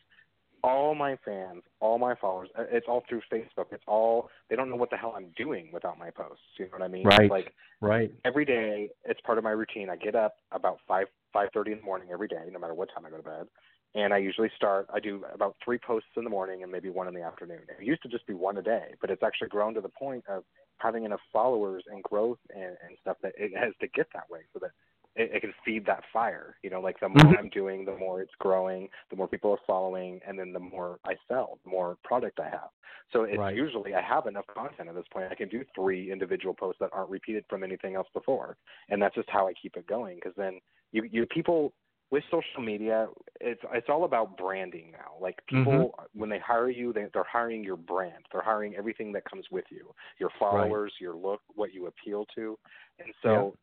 all 0.64 0.94
my 0.94 1.16
fans, 1.24 1.62
all 1.80 1.98
my 1.98 2.14
followers, 2.14 2.48
uh, 2.58 2.64
it's 2.70 2.86
all 2.88 3.02
through 3.08 3.22
Facebook. 3.32 3.66
It's 3.72 3.82
all 3.86 4.30
they 4.48 4.56
don't 4.56 4.70
know 4.70 4.76
what 4.76 4.90
the 4.90 4.96
hell 4.96 5.14
I'm 5.16 5.32
doing 5.36 5.70
without 5.72 5.98
my 5.98 6.10
posts. 6.10 6.42
You 6.58 6.66
know 6.66 6.72
what 6.72 6.82
I 6.82 6.88
mean? 6.88 7.04
Right. 7.04 7.30
like 7.30 7.52
right. 7.80 8.12
Every 8.24 8.44
day, 8.44 8.90
it's 9.04 9.20
part 9.22 9.38
of 9.38 9.44
my 9.44 9.50
routine. 9.50 9.90
I 9.90 9.96
get 9.96 10.14
up 10.14 10.36
about 10.52 10.78
five 10.86 11.06
five 11.32 11.48
thirty 11.52 11.72
in 11.72 11.78
the 11.78 11.84
morning 11.84 12.08
every 12.12 12.28
day, 12.28 12.44
no 12.50 12.58
matter 12.58 12.74
what 12.74 12.88
time 12.94 13.04
I 13.06 13.10
go 13.10 13.16
to 13.16 13.22
bed. 13.22 13.46
And 13.94 14.14
I 14.14 14.18
usually 14.18 14.50
start. 14.56 14.86
I 14.92 15.00
do 15.00 15.22
about 15.34 15.56
three 15.62 15.78
posts 15.78 16.08
in 16.16 16.24
the 16.24 16.30
morning 16.30 16.62
and 16.62 16.72
maybe 16.72 16.88
one 16.88 17.08
in 17.08 17.14
the 17.14 17.22
afternoon. 17.22 17.60
It 17.78 17.84
used 17.84 18.02
to 18.02 18.08
just 18.08 18.26
be 18.26 18.32
one 18.32 18.56
a 18.56 18.62
day, 18.62 18.94
but 19.00 19.10
it's 19.10 19.22
actually 19.22 19.48
grown 19.48 19.74
to 19.74 19.82
the 19.82 19.90
point 19.90 20.24
of 20.28 20.44
having 20.78 21.04
enough 21.04 21.20
followers 21.32 21.84
and 21.90 22.02
growth 22.02 22.38
and, 22.54 22.76
and 22.86 22.96
stuff 23.02 23.18
that 23.22 23.32
it 23.36 23.52
has 23.54 23.74
to 23.80 23.88
get 23.88 24.06
that 24.14 24.30
way, 24.30 24.40
so 24.52 24.60
that 24.60 24.70
it, 25.16 25.30
it 25.34 25.40
can 25.40 25.52
feed 25.64 25.86
that 25.86 26.02
fire. 26.12 26.56
You 26.62 26.70
know, 26.70 26.80
like 26.80 26.98
the 27.00 27.08
more 27.08 27.16
mm-hmm. 27.16 27.38
I'm 27.38 27.48
doing, 27.50 27.84
the 27.84 27.96
more 27.96 28.22
it's 28.22 28.32
growing, 28.38 28.88
the 29.10 29.16
more 29.16 29.28
people 29.28 29.50
are 29.50 29.58
following, 29.66 30.20
and 30.26 30.38
then 30.38 30.52
the 30.52 30.60
more 30.60 30.98
I 31.04 31.14
sell, 31.28 31.58
the 31.64 31.70
more 31.70 31.96
product 32.04 32.40
I 32.40 32.48
have. 32.48 32.70
So 33.12 33.24
it's 33.24 33.38
right. 33.38 33.54
usually 33.54 33.94
I 33.94 34.00
have 34.00 34.26
enough 34.26 34.46
content 34.52 34.88
at 34.88 34.94
this 34.94 35.04
point. 35.12 35.26
I 35.30 35.34
can 35.34 35.48
do 35.48 35.64
three 35.74 36.10
individual 36.10 36.54
posts 36.54 36.78
that 36.80 36.90
aren't 36.92 37.10
repeated 37.10 37.44
from 37.48 37.62
anything 37.62 37.94
else 37.94 38.08
before, 38.14 38.56
and 38.88 39.00
that's 39.00 39.14
just 39.14 39.28
how 39.30 39.46
I 39.46 39.52
keep 39.60 39.76
it 39.76 39.86
going. 39.86 40.16
Because 40.16 40.32
then 40.36 40.60
you 40.92 41.04
you 41.10 41.26
people 41.26 41.72
with 42.10 42.22
social 42.30 42.62
media, 42.62 43.08
it's 43.40 43.60
it's 43.72 43.88
all 43.88 44.04
about 44.04 44.36
branding 44.36 44.92
now. 44.92 45.12
Like 45.20 45.40
people, 45.48 45.94
mm-hmm. 45.98 46.20
when 46.20 46.30
they 46.30 46.38
hire 46.38 46.70
you, 46.70 46.92
they, 46.92 47.06
they're 47.12 47.24
hiring 47.30 47.64
your 47.64 47.76
brand. 47.76 48.24
They're 48.30 48.42
hiring 48.42 48.74
everything 48.76 49.12
that 49.12 49.24
comes 49.24 49.46
with 49.50 49.64
you, 49.70 49.94
your 50.18 50.30
followers, 50.38 50.92
right. 50.94 51.00
your 51.00 51.16
look, 51.16 51.40
what 51.54 51.74
you 51.74 51.86
appeal 51.86 52.26
to, 52.34 52.58
and 52.98 53.12
so 53.22 53.54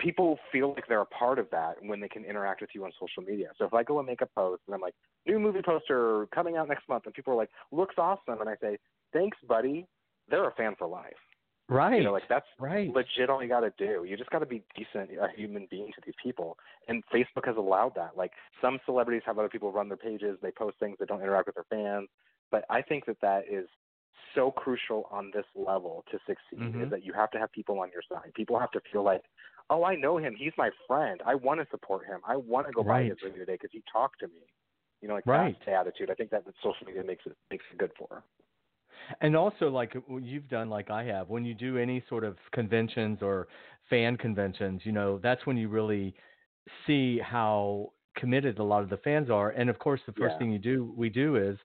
people 0.00 0.38
feel 0.50 0.70
like 0.74 0.84
they're 0.88 1.02
a 1.02 1.06
part 1.06 1.38
of 1.38 1.46
that 1.50 1.74
when 1.82 2.00
they 2.00 2.08
can 2.08 2.24
interact 2.24 2.60
with 2.60 2.70
you 2.74 2.84
on 2.84 2.90
social 2.98 3.22
media. 3.22 3.48
So 3.58 3.64
if 3.66 3.74
I 3.74 3.82
go 3.82 3.98
and 3.98 4.06
make 4.06 4.22
a 4.22 4.26
post 4.26 4.62
and 4.66 4.74
I'm 4.74 4.80
like, 4.80 4.94
new 5.26 5.38
movie 5.38 5.60
poster 5.64 6.26
coming 6.34 6.56
out 6.56 6.68
next 6.68 6.88
month, 6.88 7.04
and 7.06 7.14
people 7.14 7.32
are 7.34 7.36
like, 7.36 7.50
looks 7.70 7.94
awesome, 7.98 8.40
and 8.40 8.48
I 8.48 8.54
say, 8.60 8.78
thanks, 9.12 9.36
buddy, 9.46 9.86
they're 10.28 10.48
a 10.48 10.54
fan 10.54 10.74
for 10.78 10.86
life. 10.88 11.12
Right. 11.68 11.98
You 11.98 12.04
know, 12.04 12.12
like 12.12 12.28
that's 12.28 12.46
right. 12.58 12.92
legit 12.92 13.30
all 13.30 13.40
you 13.40 13.48
got 13.48 13.60
to 13.60 13.72
do. 13.78 14.04
You 14.04 14.16
just 14.16 14.30
got 14.30 14.40
to 14.40 14.46
be 14.46 14.64
decent, 14.76 15.10
a 15.12 15.28
human 15.36 15.68
being 15.70 15.92
to 15.94 16.00
these 16.04 16.16
people. 16.20 16.56
And 16.88 17.04
Facebook 17.14 17.46
has 17.46 17.56
allowed 17.56 17.92
that. 17.94 18.16
Like 18.16 18.32
some 18.60 18.80
celebrities 18.84 19.22
have 19.24 19.38
other 19.38 19.48
people 19.48 19.70
run 19.70 19.88
their 19.88 19.96
pages, 19.96 20.36
they 20.42 20.50
post 20.50 20.78
things, 20.80 20.96
they 20.98 21.06
don't 21.06 21.22
interact 21.22 21.46
with 21.46 21.54
their 21.54 21.66
fans. 21.70 22.08
But 22.50 22.64
I 22.68 22.82
think 22.82 23.06
that 23.06 23.18
that 23.22 23.44
is 23.48 23.68
so 24.34 24.50
crucial 24.50 25.06
on 25.12 25.30
this 25.32 25.44
level 25.54 26.04
to 26.10 26.18
succeed 26.26 26.60
mm-hmm. 26.60 26.82
is 26.82 26.90
that 26.90 27.04
you 27.04 27.12
have 27.12 27.30
to 27.32 27.38
have 27.38 27.52
people 27.52 27.78
on 27.78 27.90
your 27.92 28.02
side. 28.10 28.32
People 28.34 28.58
have 28.58 28.70
to 28.72 28.80
feel 28.92 29.04
like, 29.04 29.22
oh, 29.70 29.84
I 29.84 29.94
know 29.94 30.18
him. 30.18 30.34
He's 30.36 30.52
my 30.58 30.70
friend. 30.86 31.20
I 31.24 31.36
want 31.36 31.60
to 31.60 31.66
support 31.70 32.06
him. 32.06 32.20
I 32.26 32.36
want 32.36 32.66
to 32.66 32.72
go 32.72 32.82
right. 32.82 33.04
buy 33.04 33.08
his 33.08 33.18
video 33.22 33.38
today 33.38 33.54
because 33.54 33.70
he 33.72 33.82
talked 33.90 34.20
to 34.20 34.26
me. 34.26 34.42
You 35.00 35.08
know, 35.08 35.14
like 35.14 35.26
right. 35.26 35.54
that's 35.54 35.66
the 35.66 35.72
attitude. 35.72 36.10
I 36.10 36.14
think 36.14 36.30
that 36.30 36.44
social 36.62 36.86
media 36.86 37.02
makes 37.02 37.24
it 37.24 37.34
makes 37.50 37.64
it 37.72 37.78
good 37.78 37.92
for. 37.96 38.22
And 39.22 39.34
also, 39.34 39.70
like 39.70 39.94
you've 40.22 40.48
done, 40.48 40.68
like 40.68 40.90
I 40.90 41.04
have, 41.04 41.30
when 41.30 41.44
you 41.44 41.54
do 41.54 41.78
any 41.78 42.04
sort 42.08 42.22
of 42.22 42.36
conventions 42.52 43.20
or 43.22 43.48
fan 43.88 44.16
conventions, 44.16 44.82
you 44.84 44.92
know, 44.92 45.18
that's 45.22 45.46
when 45.46 45.56
you 45.56 45.68
really 45.68 46.14
see 46.86 47.18
how 47.18 47.92
committed 48.16 48.58
a 48.58 48.62
lot 48.62 48.82
of 48.82 48.90
the 48.90 48.98
fans 48.98 49.30
are. 49.30 49.50
And 49.50 49.70
of 49.70 49.78
course, 49.78 50.00
the 50.06 50.12
first 50.12 50.32
yeah. 50.32 50.38
thing 50.38 50.52
you 50.52 50.58
do, 50.58 50.92
we 50.96 51.08
do 51.08 51.36
is 51.36 51.56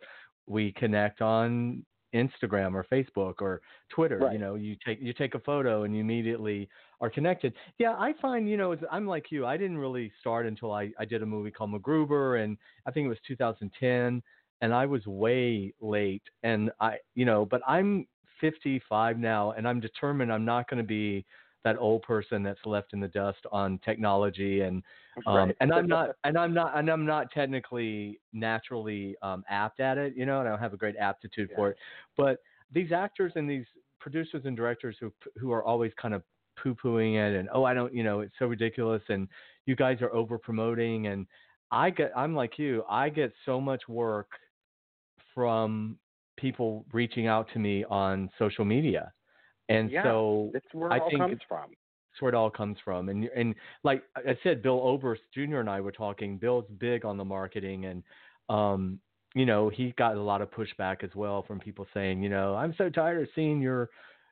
we 0.47 0.71
connect 0.73 1.21
on 1.21 1.85
Instagram 2.15 2.73
or 2.73 2.85
Facebook 2.91 3.35
or 3.41 3.61
Twitter. 3.89 4.19
Right. 4.19 4.33
You 4.33 4.39
know, 4.39 4.55
you 4.55 4.75
take 4.85 4.99
you 5.01 5.13
take 5.13 5.35
a 5.35 5.39
photo 5.39 5.83
and 5.83 5.93
you 5.93 6.01
immediately 6.01 6.69
are 7.01 7.09
connected. 7.09 7.53
Yeah, 7.77 7.95
I 7.97 8.13
find 8.21 8.49
you 8.49 8.57
know 8.57 8.75
I'm 8.91 9.07
like 9.07 9.31
you. 9.31 9.45
I 9.45 9.57
didn't 9.57 9.77
really 9.77 10.11
start 10.19 10.45
until 10.45 10.71
I 10.71 10.91
I 10.99 11.05
did 11.05 11.21
a 11.21 11.25
movie 11.25 11.51
called 11.51 11.71
MacGruber, 11.71 12.43
and 12.43 12.57
I 12.85 12.91
think 12.91 13.05
it 13.05 13.09
was 13.09 13.17
2010, 13.27 14.23
and 14.61 14.73
I 14.73 14.85
was 14.85 15.05
way 15.05 15.73
late. 15.81 16.23
And 16.43 16.71
I 16.79 16.97
you 17.13 17.25
know, 17.25 17.45
but 17.45 17.61
I'm 17.67 18.07
55 18.41 19.17
now, 19.17 19.51
and 19.51 19.67
I'm 19.67 19.79
determined 19.79 20.31
I'm 20.31 20.45
not 20.45 20.69
going 20.69 20.77
to 20.77 20.87
be 20.87 21.25
that 21.65 21.75
old 21.79 22.03
person 22.03 22.43
that's 22.43 22.59
left 22.63 22.93
in 22.93 23.01
the 23.01 23.07
dust 23.09 23.39
on 23.51 23.79
technology 23.83 24.61
and 24.61 24.81
um, 25.27 25.35
right. 25.35 25.55
and 25.59 25.73
I'm 25.73 25.87
not 25.87 26.11
and 26.23 26.37
I'm 26.37 26.53
not 26.53 26.77
and 26.77 26.89
I'm 26.89 27.05
not 27.05 27.31
technically 27.31 28.21
naturally 28.31 29.17
um, 29.21 29.43
apt 29.49 29.81
at 29.81 29.97
it, 29.97 30.15
you 30.15 30.25
know, 30.25 30.39
and 30.39 30.47
I 30.47 30.51
don't 30.51 30.61
have 30.61 30.73
a 30.73 30.77
great 30.77 30.95
aptitude 30.95 31.49
yeah. 31.51 31.57
for 31.57 31.69
it. 31.71 31.77
But 32.15 32.39
these 32.71 32.93
actors 32.93 33.33
and 33.35 33.49
these 33.49 33.65
producers 33.99 34.43
and 34.45 34.55
directors 34.55 34.95
who 35.01 35.11
who 35.37 35.51
are 35.51 35.63
always 35.63 35.91
kind 35.99 36.13
of 36.13 36.23
poo 36.61 36.75
pooing 36.75 37.15
it 37.15 37.37
and 37.37 37.49
oh 37.53 37.65
I 37.65 37.73
don't 37.73 37.93
you 37.93 38.03
know 38.03 38.21
it's 38.21 38.35
so 38.39 38.45
ridiculous 38.45 39.01
and 39.09 39.27
you 39.65 39.75
guys 39.75 40.01
are 40.01 40.13
over 40.13 40.37
promoting 40.37 41.07
and 41.07 41.25
I 41.71 41.89
get 41.89 42.11
I'm 42.15 42.33
like 42.33 42.57
you 42.57 42.83
I 42.89 43.09
get 43.09 43.33
so 43.45 43.59
much 43.59 43.89
work 43.89 44.27
from 45.33 45.97
people 46.37 46.85
reaching 46.93 47.27
out 47.27 47.47
to 47.53 47.59
me 47.59 47.83
on 47.89 48.29
social 48.37 48.63
media 48.63 49.11
and 49.69 49.91
yeah, 49.91 50.03
so 50.03 50.49
that's 50.53 50.65
where 50.73 50.91
I 50.91 50.97
it 50.97 51.01
all 51.01 51.09
think 51.09 51.21
comes 51.21 51.39
from. 51.47 51.69
That's 52.11 52.21
where 52.21 52.29
it 52.29 52.35
all 52.35 52.49
comes 52.49 52.77
from. 52.83 53.09
And 53.09 53.25
and 53.35 53.55
like 53.83 54.03
I 54.15 54.37
said, 54.43 54.61
Bill 54.61 54.79
Oberst 54.79 55.21
Jr. 55.33 55.57
and 55.57 55.69
I 55.69 55.81
were 55.81 55.91
talking. 55.91 56.37
Bill's 56.37 56.65
big 56.79 57.05
on 57.05 57.17
the 57.17 57.25
marketing, 57.25 57.85
and 57.85 58.03
um, 58.49 58.99
you 59.33 59.45
know, 59.45 59.69
he 59.69 59.93
got 59.97 60.15
a 60.15 60.21
lot 60.21 60.41
of 60.41 60.49
pushback 60.49 61.03
as 61.03 61.13
well 61.13 61.43
from 61.43 61.59
people 61.59 61.85
saying, 61.93 62.23
you 62.23 62.29
know, 62.29 62.55
I'm 62.55 62.73
so 62.77 62.89
tired 62.89 63.21
of 63.21 63.27
seeing 63.35 63.61
your 63.61 63.89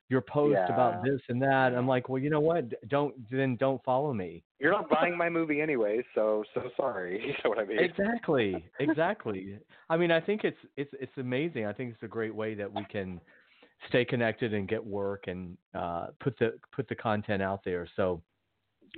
your 0.10 0.22
post 0.22 0.54
yeah. 0.54 0.74
about 0.74 1.04
this 1.04 1.20
and 1.30 1.42
that. 1.42 1.74
I'm 1.74 1.88
like, 1.88 2.08
well, 2.08 2.22
you 2.22 2.30
know 2.30 2.40
what? 2.40 2.66
Don't 2.88 3.14
then 3.30 3.56
don't 3.58 3.84
follow 3.84 4.14
me. 4.14 4.44
You're 4.60 4.72
not 4.72 4.90
buying 4.90 5.18
my 5.18 5.30
movie 5.30 5.60
anyway, 5.60 6.04
so 6.16 6.44
so 6.54 6.70
sorry. 6.78 7.22
You 7.26 7.34
know 7.44 7.50
what 7.50 7.60
I 7.60 7.66
mean? 7.66 7.80
Exactly, 7.80 8.64
exactly. 8.80 9.58
I 9.90 9.98
mean, 9.98 10.12
I 10.12 10.22
think 10.22 10.44
it's 10.44 10.58
it's 10.78 10.92
it's 11.00 11.18
amazing. 11.18 11.66
I 11.66 11.74
think 11.74 11.94
it's 11.94 12.04
a 12.04 12.08
great 12.08 12.34
way 12.34 12.54
that 12.54 12.72
we 12.72 12.86
can 12.86 13.20
stay 13.88 14.06
connected 14.06 14.54
and 14.54 14.68
get 14.68 14.84
work 14.84 15.26
and 15.28 15.58
uh, 15.74 16.08
put 16.20 16.38
the 16.40 16.54
put 16.72 16.88
the 16.88 16.96
content 16.96 17.42
out 17.42 17.62
there. 17.64 17.88
So. 17.96 18.22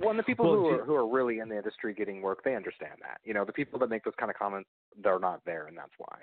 Well, 0.00 0.10
and 0.10 0.18
the 0.18 0.24
people 0.24 0.44
well, 0.44 0.56
who 0.56 0.66
are 0.66 0.84
who 0.84 0.94
are 0.94 1.08
really 1.08 1.38
in 1.38 1.48
the 1.48 1.56
industry 1.56 1.94
getting 1.94 2.20
work, 2.20 2.44
they 2.44 2.54
understand 2.54 2.94
that. 3.00 3.18
You 3.24 3.32
know, 3.32 3.46
the 3.46 3.52
people 3.52 3.78
that 3.78 3.88
make 3.88 4.04
those 4.04 4.14
kind 4.18 4.30
of 4.30 4.36
comments, 4.36 4.68
they're 5.02 5.18
not 5.18 5.40
there, 5.46 5.68
and 5.68 5.76
that's 5.76 5.92
why. 5.96 6.18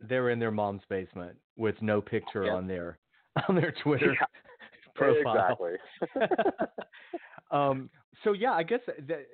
They're 0.00 0.30
in 0.30 0.40
their 0.40 0.50
mom's 0.50 0.82
basement 0.88 1.36
with 1.56 1.80
no 1.80 2.00
picture 2.00 2.46
yeah. 2.46 2.54
on 2.54 2.66
their 2.66 2.98
on 3.48 3.54
their 3.54 3.72
Twitter 3.82 4.16
yeah. 4.18 4.26
profile. 4.96 5.56
Exactly. 6.10 6.28
um, 7.52 7.90
so 8.24 8.32
yeah, 8.32 8.52
I 8.52 8.64
guess 8.64 8.80
that, 8.86 9.26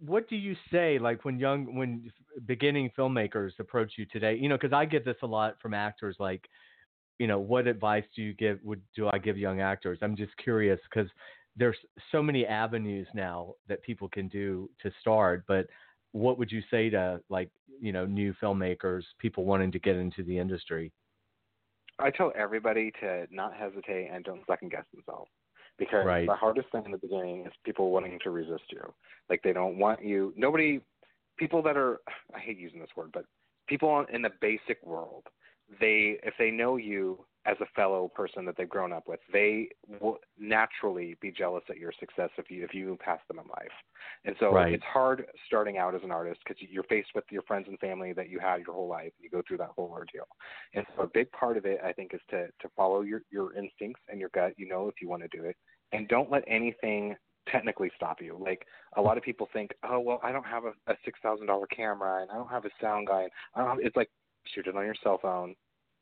what 0.00 0.28
do 0.28 0.36
you 0.36 0.56
say 0.72 0.98
like 0.98 1.24
when 1.24 1.38
young 1.38 1.74
when 1.76 2.10
beginning 2.46 2.90
filmmakers 2.98 3.52
approach 3.58 3.92
you 3.96 4.06
today? 4.06 4.36
You 4.36 4.48
know, 4.48 4.56
because 4.56 4.72
I 4.72 4.84
get 4.84 5.04
this 5.04 5.16
a 5.22 5.26
lot 5.26 5.56
from 5.60 5.74
actors 5.74 6.16
like 6.18 6.48
you 7.18 7.26
know, 7.26 7.38
what 7.38 7.66
advice 7.66 8.04
do 8.14 8.22
you 8.22 8.34
give? 8.34 8.58
Would 8.62 8.82
do 8.94 9.08
I 9.08 9.18
give 9.18 9.38
young 9.38 9.60
actors? 9.60 9.98
I'm 10.02 10.16
just 10.16 10.36
curious 10.36 10.78
because 10.90 11.10
there's 11.56 11.76
so 12.12 12.22
many 12.22 12.46
avenues 12.46 13.08
now 13.14 13.54
that 13.68 13.82
people 13.82 14.08
can 14.08 14.28
do 14.28 14.68
to 14.82 14.90
start. 15.00 15.44
But 15.48 15.66
what 16.12 16.38
would 16.38 16.52
you 16.52 16.62
say 16.70 16.90
to 16.90 17.20
like 17.28 17.50
you 17.80 17.92
know 17.92 18.06
new 18.06 18.34
filmmakers, 18.42 19.02
people 19.18 19.44
wanting 19.44 19.72
to 19.72 19.78
get 19.78 19.96
into 19.96 20.22
the 20.22 20.38
industry? 20.38 20.92
I 21.98 22.10
tell 22.10 22.32
everybody 22.36 22.92
to 23.00 23.26
not 23.30 23.54
hesitate 23.54 24.10
and 24.12 24.22
don't 24.22 24.42
second 24.46 24.70
guess 24.70 24.84
themselves 24.92 25.30
because 25.78 26.04
right. 26.04 26.26
the 26.26 26.34
hardest 26.34 26.70
thing 26.70 26.82
in 26.84 26.90
the 26.90 26.98
beginning 26.98 27.46
is 27.46 27.52
people 27.64 27.90
wanting 27.90 28.18
to 28.24 28.30
resist 28.30 28.64
you. 28.70 28.82
Like 29.30 29.40
they 29.42 29.52
don't 29.52 29.78
want 29.78 30.04
you. 30.04 30.34
Nobody, 30.36 30.80
people 31.38 31.62
that 31.62 31.76
are 31.76 32.00
I 32.34 32.38
hate 32.38 32.58
using 32.58 32.80
this 32.80 32.90
word, 32.96 33.10
but 33.12 33.24
people 33.66 34.04
in 34.12 34.22
the 34.22 34.30
basic 34.40 34.84
world 34.84 35.24
they 35.80 36.18
if 36.22 36.34
they 36.38 36.50
know 36.50 36.76
you, 36.76 37.24
as 37.46 37.56
a 37.60 37.66
fellow 37.76 38.08
person 38.08 38.44
that 38.44 38.56
they've 38.56 38.68
grown 38.68 38.92
up 38.92 39.06
with. 39.06 39.20
They 39.32 39.68
will 40.00 40.18
naturally 40.38 41.16
be 41.20 41.30
jealous 41.30 41.62
at 41.70 41.78
your 41.78 41.92
success 41.98 42.30
if 42.36 42.50
you 42.50 42.64
if 42.64 42.74
you 42.74 42.86
move 42.86 42.98
past 42.98 43.22
them 43.28 43.38
in 43.38 43.46
life. 43.46 43.72
And 44.24 44.34
so 44.40 44.52
Right. 44.52 44.74
it's 44.74 44.84
hard 44.84 45.26
starting 45.46 45.78
out 45.78 45.94
as 45.94 46.02
an 46.02 46.10
artist 46.10 46.40
because 46.44 46.60
you're 46.60 46.82
faced 46.84 47.10
with 47.14 47.24
your 47.30 47.42
friends 47.42 47.66
and 47.68 47.78
family 47.78 48.12
that 48.14 48.28
you 48.28 48.40
had 48.40 48.62
your 48.66 48.74
whole 48.74 48.88
life. 48.88 49.12
You 49.20 49.30
go 49.30 49.42
through 49.46 49.58
that 49.58 49.70
whole 49.76 49.90
ordeal. 49.90 50.26
And 50.74 50.84
so 50.96 51.04
a 51.04 51.06
big 51.06 51.30
part 51.32 51.56
of 51.56 51.64
it, 51.66 51.80
I 51.84 51.92
think, 51.92 52.14
is 52.14 52.20
to 52.30 52.48
to 52.48 52.68
follow 52.76 53.02
your 53.02 53.22
your 53.30 53.54
instincts 53.54 54.02
and 54.08 54.18
your 54.18 54.30
gut. 54.30 54.54
You 54.56 54.68
know 54.68 54.88
if 54.88 54.96
you 55.00 55.08
want 55.08 55.22
to 55.22 55.28
do 55.36 55.44
it, 55.44 55.56
and 55.92 56.08
don't 56.08 56.30
let 56.30 56.42
anything 56.48 57.16
technically 57.48 57.92
stop 57.94 58.20
you. 58.20 58.36
Like 58.40 58.66
a 58.96 59.02
lot 59.02 59.16
of 59.16 59.22
people 59.22 59.48
think, 59.52 59.70
oh 59.84 60.00
well, 60.00 60.20
I 60.24 60.32
don't 60.32 60.46
have 60.46 60.64
a, 60.64 60.72
a 60.90 60.96
six 61.04 61.20
thousand 61.22 61.46
dollar 61.46 61.66
camera 61.68 62.22
and 62.22 62.30
I 62.30 62.34
don't 62.34 62.50
have 62.50 62.64
a 62.64 62.70
sound 62.80 63.06
guy. 63.06 63.22
And 63.22 63.30
I 63.54 63.60
don't 63.60 63.68
have, 63.68 63.78
it's 63.86 63.96
like 63.96 64.10
shoot 64.54 64.66
it 64.66 64.76
on 64.76 64.84
your 64.84 64.94
cell 65.02 65.18
phone, 65.20 65.54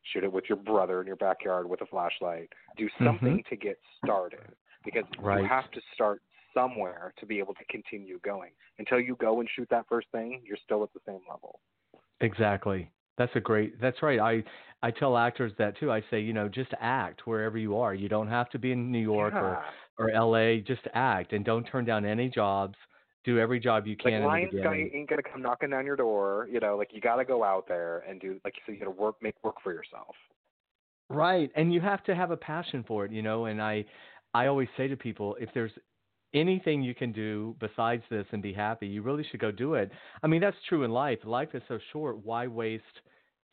shoot 0.02 0.24
it 0.24 0.32
with 0.32 0.44
your 0.48 0.58
brother 0.58 1.00
in 1.00 1.06
your 1.06 1.16
backyard 1.16 1.68
with 1.68 1.80
a 1.80 1.86
flashlight. 1.86 2.50
Do 2.76 2.86
mm-hmm. 2.86 3.04
something 3.04 3.44
to 3.48 3.56
get 3.56 3.78
started 4.04 4.40
because 4.84 5.04
Right. 5.18 5.42
you 5.42 5.48
have 5.48 5.70
to 5.72 5.80
start 5.94 6.22
somewhere 6.52 7.12
to 7.18 7.26
be 7.26 7.38
able 7.38 7.54
to 7.54 7.64
continue 7.68 8.20
going. 8.24 8.52
Until 8.78 9.00
you 9.00 9.16
go 9.16 9.40
and 9.40 9.48
shoot 9.54 9.68
that 9.70 9.86
first 9.88 10.08
thing, 10.12 10.42
you're 10.44 10.58
still 10.64 10.82
at 10.82 10.92
the 10.92 11.00
same 11.06 11.20
level. 11.28 11.60
Exactly. 12.20 12.90
That's 13.16 13.34
a 13.34 13.40
great. 13.40 13.80
That's 13.80 14.02
right. 14.02 14.18
I 14.20 14.42
I 14.82 14.90
tell 14.90 15.16
actors 15.16 15.52
that 15.58 15.78
too. 15.78 15.90
I 15.90 16.02
say, 16.10 16.20
you 16.20 16.32
know, 16.32 16.48
just 16.48 16.70
act 16.80 17.26
wherever 17.26 17.56
you 17.56 17.76
are. 17.76 17.94
You 17.94 18.08
don't 18.08 18.28
have 18.28 18.50
to 18.50 18.58
be 18.58 18.72
in 18.72 18.90
New 18.90 18.98
York 18.98 19.34
or 19.34 19.64
or 19.98 20.10
L.A. 20.10 20.60
Just 20.60 20.82
act 20.94 21.32
and 21.32 21.44
don't 21.44 21.64
turn 21.64 21.84
down 21.84 22.04
any 22.04 22.28
jobs. 22.28 22.74
Do 23.24 23.38
every 23.38 23.58
job 23.58 23.86
you 23.86 23.96
can 23.96 24.22
like 24.22 24.50
Lionsgate 24.52 24.94
ain't 24.94 25.08
gonna 25.08 25.22
come 25.22 25.40
knocking 25.40 25.70
down 25.70 25.86
your 25.86 25.96
door. 25.96 26.48
You 26.50 26.60
know, 26.60 26.76
like 26.76 26.90
you 26.92 27.00
got 27.00 27.16
to 27.16 27.24
go 27.24 27.42
out 27.42 27.66
there 27.66 28.04
and 28.08 28.20
do 28.20 28.38
like 28.44 28.54
you 28.56 28.62
said. 28.66 28.72
You 28.72 28.78
got 28.80 28.84
to 28.86 29.02
work, 29.02 29.16
make 29.22 29.34
work 29.42 29.56
for 29.62 29.72
yourself. 29.72 30.14
Right. 31.08 31.50
And 31.56 31.72
you 31.72 31.80
have 31.80 32.02
to 32.04 32.14
have 32.14 32.30
a 32.30 32.36
passion 32.36 32.84
for 32.86 33.04
it, 33.04 33.12
you 33.12 33.22
know, 33.22 33.46
and 33.46 33.62
I 33.62 33.84
I 34.34 34.46
always 34.46 34.68
say 34.76 34.88
to 34.88 34.96
people 34.96 35.36
if 35.40 35.48
there's 35.54 35.72
anything 36.34 36.82
you 36.82 36.94
can 36.94 37.12
do 37.12 37.54
besides 37.60 38.02
this 38.10 38.26
and 38.32 38.42
be 38.42 38.52
happy, 38.52 38.86
you 38.86 39.02
really 39.02 39.24
should 39.30 39.40
go 39.40 39.50
do 39.50 39.74
it. 39.74 39.90
I 40.22 40.26
mean, 40.26 40.40
that's 40.40 40.56
true 40.68 40.82
in 40.82 40.90
life. 40.90 41.18
Life 41.24 41.50
is 41.54 41.62
so 41.68 41.78
short. 41.92 42.24
Why 42.24 42.46
waste 42.46 42.84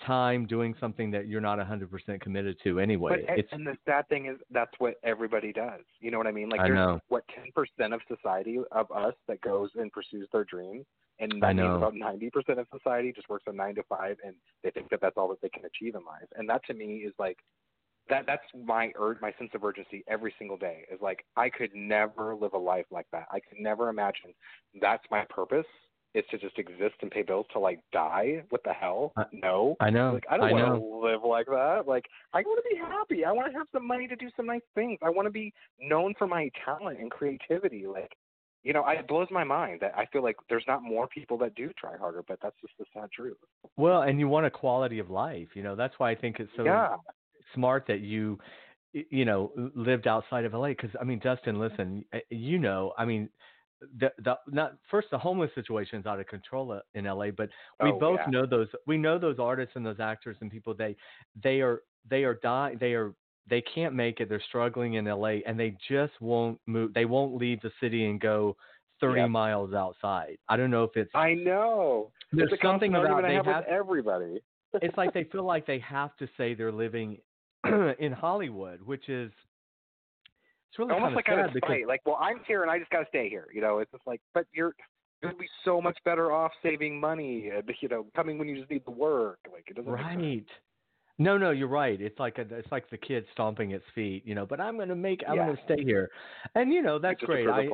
time 0.05 0.45
doing 0.45 0.75
something 0.79 1.11
that 1.11 1.27
you're 1.27 1.41
not 1.41 1.59
100% 1.59 2.21
committed 2.21 2.57
to 2.63 2.79
anyway? 2.79 3.23
But 3.25 3.37
it's 3.37 3.49
and 3.51 3.65
the 3.65 3.77
sad 3.85 4.07
thing 4.09 4.27
is 4.27 4.37
that's 4.51 4.71
what 4.79 4.95
everybody 5.03 5.51
does. 5.53 5.81
You 5.99 6.11
know 6.11 6.17
what 6.17 6.27
I 6.27 6.31
mean? 6.31 6.49
Like 6.49 6.61
I 6.61 6.67
there's 6.67 6.75
know. 6.75 6.99
what 7.09 7.23
ten 7.27 7.51
percent 7.53 7.93
of 7.93 8.01
society 8.07 8.59
of 8.71 8.91
us 8.91 9.13
that 9.27 9.41
goes 9.41 9.69
and 9.75 9.91
pursues 9.91 10.27
their 10.31 10.43
dreams, 10.43 10.85
and 11.19 11.33
I 11.43 11.47
that 11.47 11.55
means 11.55 11.67
know. 11.67 11.75
about 11.75 11.95
ninety 11.95 12.29
percent 12.29 12.59
of 12.59 12.67
society 12.75 13.11
just 13.11 13.29
works 13.29 13.45
a 13.47 13.53
nine 13.53 13.75
to 13.75 13.83
five, 13.83 14.17
and 14.23 14.35
they 14.63 14.71
think 14.71 14.89
that 14.89 15.01
that's 15.01 15.17
all 15.17 15.29
that 15.29 15.41
they 15.41 15.49
can 15.49 15.63
achieve 15.65 15.95
in 15.95 16.05
life. 16.05 16.27
And 16.35 16.49
that 16.49 16.65
to 16.65 16.73
me 16.73 16.97
is 16.97 17.13
like 17.19 17.37
that. 18.09 18.25
That's 18.25 18.43
my 18.65 18.91
ur- 18.99 19.19
my 19.21 19.33
sense 19.37 19.51
of 19.53 19.63
urgency 19.63 20.03
every 20.07 20.33
single 20.37 20.57
day. 20.57 20.85
Is 20.91 20.99
like 21.01 21.25
I 21.35 21.49
could 21.49 21.71
never 21.73 22.35
live 22.35 22.53
a 22.53 22.57
life 22.57 22.85
like 22.91 23.07
that. 23.11 23.27
I 23.31 23.39
could 23.39 23.59
never 23.59 23.89
imagine 23.89 24.33
that's 24.79 25.03
my 25.11 25.25
purpose. 25.29 25.65
Is 26.13 26.25
to 26.31 26.37
just 26.37 26.59
exist 26.59 26.95
and 27.01 27.09
pay 27.09 27.21
bills 27.21 27.45
till 27.53 27.61
like 27.61 27.79
die. 27.93 28.43
What 28.49 28.63
the 28.65 28.73
hell? 28.73 29.13
I- 29.15 29.25
no. 29.31 29.77
I 29.79 29.89
know. 29.89 30.13
Like 30.13 30.25
I 30.29 30.37
don't 30.37 30.51
want 30.51 30.81
to 30.81 31.07
live 31.07 31.21
like 31.23 31.45
that. 31.45 31.83
Like 31.87 32.05
I 32.33 32.41
want 32.41 32.61
to 32.63 32.69
be 32.69 32.77
happy. 32.77 33.23
I 33.23 33.31
want 33.31 33.49
to 33.51 33.57
have 33.57 33.67
some 33.71 33.87
money 33.87 34.07
to 34.07 34.15
do 34.17 34.29
some 34.35 34.45
nice 34.45 34.61
things. 34.75 34.99
I 35.01 35.09
want 35.09 35.25
to 35.27 35.31
be 35.31 35.53
known 35.79 36.13
for 36.17 36.27
my 36.27 36.49
talent 36.65 36.99
and 36.99 37.09
creativity. 37.09 37.87
Like, 37.87 38.11
you 38.63 38.73
know, 38.73 38.81
I- 38.81 38.95
it 38.95 39.07
blows 39.07 39.27
my 39.31 39.45
mind 39.45 39.79
that 39.79 39.93
I 39.97 40.05
feel 40.07 40.21
like 40.21 40.35
there's 40.49 40.65
not 40.67 40.83
more 40.83 41.07
people 41.07 41.37
that 41.37 41.55
do 41.55 41.71
try 41.79 41.95
harder, 41.95 42.23
but 42.27 42.39
that's 42.41 42.57
just 42.59 42.73
the 42.77 42.85
sad 42.93 43.09
truth. 43.13 43.37
Well, 43.77 44.01
and 44.01 44.19
you 44.19 44.27
want 44.27 44.45
a 44.45 44.51
quality 44.51 44.99
of 44.99 45.09
life, 45.09 45.55
you 45.55 45.63
know. 45.63 45.77
That's 45.77 45.97
why 45.97 46.11
I 46.11 46.15
think 46.15 46.41
it's 46.41 46.51
so 46.57 46.65
yeah. 46.65 46.97
smart 47.53 47.85
that 47.87 48.01
you 48.01 48.37
you 48.93 49.23
know 49.23 49.53
lived 49.73 50.07
outside 50.07 50.43
of 50.43 50.53
LA 50.53 50.69
because 50.69 50.89
I 50.99 51.05
mean 51.05 51.19
Dustin 51.19 51.57
listen 51.57 52.03
you 52.29 52.59
know 52.59 52.91
I 52.97 53.05
mean 53.05 53.29
the 53.99 54.11
the 54.23 54.35
not 54.47 54.73
first 54.89 55.07
the 55.11 55.17
homeless 55.17 55.51
situation 55.55 55.99
is 55.99 56.05
out 56.05 56.19
of 56.19 56.27
control 56.27 56.71
uh, 56.71 56.79
in 56.93 57.05
LA 57.05 57.31
but 57.31 57.49
we 57.83 57.91
Oh, 57.91 57.99
both 57.99 58.19
yeah. 58.19 58.31
know 58.31 58.45
those 58.45 58.67
we 58.85 58.97
know 58.97 59.17
those 59.17 59.39
artists 59.39 59.75
and 59.75 59.85
those 59.85 59.99
actors 59.99 60.37
and 60.41 60.51
people 60.51 60.73
they 60.73 60.95
they 61.41 61.61
are 61.61 61.81
they 62.09 62.23
are 62.23 62.35
dying 62.35 62.77
they 62.79 62.93
are 62.93 63.13
they 63.49 63.61
can't 63.61 63.93
make 63.95 64.19
it 64.19 64.29
they're 64.29 64.41
struggling 64.47 64.93
in 64.95 65.05
LA 65.05 65.39
and 65.47 65.59
they 65.59 65.75
just 65.89 66.13
won't 66.21 66.59
move 66.67 66.93
they 66.93 67.05
won't 67.05 67.35
leave 67.35 67.59
the 67.61 67.71
city 67.79 68.05
and 68.05 68.19
go 68.21 68.55
30 68.99 69.21
Yep. 69.21 69.29
miles 69.31 69.73
outside 69.73 70.37
I 70.47 70.57
don't 70.57 70.69
know 70.69 70.83
if 70.83 70.95
it's 70.95 71.11
I 71.15 71.33
know. 71.33 72.11
there's 72.31 72.51
it's 72.51 72.61
something 72.61 72.93
about 72.95 73.23
they 73.23 73.33
have 73.33 73.45
have 73.45 73.63
everybody. 73.65 74.41
it's 74.75 74.95
like 74.95 75.13
they 75.13 75.23
feel 75.31 75.43
like 75.43 75.65
they 75.65 75.79
have 75.79 76.15
to 76.17 76.27
say 76.37 76.53
they're 76.53 76.71
living 76.71 77.17
in 77.99 78.11
Hollywood, 78.11 78.81
which 78.81 79.09
is 79.09 79.31
it's 80.71 80.79
really 80.79 80.93
Almost 80.93 81.15
like 81.17 81.27
out 81.27 81.39
of 81.39 81.53
because 81.53 81.63
spite. 81.65 81.85
Like, 81.87 81.99
well, 82.05 82.17
I'm 82.21 82.39
here 82.47 82.61
and 82.61 82.71
I 82.71 82.79
just 82.79 82.89
got 82.91 83.01
to 83.01 83.05
stay 83.09 83.27
here. 83.27 83.47
You 83.53 83.59
know, 83.59 83.79
it's 83.79 83.91
just 83.91 84.07
like, 84.07 84.21
but 84.33 84.45
you're 84.53 84.73
you'll 85.21 85.37
be 85.37 85.49
so 85.65 85.81
much 85.81 85.97
better 86.05 86.31
off 86.31 86.51
saving 86.63 86.97
money 86.97 87.49
and 87.53 87.69
you 87.81 87.89
know 87.89 88.05
coming 88.15 88.37
when 88.37 88.47
you 88.47 88.57
just 88.57 88.69
need 88.71 88.85
the 88.85 88.91
work. 88.91 89.39
Like 89.51 89.65
it 89.67 89.75
doesn't. 89.75 89.91
right. 89.91 90.45
No, 91.19 91.37
no, 91.37 91.51
you're 91.51 91.67
right. 91.67 91.99
It's 92.01 92.17
like 92.19 92.37
a, 92.37 92.45
it's 92.55 92.71
like 92.71 92.89
the 92.89 92.97
kid 92.97 93.25
stomping 93.33 93.71
its 93.71 93.83
feet, 93.93 94.25
you 94.25 94.33
know. 94.33 94.45
But 94.45 94.61
I'm 94.61 94.77
gonna 94.77 94.95
make, 94.95 95.21
I'm 95.27 95.35
Yeah. 95.35 95.47
gonna 95.47 95.59
stay 95.65 95.83
here, 95.83 96.09
and 96.55 96.71
you 96.71 96.81
know 96.81 96.99
that's 96.99 97.21
great. 97.21 97.47
I, 97.47 97.67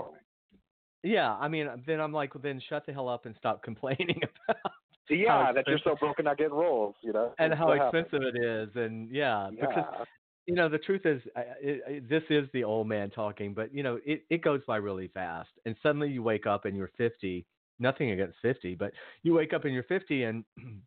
yeah, 1.03 1.35
I 1.35 1.47
mean, 1.47 1.67
then 1.85 2.01
I'm 2.01 2.11
like, 2.11 2.33
well, 2.33 2.41
then 2.41 2.59
shut 2.67 2.87
the 2.87 2.93
hell 2.93 3.07
up 3.07 3.27
and 3.27 3.35
stop 3.37 3.61
complaining 3.69 4.19
about 4.49 4.71
Yeah, 5.09 5.53
that 5.53 5.65
you're 5.67 5.79
so 5.83 5.95
broken 5.95 6.25
I 6.27 6.33
get 6.33 6.51
roles, 6.51 6.95
you 7.03 7.13
know. 7.13 7.35
and 7.37 7.53
how 7.53 7.67
what 7.67 7.77
happens. 7.77 8.07
expensive 8.07 8.35
it 8.35 8.43
is, 8.43 8.69
and 8.75 9.09
yeah, 9.11 9.49
because 9.51 9.69
Yeah. 9.77 10.03
You 10.47 10.55
know 10.55 10.69
the 10.69 10.79
truth 10.79 11.05
is 11.05 11.21
I- 11.35 11.45
it, 11.61 12.09
this 12.09 12.23
is 12.29 12.49
the 12.53 12.63
old 12.65 12.87
man 12.87 13.11
talking 13.11 13.53
but 13.53 13.73
you 13.73 13.83
know 13.83 13.99
it, 14.05 14.25
it 14.29 14.43
goes 14.43 14.61
by 14.67 14.77
really 14.77 15.09
fast 15.09 15.49
and 15.65 15.75
suddenly 15.83 16.09
you 16.09 16.23
wake 16.23 16.47
up 16.47 16.65
and 16.65 16.77
you're 16.77 16.91
50 16.97 17.47
nothing 17.79 18.11
against 18.11 18.37
50 18.41 18.75
but 18.75 18.93
you 19.23 19.33
wake 19.35 19.53
up 19.53 19.65
and 19.65 19.73
you're 19.73 19.83
50 19.85 20.23
and 20.23 20.45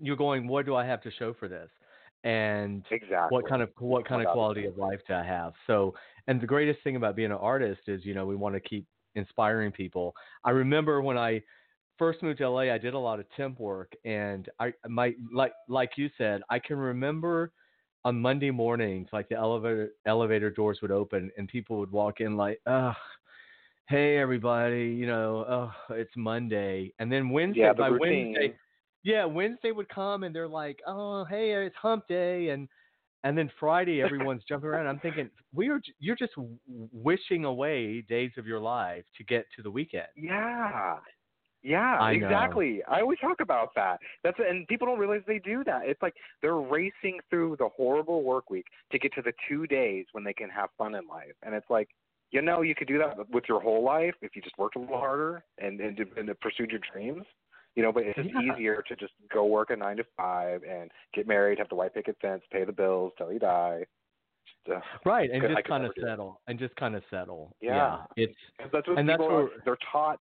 you're 0.00 0.16
going 0.16 0.48
what 0.48 0.66
do 0.66 0.76
i 0.76 0.84
have 0.86 1.02
to 1.02 1.10
show 1.12 1.34
for 1.34 1.48
this? 1.48 1.70
And 2.24 2.84
Exactly. 2.90 3.28
what 3.28 3.46
kind 3.48 3.62
of 3.62 3.70
what 3.78 4.06
kind 4.08 4.22
of 4.22 4.28
quality 4.28 4.66
of 4.66 4.76
life 4.78 5.00
do 5.08 5.14
i 5.14 5.24
have? 5.24 5.54
So 5.66 5.94
and 6.26 6.40
the 6.40 6.46
greatest 6.46 6.82
thing 6.84 6.96
about 6.96 7.16
being 7.16 7.32
an 7.32 7.38
artist 7.38 7.82
is 7.88 8.04
you 8.04 8.14
know 8.14 8.26
we 8.26 8.36
want 8.36 8.54
to 8.54 8.60
keep 8.60 8.86
inspiring 9.14 9.72
people. 9.72 10.14
I 10.44 10.50
remember 10.50 11.02
when 11.02 11.18
i 11.18 11.42
first 11.98 12.22
moved 12.22 12.38
to 12.38 12.48
la 12.50 12.60
i 12.60 12.78
did 12.78 12.94
a 12.94 12.98
lot 12.98 13.20
of 13.20 13.26
temp 13.36 13.58
work 13.60 13.92
and 14.04 14.50
i 14.60 14.72
my 14.88 15.14
like 15.32 15.52
like 15.68 15.92
you 15.96 16.10
said 16.18 16.42
i 16.50 16.58
can 16.58 16.76
remember 16.76 17.52
on 18.06 18.20
monday 18.20 18.50
mornings 18.50 19.08
like 19.12 19.28
the 19.28 19.34
elevator 19.34 19.90
elevator 20.06 20.50
doors 20.50 20.78
would 20.80 20.92
open 20.92 21.30
and 21.36 21.48
people 21.48 21.78
would 21.78 21.90
walk 21.90 22.20
in 22.20 22.36
like 22.36 22.60
oh, 22.66 22.92
hey 23.88 24.16
everybody 24.18 24.86
you 24.86 25.06
know 25.06 25.44
oh 25.48 25.94
it's 25.94 26.16
monday 26.16 26.92
and 27.00 27.10
then 27.10 27.30
wednesday 27.30 27.62
Yeah, 27.62 27.72
the 27.72 27.80
by 27.82 27.88
routine. 27.88 28.32
wednesday 28.32 28.54
yeah, 29.06 29.24
Wednesday 29.24 29.70
would 29.70 29.88
come 29.88 30.24
and 30.24 30.34
they're 30.34 30.48
like, 30.48 30.80
"Oh, 30.84 31.24
hey, 31.26 31.52
it's 31.52 31.76
Hump 31.76 32.08
Day," 32.08 32.48
and 32.48 32.68
and 33.22 33.38
then 33.38 33.48
Friday 33.60 34.02
everyone's 34.02 34.42
jumping 34.48 34.68
around. 34.68 34.88
I'm 34.88 34.98
thinking, 34.98 35.30
we 35.54 35.68
are 35.68 35.80
you're 36.00 36.16
just 36.16 36.32
wishing 36.66 37.44
away 37.44 38.00
days 38.02 38.32
of 38.36 38.48
your 38.48 38.58
life 38.58 39.04
to 39.16 39.22
get 39.24 39.46
to 39.54 39.62
the 39.62 39.70
weekend. 39.70 40.08
Yeah. 40.16 40.96
Yeah, 41.66 41.98
I 42.00 42.12
exactly. 42.12 42.80
I 42.86 43.00
always 43.00 43.18
talk 43.18 43.40
about 43.40 43.70
that. 43.74 43.98
That's 44.22 44.38
and 44.38 44.68
people 44.68 44.86
don't 44.86 45.00
realize 45.00 45.22
they 45.26 45.40
do 45.40 45.64
that. 45.64 45.82
It's 45.84 46.00
like 46.00 46.14
they're 46.40 46.54
racing 46.58 47.18
through 47.28 47.56
the 47.58 47.68
horrible 47.76 48.22
work 48.22 48.50
week 48.50 48.66
to 48.92 48.98
get 49.00 49.12
to 49.14 49.22
the 49.22 49.32
two 49.48 49.66
days 49.66 50.06
when 50.12 50.22
they 50.22 50.32
can 50.32 50.48
have 50.50 50.68
fun 50.78 50.94
in 50.94 51.08
life. 51.08 51.34
And 51.42 51.54
it's 51.56 51.68
like, 51.68 51.88
you 52.30 52.40
know, 52.40 52.62
you 52.62 52.76
could 52.76 52.86
do 52.86 52.98
that 52.98 53.28
with 53.30 53.44
your 53.48 53.60
whole 53.60 53.82
life 53.82 54.14
if 54.22 54.36
you 54.36 54.42
just 54.42 54.56
worked 54.58 54.76
a 54.76 54.78
little 54.78 54.96
harder 54.98 55.42
and 55.58 55.80
and, 55.80 55.98
and 56.16 56.40
pursued 56.40 56.70
your 56.70 56.80
dreams. 56.92 57.24
You 57.74 57.82
know, 57.82 57.92
but 57.92 58.04
it's 58.04 58.16
just 58.16 58.30
Yeah. 58.32 58.54
easier 58.54 58.82
to 58.86 58.94
just 58.96 59.12
go 59.32 59.44
work 59.44 59.70
a 59.70 59.76
nine 59.76 59.96
to 59.96 60.04
five 60.16 60.62
and 60.62 60.90
get 61.14 61.26
married, 61.26 61.58
have 61.58 61.68
the 61.68 61.74
white 61.74 61.94
picket 61.94 62.16
fence, 62.22 62.42
pay 62.52 62.64
the 62.64 62.72
bills 62.72 63.12
till 63.18 63.32
you 63.32 63.40
die. 63.40 63.84
Uh, 64.72 64.80
Right, 65.04 65.30
and 65.30 65.42
just 65.42 65.66
kind 65.66 65.84
of 65.84 65.92
settle, 66.00 66.40
and 66.48 66.58
just 66.58 66.74
kind 66.76 66.94
of 66.96 67.02
settle. 67.10 67.54
Yeah. 67.60 68.04
it's 68.16 68.34
'cause 68.58 68.70
that's 68.72 68.88
what 68.88 68.98
And 68.98 69.08
that's 69.08 69.18
people 69.20 69.34
where- 69.34 69.44
are, 69.46 69.62
they're 69.64 69.78
taught. 69.92 70.20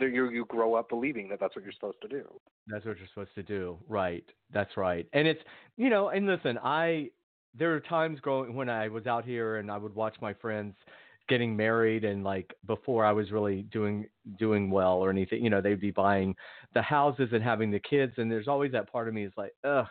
You 0.00 0.30
you 0.30 0.44
grow 0.46 0.74
up 0.74 0.88
believing 0.88 1.28
that 1.28 1.40
that's 1.40 1.54
what 1.54 1.64
you're 1.64 1.72
supposed 1.72 2.00
to 2.02 2.08
do. 2.08 2.40
That's 2.66 2.84
what 2.84 2.98
you're 2.98 3.08
supposed 3.08 3.34
to 3.34 3.42
do. 3.42 3.78
Right. 3.88 4.24
That's 4.52 4.76
right. 4.76 5.06
And 5.12 5.28
it's 5.28 5.40
you 5.76 5.90
know, 5.90 6.08
and 6.08 6.26
listen, 6.26 6.58
I 6.62 7.10
there 7.54 7.74
are 7.74 7.80
times 7.80 8.20
growing 8.20 8.54
when 8.54 8.68
I 8.68 8.88
was 8.88 9.06
out 9.06 9.24
here 9.24 9.56
and 9.56 9.70
I 9.70 9.76
would 9.76 9.94
watch 9.94 10.16
my 10.20 10.34
friends 10.34 10.74
getting 11.28 11.56
married 11.56 12.04
and 12.04 12.24
like 12.24 12.52
before 12.66 13.04
I 13.04 13.12
was 13.12 13.30
really 13.30 13.62
doing 13.62 14.06
doing 14.38 14.70
well 14.70 14.94
or 14.94 15.10
anything, 15.10 15.44
you 15.44 15.50
know, 15.50 15.60
they'd 15.60 15.80
be 15.80 15.90
buying 15.90 16.34
the 16.74 16.82
houses 16.82 17.28
and 17.32 17.42
having 17.42 17.70
the 17.70 17.80
kids 17.80 18.14
and 18.16 18.30
there's 18.30 18.48
always 18.48 18.72
that 18.72 18.90
part 18.90 19.08
of 19.08 19.14
me 19.14 19.24
is 19.24 19.32
like, 19.36 19.52
ugh, 19.64 19.86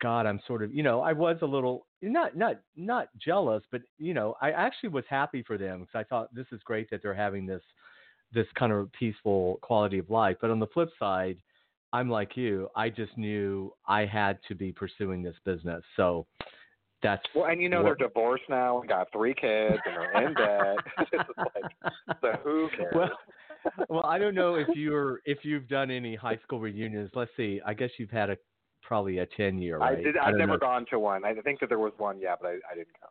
God, 0.00 0.26
I'm 0.26 0.40
sort 0.46 0.62
of 0.62 0.74
you 0.74 0.82
know, 0.82 1.00
I 1.00 1.12
was 1.12 1.36
a 1.42 1.46
little 1.46 1.86
not 2.02 2.36
not 2.36 2.60
not 2.76 3.08
jealous, 3.18 3.62
but 3.70 3.82
you 3.98 4.14
know, 4.14 4.34
I 4.40 4.50
actually 4.52 4.90
was 4.90 5.04
happy 5.08 5.42
for 5.42 5.58
them 5.58 5.80
because 5.80 5.94
I 5.94 6.04
thought 6.04 6.34
this 6.34 6.46
is 6.52 6.60
great 6.64 6.90
that 6.90 7.02
they're 7.02 7.14
having 7.14 7.46
this 7.46 7.62
this 8.34 8.46
kind 8.58 8.72
of 8.72 8.90
peaceful 8.92 9.58
quality 9.62 9.98
of 9.98 10.08
life. 10.10 10.36
But 10.40 10.50
on 10.50 10.58
the 10.58 10.66
flip 10.68 10.90
side, 10.98 11.36
I'm 11.92 12.08
like 12.08 12.36
you. 12.36 12.68
I 12.74 12.88
just 12.88 13.16
knew 13.18 13.72
I 13.86 14.06
had 14.06 14.38
to 14.48 14.54
be 14.54 14.72
pursuing 14.72 15.22
this 15.22 15.36
business. 15.44 15.82
So, 15.96 16.26
That's 17.02 17.22
well, 17.34 17.46
and 17.46 17.60
you 17.60 17.68
know 17.68 17.82
what- 17.82 17.98
they're 17.98 18.08
divorced 18.08 18.44
now, 18.48 18.80
and 18.80 18.88
got 18.88 19.08
three 19.12 19.34
kids, 19.34 19.78
and 19.84 19.96
they're 19.96 20.26
in 20.28 20.34
debt. 20.34 20.76
it's 21.12 21.30
like, 21.36 21.92
so 22.20 22.32
who 22.44 22.68
cares? 22.76 22.94
well, 22.94 23.10
well, 23.88 24.04
I 24.06 24.18
don't 24.18 24.34
know 24.34 24.54
if 24.54 24.68
you're 24.74 25.20
if 25.24 25.38
you've 25.44 25.68
done 25.68 25.90
any 25.90 26.14
high 26.14 26.38
school 26.44 26.60
reunions. 26.60 27.10
Let's 27.14 27.30
see. 27.36 27.60
I 27.66 27.74
guess 27.74 27.90
you've 27.98 28.10
had 28.10 28.30
a 28.30 28.36
probably 28.82 29.18
a 29.18 29.26
ten 29.26 29.58
year. 29.58 29.80
I 29.82 29.94
Right? 29.94 30.04
did. 30.04 30.16
I 30.16 30.26
I've 30.26 30.30
don't 30.30 30.38
never 30.38 30.52
know. 30.52 30.58
gone 30.58 30.86
to 30.90 30.98
one. 30.98 31.24
I 31.24 31.34
think 31.34 31.60
that 31.60 31.68
there 31.68 31.78
was 31.78 31.92
one, 31.98 32.18
yeah, 32.20 32.36
but 32.40 32.48
I, 32.48 32.52
I 32.70 32.74
didn't 32.76 32.94
go. 33.00 33.08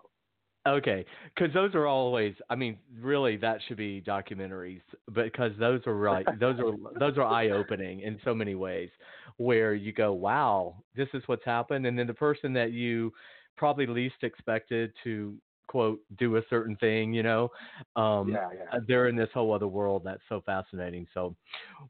Okay, 0.67 1.05
because 1.35 1.51
those 1.55 1.73
are 1.73 1.87
always. 1.87 2.35
I 2.49 2.55
mean, 2.55 2.77
really, 2.99 3.35
that 3.37 3.59
should 3.67 3.77
be 3.77 3.99
documentaries, 3.99 4.81
because 5.11 5.51
those 5.57 5.81
are 5.87 5.97
right. 5.97 6.25
Those 6.39 6.59
are 6.59 6.73
those 6.99 7.17
are 7.17 7.23
eye 7.23 7.49
opening 7.49 8.01
in 8.01 8.19
so 8.23 8.35
many 8.35 8.53
ways, 8.53 8.91
where 9.37 9.73
you 9.73 9.91
go, 9.91 10.13
"Wow, 10.13 10.83
this 10.95 11.07
is 11.15 11.23
what's 11.25 11.43
happened," 11.45 11.87
and 11.87 11.97
then 11.97 12.05
the 12.05 12.13
person 12.13 12.53
that 12.53 12.73
you 12.73 13.11
probably 13.57 13.87
least 13.87 14.21
expected 14.21 14.93
to 15.03 15.35
quote 15.67 16.01
do 16.17 16.35
a 16.35 16.41
certain 16.49 16.75
thing, 16.77 17.13
you 17.13 17.23
know, 17.23 17.49
um, 17.95 18.29
yeah, 18.29 18.49
yeah. 18.53 18.65
uh, 18.73 18.79
they're 18.87 19.07
in 19.07 19.15
this 19.15 19.29
whole 19.33 19.53
other 19.53 19.67
world 19.69 20.03
that's 20.03 20.21
so 20.27 20.41
fascinating. 20.45 21.07
So, 21.13 21.33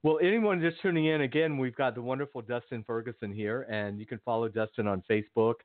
well, 0.04 0.20
anyone 0.22 0.62
just 0.62 0.80
tuning 0.82 1.08
in, 1.08 1.22
again, 1.22 1.58
we've 1.58 1.76
got 1.76 1.96
the 1.96 2.02
wonderful 2.02 2.44
Dustin 2.44 2.84
Ferguson 2.86 3.34
here, 3.34 3.64
and 3.64 4.00
you 4.00 4.06
can 4.06 4.20
follow 4.24 4.48
Dustin 4.48 4.86
on 4.86 5.04
Facebook. 5.10 5.56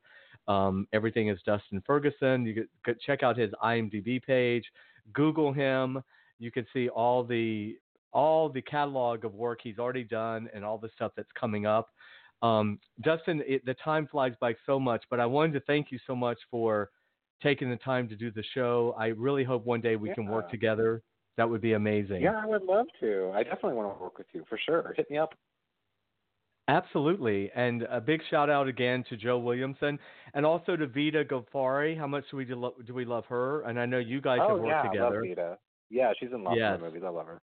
Um, 0.47 0.87
everything 0.93 1.29
is 1.29 1.39
Dustin 1.45 1.81
Ferguson. 1.85 2.45
You 2.45 2.53
could, 2.53 2.67
could 2.83 2.99
check 3.01 3.23
out 3.23 3.37
his 3.37 3.51
IMDb 3.63 4.21
page, 4.21 4.65
Google 5.13 5.53
him. 5.53 6.01
You 6.39 6.51
can 6.51 6.65
see 6.73 6.89
all 6.89 7.23
the 7.23 7.77
all 8.13 8.49
the 8.49 8.61
catalog 8.61 9.25
of 9.25 9.33
work 9.33 9.59
he's 9.61 9.77
already 9.77 10.03
done 10.03 10.49
and 10.53 10.63
all 10.63 10.77
the 10.77 10.89
stuff 10.95 11.11
that's 11.15 11.29
coming 11.39 11.65
up. 11.65 11.89
Um, 12.41 12.79
Dustin, 13.01 13.43
it, 13.45 13.65
the 13.65 13.75
time 13.75 14.07
flies 14.07 14.33
by 14.39 14.55
so 14.65 14.79
much, 14.79 15.03
but 15.09 15.19
I 15.19 15.25
wanted 15.25 15.53
to 15.53 15.59
thank 15.61 15.91
you 15.91 15.99
so 16.07 16.15
much 16.15 16.37
for 16.49 16.89
taking 17.41 17.69
the 17.69 17.77
time 17.77 18.07
to 18.09 18.15
do 18.15 18.31
the 18.31 18.43
show. 18.53 18.95
I 18.97 19.07
really 19.07 19.43
hope 19.43 19.65
one 19.65 19.81
day 19.81 19.95
we 19.95 20.13
can 20.13 20.25
work 20.27 20.49
together. 20.49 21.01
That 21.37 21.49
would 21.49 21.61
be 21.61 21.73
amazing. 21.73 22.21
Yeah, 22.21 22.41
I 22.41 22.45
would 22.47 22.63
love 22.63 22.87
to. 22.99 23.31
I 23.35 23.43
definitely 23.43 23.73
want 23.73 23.95
to 23.95 24.01
work 24.01 24.17
with 24.17 24.27
you 24.33 24.43
for 24.49 24.57
sure. 24.57 24.93
Hit 24.95 25.09
me 25.11 25.17
up. 25.17 25.35
Absolutely. 26.69 27.49
And 27.55 27.83
a 27.83 28.01
big 28.01 28.21
shout 28.29 28.49
out 28.49 28.67
again 28.67 29.03
to 29.09 29.15
Joe 29.15 29.37
Williamson 29.39 29.97
and 30.33 30.45
also 30.45 30.75
to 30.75 30.85
Vida 30.87 31.23
Ghaffari. 31.23 31.97
How 31.97 32.07
much 32.07 32.25
do 32.29 32.37
we 32.37 32.43
do, 32.45 32.73
do 32.85 32.93
we 32.93 33.05
love 33.05 33.25
her? 33.29 33.61
And 33.61 33.79
I 33.79 33.85
know 33.85 33.99
you 33.99 34.19
guys 34.19 34.39
oh 34.41 34.49
have 34.49 34.59
worked 34.59 34.67
yeah, 34.69 34.81
I 34.81 34.87
together. 34.87 35.15
love 35.15 35.23
Vida. 35.23 35.57
Yeah, 35.89 36.11
she's 36.19 36.29
in 36.33 36.43
lots 36.43 36.57
Yes. 36.59 36.75
of 36.75 36.81
movies. 36.81 37.03
I 37.05 37.09
love 37.09 37.27
her. 37.27 37.41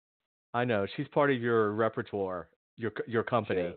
I 0.55 0.65
know. 0.65 0.87
She's 0.97 1.07
part 1.09 1.31
of 1.31 1.41
your 1.41 1.73
repertoire, 1.73 2.49
your 2.77 2.93
your 3.07 3.23
company. 3.23 3.75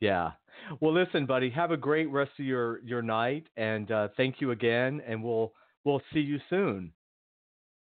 Yeah. 0.00 0.32
Well, 0.80 0.92
listen, 0.92 1.24
buddy, 1.26 1.48
have 1.50 1.70
a 1.70 1.76
great 1.76 2.10
rest 2.10 2.32
of 2.38 2.44
your 2.44 2.80
your 2.82 3.00
night 3.02 3.46
and 3.56 3.90
uh, 3.90 4.08
thank 4.16 4.40
you 4.40 4.50
again 4.50 5.00
and 5.06 5.22
we'll 5.24 5.52
we'll 5.84 6.02
see 6.12 6.20
you 6.20 6.38
soon. 6.50 6.92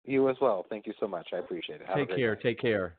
You 0.03 0.29
as 0.29 0.35
well. 0.41 0.65
Thank 0.69 0.87
you 0.87 0.93
so 0.99 1.07
much. 1.07 1.29
I 1.33 1.37
appreciate 1.37 1.79
it. 1.79 1.87
Have 1.87 1.97
a 1.97 2.05
Take 2.05 2.15
care. 2.17 2.33
night. 2.35 2.43
Take 2.43 2.59
care. 2.59 2.97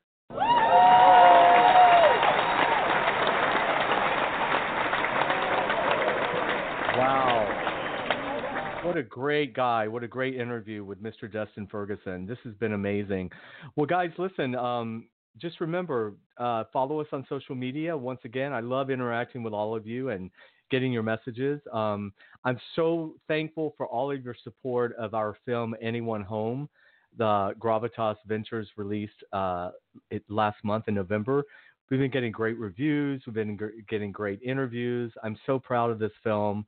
Wow. 6.96 8.80
What 8.84 8.96
a 8.96 9.02
great 9.02 9.54
guy. 9.54 9.88
What 9.88 10.02
a 10.02 10.08
great 10.08 10.34
interview 10.34 10.84
with 10.84 11.02
Mr. 11.02 11.32
Dustin 11.32 11.66
Ferguson. 11.66 12.26
This 12.26 12.38
has 12.44 12.54
been 12.54 12.72
amazing. 12.72 13.30
Well, 13.76 13.86
guys, 13.86 14.10
listen, 14.18 14.54
um, 14.56 15.06
just 15.38 15.60
remember, 15.60 16.14
uh, 16.36 16.64
follow 16.72 17.00
us 17.00 17.06
on 17.12 17.24
social 17.28 17.54
media. 17.54 17.96
Once 17.96 18.20
again, 18.24 18.52
I 18.52 18.60
love 18.60 18.90
interacting 18.90 19.42
with 19.42 19.54
all 19.54 19.74
of 19.74 19.86
you 19.86 20.10
and 20.10 20.30
getting 20.70 20.92
your 20.92 21.02
messages. 21.02 21.60
Um, 21.72 22.12
I'm 22.44 22.60
so 22.76 23.14
thankful 23.28 23.72
for 23.76 23.86
all 23.86 24.10
of 24.10 24.22
your 24.22 24.36
support 24.42 24.94
of 24.96 25.14
our 25.14 25.36
film, 25.46 25.74
Anyone 25.80 26.22
Home. 26.22 26.68
The 27.16 27.54
Gravitas 27.58 28.16
Ventures 28.26 28.68
released 28.76 29.22
uh, 29.32 29.70
it 30.10 30.24
last 30.28 30.56
month 30.64 30.88
in 30.88 30.94
November. 30.94 31.44
We've 31.92 32.00
been 32.00 32.10
getting 32.10 32.32
great 32.32 32.58
reviews. 32.58 33.22
We've 33.26 33.34
been 33.34 33.58
getting 33.86 34.12
great 34.12 34.40
interviews. 34.40 35.12
I'm 35.22 35.36
so 35.44 35.58
proud 35.58 35.90
of 35.90 35.98
this 35.98 36.10
film. 36.24 36.64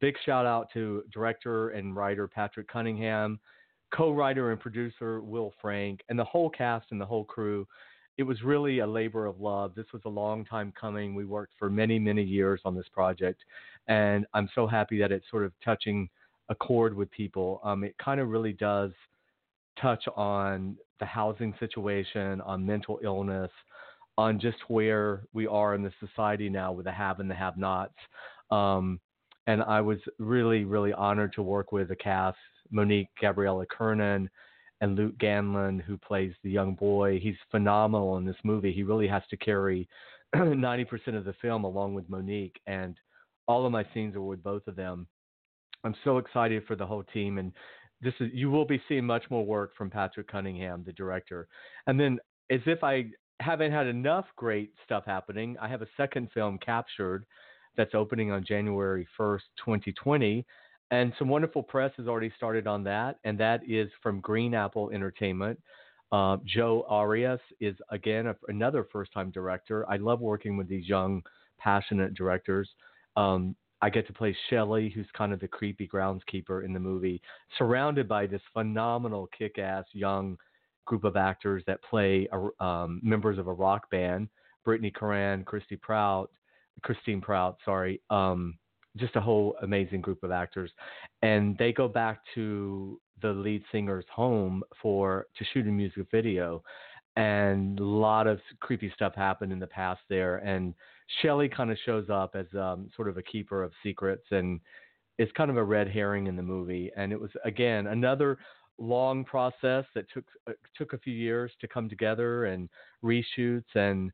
Big 0.00 0.14
shout 0.24 0.46
out 0.46 0.68
to 0.72 1.04
director 1.12 1.68
and 1.68 1.94
writer 1.94 2.26
Patrick 2.26 2.68
Cunningham, 2.68 3.38
co-writer 3.94 4.50
and 4.50 4.58
producer 4.58 5.20
Will 5.20 5.52
Frank, 5.60 6.00
and 6.08 6.18
the 6.18 6.24
whole 6.24 6.48
cast 6.48 6.86
and 6.90 6.98
the 6.98 7.04
whole 7.04 7.22
crew. 7.22 7.68
It 8.16 8.22
was 8.22 8.40
really 8.42 8.78
a 8.78 8.86
labor 8.86 9.26
of 9.26 9.42
love. 9.42 9.74
This 9.74 9.92
was 9.92 10.00
a 10.06 10.08
long 10.08 10.42
time 10.46 10.72
coming. 10.80 11.14
We 11.14 11.26
worked 11.26 11.52
for 11.58 11.68
many, 11.68 11.98
many 11.98 12.22
years 12.22 12.62
on 12.64 12.74
this 12.74 12.88
project, 12.94 13.42
and 13.88 14.24
I'm 14.32 14.48
so 14.54 14.66
happy 14.66 14.98
that 15.00 15.12
it's 15.12 15.28
sort 15.30 15.44
of 15.44 15.52
touching 15.62 16.08
a 16.48 16.54
chord 16.54 16.96
with 16.96 17.10
people. 17.10 17.60
Um, 17.62 17.84
it 17.84 17.94
kind 18.02 18.20
of 18.20 18.30
really 18.30 18.54
does 18.54 18.92
touch 19.78 20.04
on 20.16 20.78
the 20.98 21.04
housing 21.04 21.52
situation, 21.60 22.40
on 22.40 22.64
mental 22.64 23.00
illness, 23.04 23.50
on 24.18 24.38
just 24.38 24.58
where 24.68 25.22
we 25.32 25.46
are 25.46 25.74
in 25.74 25.82
the 25.82 25.92
society 26.00 26.48
now 26.48 26.72
with 26.72 26.84
the 26.84 26.92
have 26.92 27.20
and 27.20 27.30
the 27.30 27.34
have 27.34 27.56
nots. 27.56 27.94
Um, 28.50 29.00
and 29.46 29.62
I 29.62 29.80
was 29.80 29.98
really, 30.18 30.64
really 30.64 30.92
honored 30.92 31.32
to 31.34 31.42
work 31.42 31.72
with 31.72 31.88
the 31.88 31.96
cast 31.96 32.38
Monique 32.70 33.08
Gabriela 33.20 33.66
Curnen 33.66 34.28
and 34.80 34.96
Luke 34.96 35.16
Ganalon, 35.18 35.80
who 35.80 35.96
plays 35.96 36.32
the 36.42 36.50
young 36.50 36.74
boy. 36.74 37.18
He's 37.20 37.36
phenomenal 37.50 38.16
in 38.18 38.24
this 38.24 38.36
movie. 38.44 38.72
He 38.72 38.82
really 38.82 39.08
has 39.08 39.22
to 39.30 39.36
carry 39.36 39.88
90% 40.34 41.16
of 41.16 41.24
the 41.24 41.34
film 41.40 41.64
along 41.64 41.94
with 41.94 42.08
Monique. 42.08 42.60
And 42.66 42.96
all 43.46 43.64
of 43.66 43.72
my 43.72 43.84
scenes 43.94 44.16
are 44.16 44.22
with 44.22 44.42
both 44.42 44.66
of 44.66 44.76
them. 44.76 45.06
I'm 45.84 45.94
so 46.04 46.18
excited 46.18 46.64
for 46.66 46.76
the 46.76 46.86
whole 46.86 47.04
team. 47.04 47.38
And 47.38 47.52
this 48.00 48.14
is 48.20 48.30
you 48.32 48.50
will 48.50 48.64
be 48.64 48.82
seeing 48.88 49.04
much 49.04 49.24
more 49.30 49.44
work 49.44 49.72
from 49.76 49.90
Patrick 49.90 50.28
Cunningham, 50.28 50.82
the 50.84 50.92
director. 50.92 51.48
And 51.86 51.98
then 51.98 52.18
as 52.50 52.60
if 52.66 52.82
I 52.82 53.06
haven't 53.42 53.72
had 53.72 53.86
enough 53.86 54.26
great 54.36 54.72
stuff 54.84 55.04
happening, 55.04 55.56
I 55.60 55.68
have 55.68 55.82
a 55.82 55.88
second 55.96 56.30
film 56.32 56.58
captured 56.64 57.26
that's 57.76 57.94
opening 57.94 58.30
on 58.30 58.44
January 58.44 59.06
1st, 59.18 59.40
2020. 59.64 60.46
And 60.90 61.12
some 61.18 61.28
wonderful 61.28 61.62
press 61.62 61.90
has 61.96 62.06
already 62.06 62.30
started 62.36 62.66
on 62.66 62.84
that, 62.84 63.18
and 63.24 63.38
that 63.40 63.62
is 63.66 63.90
from 64.02 64.20
Green 64.20 64.54
Apple 64.54 64.90
Entertainment. 64.90 65.58
Uh, 66.12 66.36
Joe 66.44 66.84
Arias 66.88 67.40
is 67.60 67.74
again 67.90 68.26
a, 68.26 68.36
another 68.48 68.86
first-time 68.92 69.30
director. 69.30 69.88
I 69.90 69.96
love 69.96 70.20
working 70.20 70.58
with 70.58 70.68
these 70.68 70.86
young, 70.86 71.22
passionate 71.58 72.12
directors. 72.12 72.68
Um, 73.16 73.56
I 73.80 73.88
get 73.88 74.06
to 74.06 74.12
play 74.12 74.36
Shelley, 74.50 74.90
who's 74.94 75.06
kind 75.16 75.32
of 75.32 75.40
the 75.40 75.48
creepy 75.48 75.88
groundskeeper 75.88 76.64
in 76.64 76.74
the 76.74 76.78
movie, 76.78 77.22
surrounded 77.56 78.06
by 78.06 78.26
this 78.26 78.42
phenomenal, 78.52 79.28
kick-ass 79.36 79.86
young 79.92 80.36
group 80.84 81.04
of 81.04 81.16
actors 81.16 81.62
that 81.66 81.82
play 81.82 82.28
um, 82.60 83.00
members 83.02 83.38
of 83.38 83.46
a 83.46 83.52
rock 83.52 83.90
band. 83.90 84.28
Brittany 84.64 84.90
Coran, 84.90 85.44
Christy 85.44 85.76
Prout, 85.76 86.30
Christine 86.82 87.20
Prout, 87.20 87.58
sorry, 87.64 88.00
um, 88.10 88.56
just 88.96 89.16
a 89.16 89.20
whole 89.20 89.56
amazing 89.62 90.00
group 90.00 90.22
of 90.22 90.30
actors, 90.30 90.70
and 91.22 91.56
they 91.58 91.72
go 91.72 91.88
back 91.88 92.20
to 92.34 93.00
the 93.22 93.32
lead 93.32 93.62
singer's 93.72 94.04
home 94.14 94.62
for 94.80 95.26
to 95.36 95.44
shoot 95.52 95.66
a 95.66 95.70
music 95.70 96.06
video, 96.10 96.62
and 97.16 97.78
a 97.80 97.84
lot 97.84 98.26
of 98.26 98.40
creepy 98.60 98.90
stuff 98.94 99.14
happened 99.14 99.52
in 99.52 99.58
the 99.58 99.66
past 99.66 100.00
there, 100.08 100.36
and 100.38 100.74
Shelley 101.20 101.48
kind 101.48 101.70
of 101.70 101.78
shows 101.84 102.08
up 102.10 102.34
as 102.34 102.46
um, 102.58 102.88
sort 102.94 103.08
of 103.08 103.16
a 103.16 103.22
keeper 103.22 103.62
of 103.62 103.72
secrets, 103.82 104.24
and 104.30 104.60
it's 105.18 105.32
kind 105.32 105.50
of 105.50 105.56
a 105.56 105.64
red 105.64 105.88
herring 105.88 106.26
in 106.26 106.36
the 106.36 106.42
movie, 106.42 106.90
and 106.96 107.12
it 107.12 107.20
was 107.20 107.30
again 107.44 107.86
another 107.88 108.38
long 108.82 109.24
process 109.24 109.84
that 109.94 110.06
took 110.12 110.24
uh, 110.48 110.52
took 110.76 110.92
a 110.92 110.98
few 110.98 111.14
years 111.14 111.52
to 111.60 111.68
come 111.68 111.88
together 111.88 112.46
and 112.46 112.68
reshoots 113.04 113.74
and 113.74 114.10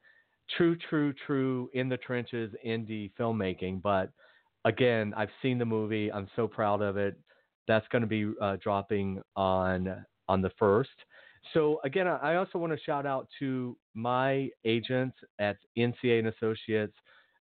true, 0.57 0.77
true, 0.89 1.13
true 1.27 1.71
in 1.73 1.89
the 1.89 1.97
trenches 1.97 2.53
indie 2.67 3.11
filmmaking. 3.19 3.83
But 3.83 4.11
again, 4.65 5.15
I've 5.17 5.31
seen 5.43 5.59
the 5.59 5.65
movie. 5.65 6.13
I'm 6.13 6.29
so 6.37 6.47
proud 6.47 6.83
of 6.83 6.97
it. 6.97 7.19
That's 7.67 7.87
going 7.89 8.03
to 8.03 8.09
be 8.09 8.33
uh, 8.41 8.57
dropping 8.63 9.23
on 9.37 10.05
on 10.29 10.43
the 10.43 10.51
first. 10.59 10.91
So 11.55 11.81
again, 11.85 12.07
I 12.07 12.17
I 12.17 12.37
also 12.37 12.59
want 12.59 12.73
to 12.73 12.85
shout 12.85 13.07
out 13.07 13.27
to 13.39 13.77
my 13.95 14.49
agents 14.67 15.17
at 15.39 15.57
NCA 15.79 16.19
and 16.19 16.29
Associates, 16.29 16.95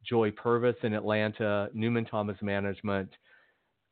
Joy 0.03 0.31
Purvis 0.31 0.75
in 0.81 0.93
Atlanta, 0.93 1.69
Newman 1.73 2.05
Thomas 2.05 2.37
Management, 2.41 3.09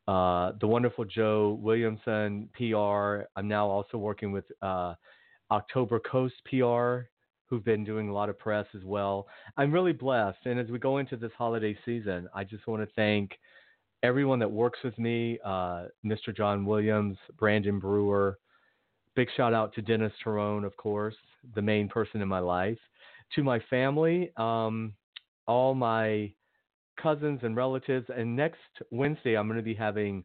uh, 0.09 0.53
the 0.59 0.65
wonderful 0.65 1.05
Joe 1.05 1.59
Williamson 1.61 2.49
PR. 2.55 3.27
I'm 3.35 3.47
now 3.47 3.67
also 3.67 3.99
working 3.99 4.31
with 4.31 4.45
uh, 4.63 4.95
October 5.51 5.99
Coast 5.99 6.33
PR, 6.45 7.01
who've 7.45 7.63
been 7.63 7.83
doing 7.83 8.09
a 8.09 8.13
lot 8.13 8.27
of 8.27 8.39
press 8.39 8.65
as 8.75 8.83
well. 8.83 9.27
I'm 9.55 9.71
really 9.71 9.93
blessed. 9.93 10.39
And 10.45 10.59
as 10.59 10.67
we 10.69 10.79
go 10.79 10.97
into 10.97 11.15
this 11.15 11.31
holiday 11.37 11.77
season, 11.85 12.27
I 12.33 12.43
just 12.43 12.65
want 12.65 12.81
to 12.81 12.91
thank 12.95 13.37
everyone 14.01 14.39
that 14.39 14.49
works 14.49 14.79
with 14.83 14.97
me 14.97 15.37
uh, 15.45 15.85
Mr. 16.03 16.35
John 16.35 16.65
Williams, 16.65 17.19
Brandon 17.37 17.77
Brewer. 17.77 18.39
Big 19.15 19.27
shout 19.37 19.53
out 19.53 19.75
to 19.75 19.83
Dennis 19.83 20.13
Terone, 20.25 20.65
of 20.65 20.75
course, 20.75 21.15
the 21.53 21.61
main 21.61 21.87
person 21.87 22.23
in 22.23 22.27
my 22.27 22.39
life. 22.39 22.79
To 23.35 23.43
my 23.43 23.59
family, 23.69 24.31
um, 24.37 24.93
all 25.45 25.75
my 25.75 26.31
cousins 27.01 27.39
and 27.43 27.55
relatives. 27.55 28.07
And 28.15 28.35
next 28.35 28.59
Wednesday, 28.91 29.35
I'm 29.35 29.47
going 29.47 29.57
to 29.57 29.63
be 29.63 29.73
having 29.73 30.23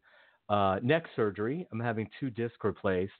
uh, 0.49 0.79
neck 0.81 1.05
surgery. 1.15 1.67
I'm 1.71 1.79
having 1.79 2.07
two 2.19 2.29
discs 2.29 2.57
replaced, 2.63 3.11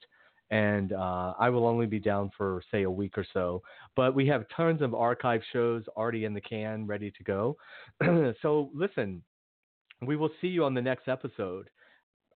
and 0.51 0.93
uh, 0.93 1.33
I 1.39 1.49
will 1.49 1.65
only 1.65 1.85
be 1.85 1.99
down 1.99 2.31
for 2.37 2.61
say 2.71 2.83
a 2.83 2.91
week 2.91 3.17
or 3.17 3.25
so. 3.33 3.61
But 3.95 4.13
we 4.15 4.27
have 4.27 4.45
tons 4.55 4.81
of 4.81 4.93
archive 4.93 5.41
shows 5.51 5.83
already 5.95 6.25
in 6.25 6.33
the 6.33 6.41
can, 6.41 6.85
ready 6.85 7.11
to 7.11 7.23
go. 7.23 7.57
so 8.41 8.69
listen, 8.73 9.23
we 10.05 10.15
will 10.15 10.31
see 10.41 10.47
you 10.47 10.63
on 10.63 10.73
the 10.73 10.81
next 10.81 11.07
episode. 11.07 11.69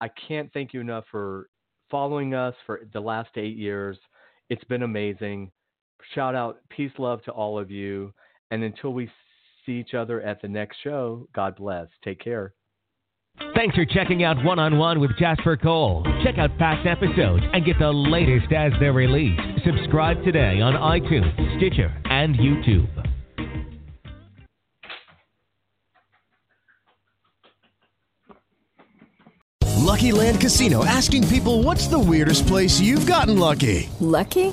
I 0.01 0.09
can't 0.29 0.53
thank 0.53 0.75
you 0.75 0.81
enough 0.81 1.05
for 1.11 1.49
following 1.91 2.35
us 2.35 2.55
for 2.67 2.83
the 2.93 3.01
last 3.01 3.31
eight 3.37 3.57
years. 3.57 3.99
It's 4.51 4.65
been 4.65 4.83
amazing. 4.83 5.51
Shout 6.15 6.35
out, 6.35 6.59
peace, 6.69 6.93
love 6.99 7.23
to 7.25 7.33
all 7.33 7.59
of 7.59 7.71
you. 7.71 8.13
And 8.51 8.63
until 8.63 8.93
we 8.93 9.11
see 9.67 9.73
each 9.73 9.95
other 9.95 10.23
at 10.23 10.41
the 10.41 10.49
next 10.49 10.79
show, 10.83 11.29
God 11.35 11.57
bless. 11.57 11.89
Take 12.05 12.21
care. 12.21 12.55
Thanks 13.55 13.75
for 13.77 13.85
checking 13.85 14.25
out 14.25 14.43
One 14.45 14.59
on 14.59 14.79
One 14.79 14.99
with 14.99 15.11
Jasper 15.19 15.59
Cole. 15.59 16.07
Check 16.25 16.39
out 16.39 16.57
past 16.57 16.87
episodes 16.87 17.45
and 17.53 17.65
get 17.67 17.79
the 17.79 17.93
latest 17.93 18.51
as 18.53 18.73
they're 18.81 18.95
released. 18.95 19.43
Subscribe 19.65 20.23
today 20.25 20.61
on 20.61 20.75
iTunes, 20.75 21.35
Stitcher, 21.59 21.95
and 22.07 22.35
YouTube. 22.37 22.89
Lucky 29.97 30.13
Land 30.13 30.41
Casino 30.41 30.85
asking 30.85 31.27
people 31.29 31.63
what's 31.63 31.87
the 31.87 31.99
weirdest 31.99 32.47
place 32.47 32.81
you've 32.81 33.07
gotten 33.07 33.39
lucky? 33.39 33.89
Lucky? 34.01 34.53